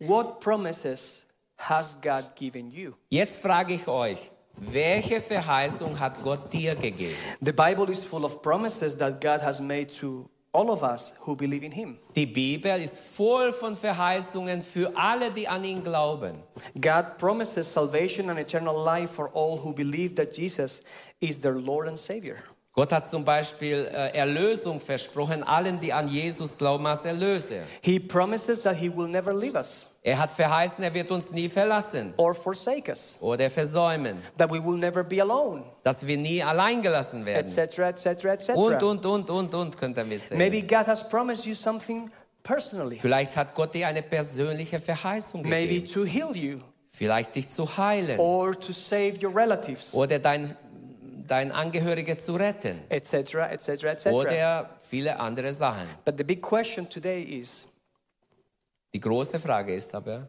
what 0.00 0.40
promises 0.40 1.24
has 1.56 1.94
God 1.94 2.34
given 2.36 2.70
you? 2.70 2.94
Jetzt 3.10 3.40
frage 3.40 3.72
ich 3.74 3.86
euch, 3.88 4.18
welche 4.54 5.20
Verheißung 5.20 5.98
hat 5.98 6.22
Gott 6.22 6.52
dir 6.52 6.74
gegeben? 6.74 7.16
The 7.40 7.52
Bible 7.52 7.90
is 7.90 8.04
full 8.04 8.24
of 8.24 8.42
promises 8.42 8.96
that 8.98 9.20
God 9.20 9.40
has 9.40 9.60
made 9.60 9.88
to 10.00 10.28
all 10.58 10.70
of 10.70 10.82
us 10.82 11.12
who 11.20 11.36
believe 11.36 11.62
in 11.62 11.70
Him. 11.70 11.96
Die 12.16 12.26
Bibel 12.26 12.80
ist 12.82 13.14
voll 13.16 13.52
von 13.52 13.76
Verheißungen 13.76 14.60
für 14.60 14.92
alle, 14.96 15.30
die 15.30 15.46
an 15.46 15.62
ihn 15.62 15.84
glauben. 15.84 16.34
God 16.80 17.16
promises 17.16 17.72
salvation 17.72 18.28
and 18.28 18.40
eternal 18.40 18.74
life 18.74 19.12
for 19.12 19.30
all 19.32 19.58
who 19.58 19.72
believe 19.72 20.16
that 20.16 20.36
Jesus 20.36 20.82
is 21.20 21.40
their 21.40 21.54
Lord 21.54 21.86
and 21.86 21.98
Savior. 21.98 22.38
Gott 22.78 22.92
hat 22.92 23.10
zum 23.10 23.24
Beispiel 23.24 23.88
äh, 23.92 24.16
Erlösung 24.16 24.78
versprochen, 24.78 25.42
allen, 25.42 25.80
die 25.80 25.92
an 25.92 26.06
Jesus 26.06 26.56
glauben, 26.56 26.86
als 26.86 27.04
Erlöser. 27.04 27.64
He 27.80 27.98
promises 27.98 28.62
that 28.62 28.76
He 28.76 28.88
will 28.88 29.08
never 29.08 29.34
leave 29.34 29.58
us 29.58 29.88
Er 30.04 30.16
hat 30.20 30.30
verheißen, 30.30 30.84
er 30.84 30.94
wird 30.94 31.10
uns 31.10 31.32
nie 31.32 31.48
verlassen 31.48 32.14
or 32.16 32.32
forsake 32.34 32.88
us, 32.92 33.18
oder 33.20 33.50
versäumen, 33.50 34.18
that 34.36 34.48
we 34.48 34.64
will 34.64 34.78
never 34.78 35.02
be 35.02 35.20
alone, 35.20 35.64
dass 35.82 36.06
wir 36.06 36.16
nie 36.16 36.40
allein 36.40 36.80
gelassen 36.80 37.26
werden. 37.26 37.48
etc., 37.48 37.78
etc., 37.78 38.24
etc. 38.26 38.50
Und, 38.50 38.80
und, 38.80 39.04
und, 39.04 39.28
und, 39.28 39.54
und, 39.54 39.76
könnt 39.76 39.98
ihr 39.98 40.04
mitzählen. 40.04 40.38
Maybe 40.38 40.62
God 40.62 40.86
has 40.86 41.08
promised 41.08 41.46
you 41.46 41.56
something 41.56 42.12
personally, 42.44 43.00
Vielleicht 43.00 43.36
hat 43.36 43.56
Gott 43.56 43.74
dir 43.74 43.88
eine 43.88 44.02
persönliche 44.02 44.78
Verheißung 44.78 45.42
maybe 45.42 45.80
gegeben. 45.80 45.92
to 45.92 46.04
heal 46.04 46.36
you 46.36 46.60
Vielleicht 46.90 47.36
dich 47.36 47.48
zu 47.48 47.76
heilen 47.76 48.18
or 48.18 48.58
to 48.58 48.72
save 48.72 49.14
your 49.22 49.34
relatives, 49.34 49.92
oder 49.94 50.18
dein, 50.18 50.56
dein 51.28 51.52
Angehörige 51.52 52.16
zu 52.18 52.34
retten 52.34 52.80
etc., 52.88 53.34
etc., 53.50 53.68
etc. 53.84 54.06
oder 54.06 54.70
viele 54.80 55.18
andere 55.20 55.52
Sachen. 55.52 55.86
But 56.04 56.16
the 56.18 56.24
big 56.24 56.40
question 56.42 56.88
today 56.88 57.22
is 57.22 57.64
Die 58.94 59.00
große 59.00 59.38
Frage 59.38 59.74
ist 59.74 59.94
aber, 59.94 60.28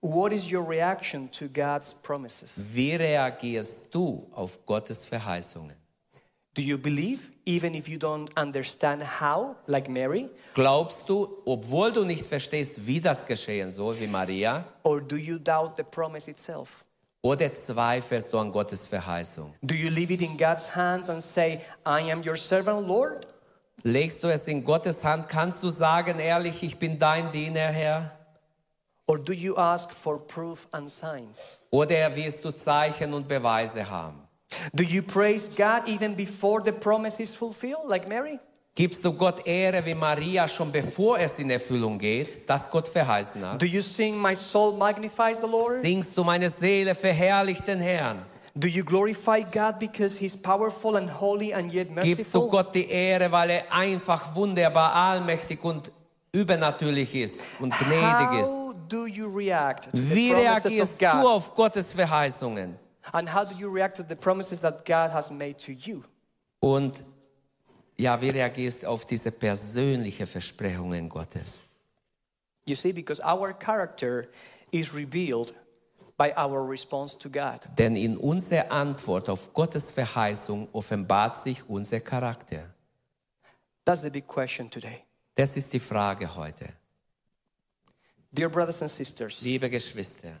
what 0.00 0.32
is 0.32 0.50
your 0.50 0.66
reaction 0.68 1.30
to 1.30 1.46
God's 1.48 1.94
promises? 1.94 2.74
wie 2.74 2.94
reagierst 2.94 3.94
du 3.94 4.28
auf 4.34 4.64
Gottes 4.66 5.04
Verheißungen? 5.04 5.76
Do 6.54 6.60
you 6.60 6.76
believe 6.76 7.30
even 7.46 7.74
if 7.74 7.88
you 7.88 7.98
don't 7.98 8.28
understand 8.36 9.02
how, 9.20 9.56
like 9.66 9.88
Mary? 9.88 10.28
Glaubst 10.52 11.08
du, 11.08 11.38
obwohl 11.46 11.92
du 11.92 12.04
nicht 12.04 12.26
verstehst, 12.26 12.86
wie 12.86 13.00
das 13.00 13.24
geschehen 13.26 13.70
soll, 13.70 13.98
wie 13.98 14.06
Maria, 14.06 14.64
Or 14.82 15.00
do 15.00 15.16
you 15.16 15.38
doubt 15.38 15.76
the 15.76 15.82
promise 15.82 16.30
itself? 16.30 16.84
Oder 17.22 17.54
zweifelst 17.54 18.32
du 18.32 18.38
an 18.38 18.50
Gottes 18.50 18.86
Verheißung? 18.86 19.54
Do 19.62 19.74
you 19.74 19.88
leave 19.88 20.12
it 20.12 20.20
in 20.20 20.36
God's 20.36 20.74
hands 20.74 21.08
and 21.08 21.22
say, 21.22 21.60
I 21.86 22.10
am 22.10 22.22
your 22.26 22.36
servant, 22.36 22.86
Lord? 22.86 23.26
Legst 23.84 24.22
du 24.22 24.28
es 24.28 24.46
in 24.46 24.64
Gottes 24.64 25.02
Hand? 25.02 25.28
Kannst 25.28 25.62
du 25.62 25.70
sagen, 25.70 26.18
ehrlich, 26.18 26.62
ich 26.62 26.78
bin 26.78 26.98
dein 26.98 27.32
Diener, 27.32 27.72
Herr? 27.72 28.10
Or 29.06 29.18
do 29.18 29.32
you 29.32 29.56
ask 29.56 29.92
for 29.92 30.26
proof 30.26 30.68
and 30.72 30.90
signs? 30.90 31.58
Oder 31.70 32.14
wirst 32.14 32.44
du 32.44 32.50
Zeichen 32.50 33.12
und 33.12 33.26
Beweise 33.26 33.88
haben? 33.88 34.22
Do 34.72 34.82
you 34.82 35.02
praise 35.02 35.48
God 35.56 35.88
even 35.88 36.14
before 36.14 36.62
the 36.64 36.72
promise 36.72 37.20
is 37.20 37.34
fulfilled, 37.34 37.88
like 37.88 38.08
Mary? 38.08 38.38
Gibst 38.74 39.04
du 39.04 39.12
Gott 39.12 39.46
Ehre 39.46 39.84
wie 39.84 39.94
Maria 39.94 40.48
schon 40.48 40.72
bevor 40.72 41.18
es 41.18 41.38
in 41.38 41.50
Erfüllung 41.50 41.98
geht, 41.98 42.48
das 42.48 42.70
Gott 42.70 42.88
verheißen 42.88 43.46
hat? 43.46 43.60
Do 43.60 43.66
you 43.66 43.82
sing, 43.82 44.18
My 44.18 44.34
soul 44.34 44.72
magnifies 44.78 45.40
the 45.42 45.46
Lord? 45.46 45.82
Singst 45.82 46.16
du 46.16 46.24
meine 46.24 46.48
Seele 46.48 46.94
verherrlicht 46.94 47.68
den 47.68 47.80
Herrn? 47.80 48.24
Do 48.54 48.68
you 48.68 48.82
glorify 48.82 49.42
God 49.42 49.78
because 49.78 50.18
He's 50.18 50.34
powerful 50.34 50.96
and 50.96 51.20
holy 51.20 51.52
and 51.52 51.70
yet 51.70 51.88
Gibst 52.00 52.34
du 52.34 52.40
merciful? 52.40 52.48
Gott 52.48 52.74
die 52.74 52.88
Ehre, 52.88 53.30
weil 53.30 53.50
er 53.50 53.72
einfach 53.72 54.34
wunderbar, 54.34 54.94
allmächtig 54.94 55.62
und 55.62 55.92
übernatürlich 56.32 57.14
ist 57.14 57.40
und 57.60 57.74
gnädig 57.78 58.40
ist? 58.40 58.50
How 58.50 58.74
do 58.88 59.06
you 59.06 59.26
react 59.26 59.90
to 59.90 59.98
the 59.98 60.14
Wie 60.14 60.32
reagierst 60.32 61.02
du 61.02 61.28
auf 61.28 61.54
Gottes 61.54 61.92
Verheißungen? 61.92 62.78
And 63.12 63.34
how 63.34 63.44
do 63.44 63.54
you 63.58 63.70
react 63.70 63.98
to 63.98 64.02
the 64.08 64.14
promises 64.14 64.62
that 64.62 64.86
God 64.86 65.12
has 65.12 65.30
made 65.30 65.58
to 65.58 65.72
you? 65.72 66.02
Und 66.60 67.04
ja, 68.02 68.20
wie 68.20 68.30
reagierst 68.30 68.82
du 68.82 68.88
auf 68.88 69.06
diese 69.06 69.30
persönlichen 69.30 70.26
Versprechungen 70.26 71.08
Gottes? 71.08 71.64
You 72.64 72.74
see, 72.74 72.92
because 72.92 73.22
our 73.22 73.52
character 73.52 74.28
is 74.72 74.92
revealed 74.92 75.54
by 76.16 76.32
our 76.36 76.68
response 76.68 77.16
to 77.18 77.28
God. 77.28 77.60
Denn 77.78 77.96
in 77.96 78.16
unserer 78.16 78.70
Antwort 78.70 79.28
auf 79.28 79.52
Gottes 79.54 79.90
Verheißung 79.90 80.68
offenbart 80.72 81.36
sich 81.36 81.68
unser 81.68 82.00
Charakter. 82.00 82.74
That's 83.84 84.02
the 84.02 84.10
big 84.10 84.26
question 84.26 84.68
today. 84.68 85.04
Das 85.34 85.56
ist 85.56 85.72
die 85.72 85.80
Frage 85.80 86.36
heute. 86.36 86.68
Dear 88.32 88.48
brothers 88.48 88.82
and 88.82 88.90
sisters, 88.90 89.40
Liebe 89.42 89.68
Geschwister, 89.68 90.40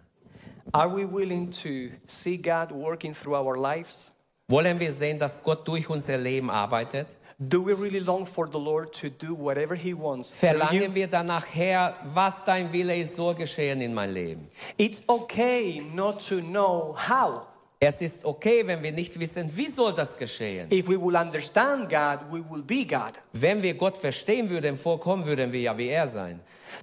are 0.72 0.88
we 0.88 1.04
willing 1.04 1.50
to 1.50 1.94
see 2.06 2.36
God 2.36 2.70
working 2.72 3.14
through 3.14 3.36
our 3.36 3.56
lives? 3.56 4.12
wollen 4.48 4.78
wir 4.78 4.92
sehen, 4.92 5.18
dass 5.18 5.42
Gott 5.42 5.66
durch 5.66 5.88
unser 5.88 6.18
Leben 6.18 6.50
arbeitet? 6.50 7.16
Do 7.48 7.62
we 7.62 7.72
really 7.72 7.98
long 7.98 8.24
for 8.24 8.46
the 8.46 8.58
Lord 8.58 8.92
to 9.00 9.10
do 9.10 9.34
whatever 9.34 9.74
He 9.74 9.94
wants? 9.94 10.30
Verlangen 10.30 10.94
wir 10.94 11.08
danach, 11.08 11.44
Herr, 11.52 11.96
was 12.14 12.44
dein 12.44 12.72
Wille 12.72 12.96
ist, 12.96 13.16
soll 13.16 13.34
geschehen 13.34 13.80
in 13.80 13.92
mein 13.92 14.12
Leben. 14.14 14.46
It's 14.76 15.02
okay 15.08 15.82
not 15.92 16.20
to 16.28 16.40
know 16.40 16.94
how. 16.94 17.46
Es 17.80 18.00
ist 18.00 18.24
okay, 18.24 18.64
wenn 18.64 18.80
wir 18.80 18.92
nicht 18.92 19.18
wissen, 19.18 19.50
wie 19.56 19.66
soll 19.66 19.92
das 19.92 20.16
geschehen. 20.16 20.70
If 20.70 20.88
we 20.88 20.96
will 20.96 21.16
understand 21.16 21.90
God, 21.90 22.20
we 22.30 22.44
will 22.48 22.62
be 22.62 22.84
God. 22.84 23.14
Wenn 23.32 23.60
wir 23.60 23.74
Gott 23.74 23.96
verstehen 23.96 24.48
würden, 24.48 24.78
vorkommen 24.78 25.26
würden 25.26 25.50
wir 25.50 25.62
ja 25.62 25.76
wie 25.76 25.88
er 25.88 26.06
sein. 26.06 26.38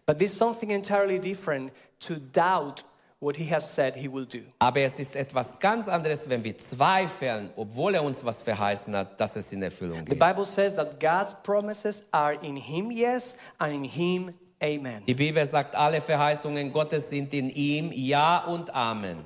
But 0.05 0.17
there's 0.17 0.37
something 0.37 0.71
entirely 0.71 1.19
different 1.19 1.71
to 1.99 2.15
doubt 2.33 2.83
what 3.19 3.37
He 3.37 3.51
has 3.51 3.73
said 3.73 3.95
He 3.95 4.07
will 4.07 4.25
do. 4.25 4.39
Aber 4.59 4.79
es 4.81 4.99
ist 4.99 5.15
etwas 5.15 5.59
ganz 5.59 5.87
anderes, 5.87 6.29
wenn 6.29 6.43
wir 6.43 6.57
zweifeln, 6.57 7.49
obwohl 7.55 7.95
er 7.95 8.03
uns 8.03 8.23
was 8.23 8.41
verheißen 8.41 8.95
hat, 8.95 9.19
dass 9.19 9.35
es 9.35 9.51
in 9.51 9.61
Erfüllung 9.61 9.99
The 9.99 10.05
geht. 10.05 10.19
Bible 10.19 10.45
says 10.45 10.75
that 10.75 10.99
God's 10.99 11.35
promises 11.43 12.03
are 12.11 12.33
in 12.41 12.55
Him, 12.55 12.91
yes, 12.91 13.35
and 13.57 13.73
in 13.73 13.83
Him, 13.83 14.33
amen. 14.61 15.03
Die 15.07 15.13
Bibel 15.13 15.45
sagt, 15.45 15.75
alle 15.75 16.01
Verheißungen 16.01 16.71
Gottes 16.71 17.09
sind 17.09 17.33
in 17.33 17.49
ihm, 17.49 17.91
ja 17.93 18.45
und 18.45 18.73
Amen. 18.73 19.17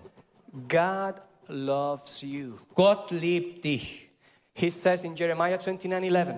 God 0.67 1.15
loves 1.47 2.21
you. 2.21 2.57
Gott 2.75 3.11
liebt 3.11 3.63
dich. 3.63 4.09
He 4.55 4.69
says 4.69 5.03
in 5.03 5.15
Jeremiah 5.15 5.57
29 5.57 5.91
11, 5.91 6.35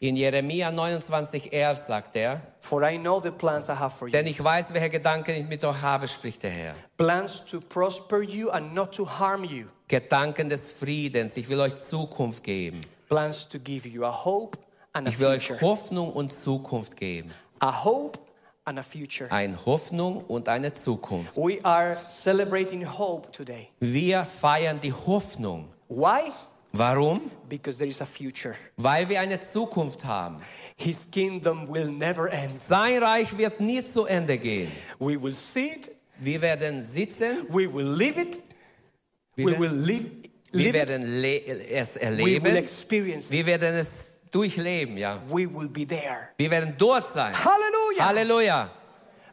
In 0.00 0.16
Jeremia 0.16 0.70
29, 0.70 1.52
11 1.52 1.78
sagt 1.78 2.16
er, 2.16 2.40
For 2.60 2.82
I 2.82 2.98
know 2.98 3.20
the 3.20 3.30
plans 3.30 3.68
I 3.68 3.72
have 3.72 3.94
for 3.96 4.08
you. 4.08 4.12
denn 4.12 4.26
ich 4.26 4.42
weiß, 4.42 4.74
welche 4.74 4.90
Gedanken 4.90 5.30
ich 5.32 5.48
mit 5.48 5.64
euch 5.64 5.80
habe, 5.82 6.06
spricht 6.08 6.42
der 6.42 6.50
Herr. 6.50 6.74
Plans 6.96 7.44
to 7.46 7.60
prosper 7.60 8.20
you 8.20 8.50
and 8.50 8.74
not 8.74 8.92
to 8.94 9.08
harm 9.08 9.44
you. 9.44 9.66
Gedanken 9.88 10.48
des 10.48 10.72
Friedens, 10.72 11.36
ich 11.36 11.48
will 11.48 11.60
euch 11.60 11.78
Zukunft 11.78 12.42
geben. 12.44 12.82
Plans 13.08 13.48
to 13.48 13.58
give 13.58 13.88
you 13.88 14.04
a 14.04 14.24
hope 14.24 14.58
and 14.92 15.06
a 15.06 15.10
Ich 15.10 15.18
will 15.18 15.28
euch 15.28 15.46
future. 15.46 15.60
Hoffnung 15.62 16.12
und 16.12 16.32
Zukunft 16.32 16.96
geben. 16.96 17.30
A 17.60 17.84
hope 17.84 18.18
and 18.64 18.78
a 18.78 18.82
future. 18.82 19.30
Eine 19.32 19.56
Hoffnung 19.64 20.24
und 20.26 20.48
eine 20.48 20.74
Zukunft. 20.74 21.36
We 21.36 21.58
are 21.64 21.96
celebrating 22.08 22.84
hope 22.84 23.30
today. 23.32 23.68
Wir 23.80 24.24
feiern 24.26 24.78
die 24.82 24.92
Hoffnung. 24.92 25.68
Why? 25.88 26.30
Warum? 26.72 27.30
Because 27.48 27.78
there 27.78 27.88
is 27.88 28.00
a 28.00 28.06
future. 28.06 28.54
Weil 28.76 29.08
wir 29.08 29.20
eine 29.20 29.40
Zukunft 29.40 30.04
haben. 30.04 30.36
His 30.76 31.10
kingdom 31.10 31.66
will 31.68 31.88
never 31.90 32.30
end. 32.30 32.50
Sein 32.50 33.02
Reich 33.02 33.36
wird 33.36 33.60
nie 33.60 33.82
zu 33.84 34.04
Ende 34.04 34.36
gehen. 34.38 34.70
We 34.98 35.20
will 35.20 35.32
see 35.32 35.70
it, 35.70 35.90
Wir 36.20 36.40
werden 36.40 36.82
sitzen, 36.82 37.46
we 37.48 37.72
will 37.72 37.86
live 37.86 38.18
it, 38.18 38.42
wir, 39.36 39.46
we 39.46 39.52
werden- 39.52 39.60
will 39.60 39.70
live, 39.86 40.04
wir 40.50 40.72
werden 40.72 41.02
es 41.02 41.94
we 41.94 42.00
will 42.00 42.02
erleben, 42.08 42.56
experience 42.56 43.26
it, 43.26 43.32
wir 43.32 43.46
werden 43.46 43.74
es 43.76 44.20
durchleben, 44.30 44.98
ja. 44.98 45.22
we 45.28 45.46
will 45.46 45.68
be 45.68 45.86
there. 45.86 46.30
Wir 46.36 46.50
werden 46.50 46.74
dort 46.76 47.06
sein. 47.06 47.32
Hallelujah! 47.32 48.06
Halleluja. 48.06 48.70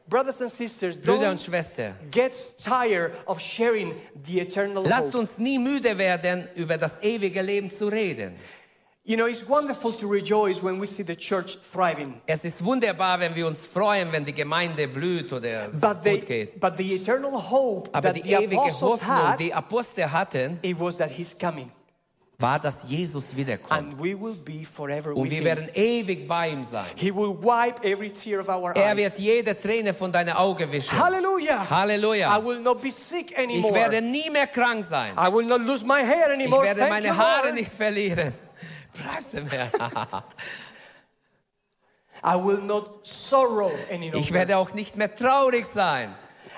Brothers 0.08 0.40
and 0.42 0.52
sisters, 0.52 0.96
Brüder 0.98 1.32
und 1.32 1.40
Schwestern, 1.42 1.96
get 2.12 2.34
tired 2.58 3.12
of 3.26 3.40
sharing 3.40 3.96
the 4.26 4.40
eternal 4.40 4.84
lasst 4.88 5.16
uns 5.16 5.38
nie 5.38 5.58
müde 5.58 5.98
werden, 5.98 6.48
über 6.56 6.78
das 6.78 7.02
ewige 7.02 7.42
Leben 7.42 7.72
zu 7.72 7.88
reden. 7.88 8.36
You 9.08 9.16
know, 9.18 9.28
it's 9.28 9.48
wonderful 9.48 9.92
to 9.94 10.08
rejoice 10.08 10.64
when 10.64 10.80
we 10.82 10.88
see 10.88 11.04
the 11.04 11.16
church 11.16 11.58
thriving. 11.72 12.22
Es 12.26 12.44
ist 12.44 12.64
wunderbar, 12.66 13.20
wenn 13.20 13.36
wir 13.36 13.46
uns 13.46 13.66
freuen, 13.66 14.12
wenn 14.12 14.26
die 14.26 14.34
Gemeinde 14.34 14.88
blüht 14.88 15.32
oder 15.32 15.70
But 15.70 16.04
gut 16.04 16.04
the, 16.04 16.20
geht. 16.22 16.60
but 16.60 16.78
the 16.78 16.96
eternal 16.96 17.32
hope 17.32 17.90
Aber 17.94 18.12
that 18.12 18.16
die 18.16 18.24
the 18.24 18.34
ewige 18.34 18.58
apostles 18.62 19.02
Hoffnung, 19.02 19.28
had, 19.30 19.40
die 19.40 19.54
Apostel 19.54 20.12
hatten, 20.12 20.60
it 20.64 20.80
was 20.80 20.98
that 20.98 21.12
he's 21.12 21.38
coming. 21.38 21.72
War, 22.38 22.60
dass 22.60 22.84
Jesus 22.88 23.36
wiederkommt. 23.36 23.72
And 23.72 23.98
we 23.98 24.20
will 24.20 24.36
be 24.36 24.66
forever 24.66 25.16
Und 25.16 25.30
wir 25.30 25.44
werden 25.44 25.70
ewig 25.74 26.28
bei 26.28 26.50
ihm 26.50 26.64
sein. 26.64 26.86
He 26.96 27.14
will 27.14 27.36
wipe 27.42 27.84
every 27.84 28.12
tear 28.12 28.42
of 28.42 28.50
our 28.50 28.76
Er 28.76 28.96
wird 28.98 29.18
jede 29.18 29.60
Träne 29.60 29.94
von 29.94 30.12
deinen 30.12 30.36
Augen 30.36 30.72
wischen. 30.72 30.98
Halleluja. 30.98 32.44
will 32.44 32.60
not 32.60 32.82
be 32.82 32.92
sick 32.92 33.34
Ich 33.38 33.74
werde 33.74 34.02
nie 34.02 34.30
mehr 34.30 34.48
krank 34.48 34.84
sein. 34.84 35.14
I 35.18 35.32
will 35.32 35.46
not 35.46 35.62
lose 35.62 35.86
my 35.86 36.04
hair 36.04 36.38
Ich 36.38 36.52
werde 36.52 36.80
Thank 36.82 36.92
meine 36.92 37.16
Haare 37.16 37.48
Lord. 37.48 37.56
nicht 37.56 37.72
verlieren. 37.72 38.34
Preis 38.94 39.30
dem 39.32 39.48
Herrn. 39.48 39.72
I 42.24 42.36
will 42.36 42.58
not 42.58 43.06
sorrow 43.06 43.72
any 43.92 44.12
Ich 44.16 44.34
werde 44.34 44.58
auch 44.58 44.74
nicht 44.74 44.96
mehr 44.96 45.14
traurig 45.14 45.66
sein. 45.66 46.14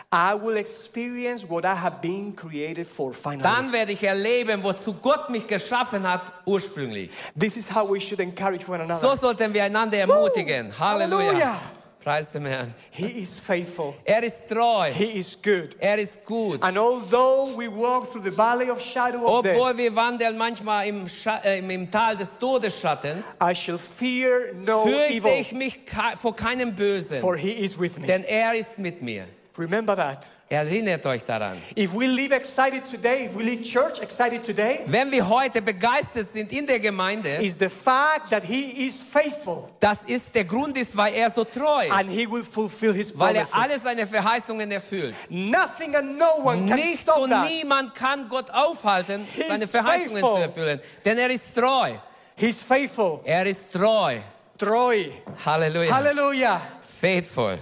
I 0.10 0.36
will 0.36 0.56
experience 0.56 1.44
what 1.50 1.66
I 1.66 1.76
have 1.76 2.02
been 2.02 2.34
created 2.34 2.88
for 2.88 3.12
finally. 3.14 3.44
Dann 3.44 3.74
werde 3.74 3.92
ich 3.92 4.02
erleben, 4.04 4.64
wozu 4.64 4.94
Gott 4.94 5.30
mich 5.30 5.46
geschaffen 5.46 6.10
hat 6.10 6.22
ursprünglich. 6.46 7.10
This 7.38 7.58
is 7.58 7.70
how 7.70 7.90
we 7.90 8.00
should 8.00 8.22
encourage 8.22 8.70
one 8.70 8.82
another. 8.82 9.06
So 9.06 9.18
sollten 9.20 9.54
wir 9.54 9.66
einander 9.66 9.98
ermutigen. 9.98 10.72
Halleluja. 10.80 11.28
Halleluja. 11.28 11.62
Preis 12.02 12.32
dem 12.32 12.46
Herrn. 12.46 12.74
He 12.90 13.22
is 13.22 13.38
faithful. 13.38 13.96
Er 14.06 14.24
ist 14.24 14.48
treu. 14.48 14.90
He 14.94 15.20
is 15.20 15.38
good. 15.44 15.76
Er 15.78 15.98
ist 15.98 16.24
gut. 16.26 16.64
And 16.64 16.78
although 16.78 17.54
we 17.58 17.68
walk 17.68 18.10
through 18.10 18.24
the 18.24 18.32
valley 18.32 18.70
of 18.70 18.82
shadow 18.82 19.26
of 19.26 19.40
Obwohl 19.40 19.74
death, 19.74 19.78
wir 19.78 19.94
wandeln 19.94 20.38
manchmal 20.38 20.88
im, 20.88 21.10
Scha 21.10 21.42
äh, 21.44 21.60
im 21.60 21.92
Tal 21.92 22.16
des 22.16 22.40
Todesschattens, 22.40 23.38
I 23.42 23.54
shall 23.54 23.78
fear 23.78 24.54
no 24.54 24.86
fürchte 24.86 25.16
evil, 25.16 25.32
ich 25.38 25.52
mich 25.52 25.82
vor 26.16 26.34
keinem 26.34 26.74
Bösen, 26.76 27.20
for 27.20 27.36
he 27.36 27.52
is 27.52 27.78
with 27.78 27.98
me. 27.98 28.08
denn 28.08 28.24
er 28.24 28.56
ist 28.56 28.80
mit 28.80 29.02
mir. 29.02 29.26
Remember 29.58 29.96
that. 29.96 30.30
Erinnert 30.50 31.06
euch 31.06 31.24
daran. 31.26 31.58
If 31.76 31.94
we 31.94 32.08
live 32.08 32.32
excited 32.32 32.86
today, 32.90 33.26
if 33.26 33.36
we 33.36 33.44
leave 33.44 33.64
church 33.64 34.00
excited 34.02 34.44
today, 34.44 34.80
Wenn 34.86 35.12
wir 35.12 35.28
heute 35.28 35.62
begeistert 35.62 36.32
sind 36.32 36.54
in 36.54 36.66
der 36.66 36.80
Gemeinde, 36.80 37.30
is 37.44 37.56
the 37.60 37.68
fact 37.68 38.30
that 38.30 38.44
he 38.46 38.88
is 38.88 39.02
faithful 39.02 39.68
das 39.82 40.04
ist 40.06 40.34
der 40.36 40.46
Grund 40.46 40.78
ist, 40.78 40.96
weil 40.96 41.14
er 41.16 41.30
so 41.32 41.44
treu 41.44 41.90
and 41.92 42.04
ist, 42.10 42.12
he 42.16 42.26
will 42.32 42.44
fulfill 42.44 42.94
his 42.94 43.12
weil 43.18 43.36
er 43.36 43.44
promises. 43.46 43.54
alle 43.72 43.80
seine 43.80 44.08
Verheißungen 44.08 44.72
erfüllt. 44.72 45.16
Nothing 45.30 45.96
and 45.96 46.18
no 46.18 46.38
one 46.44 46.66
can 46.68 46.76
Nichts 46.80 47.02
stop 47.02 47.18
und 47.18 47.32
that. 47.32 47.50
niemand 47.50 47.94
kann 47.94 48.30
Gott 48.30 48.50
aufhalten, 48.52 49.26
He's 49.36 49.48
seine 49.48 49.68
Verheißungen 49.68 50.22
faithful. 50.22 50.36
zu 50.36 50.42
erfüllen, 50.44 50.80
denn 51.04 51.18
er 51.18 51.30
ist 51.30 51.54
treu. 51.54 51.92
He's 52.38 52.60
faithful. 52.60 53.20
Er 53.26 53.46
ist 53.48 53.74
treu. 53.74 54.18
Troy. 54.58 55.12
Halleluja. 55.46 55.92
Hallelujah. 55.94 56.62
Faithful. 57.02 57.58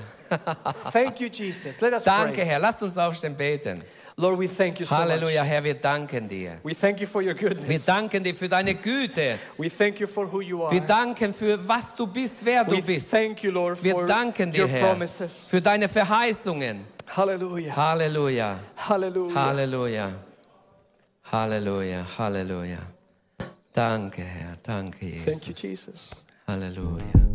Thank 0.91 1.19
you, 1.19 1.29
Jesus. 1.29 1.81
Let 1.81 1.93
us 1.93 2.03
Danke, 2.03 2.33
pray. 2.41 2.45
Herr. 2.45 2.59
Lasst 2.59 2.81
uns 2.83 2.97
aufstehen 2.97 3.35
beten. 3.35 3.81
Lord, 4.17 4.39
we 4.39 4.47
thank 4.47 4.79
you 4.79 4.85
so 4.85 4.95
Halleluja, 4.95 5.41
much. 5.41 5.49
Herr, 5.51 5.63
wir 5.63 5.73
danken 5.73 6.27
dir. 6.29 6.59
We 6.63 6.73
thank 6.73 7.01
you 7.01 7.07
for 7.07 7.21
your 7.21 7.35
Wir 7.39 7.49
goodness. 7.49 7.83
danken 7.85 8.23
dir 8.23 8.33
für 8.33 8.47
deine 8.47 8.75
Güte. 8.75 9.37
We 9.57 9.69
thank 9.69 9.99
you 9.99 10.07
for 10.07 10.31
who 10.31 10.39
you 10.41 10.63
are. 10.63 10.71
Wir 10.71 10.81
danken 10.81 11.33
für 11.33 11.57
was 11.67 11.95
du 11.97 12.07
bist, 12.07 12.45
wer 12.45 12.63
du 12.63 12.77
We 12.77 12.81
bist. 12.81 13.11
thank 13.11 13.43
you, 13.43 13.51
Lord, 13.51 13.83
Wir 13.83 13.91
for 13.93 14.05
danken 14.05 14.51
dir, 14.53 14.61
your 14.63 14.69
Herr, 14.69 14.87
promises. 14.89 15.47
für 15.49 15.61
deine 15.61 15.89
Verheißungen. 15.89 16.85
Hallelujah. 17.07 17.75
Halleluja, 17.75 18.55
Hallelujah. 18.77 19.35
Halleluja, 19.35 20.09
Halleluja, 21.31 22.05
Halleluja. 22.17 22.77
Danke, 23.73 24.21
Herr, 24.23 24.55
danke, 24.63 25.05
Thank 25.25 25.47
you, 25.47 25.53
Jesus. 25.53 25.61
Jesus. 25.61 26.09
Halleluja. 26.47 27.34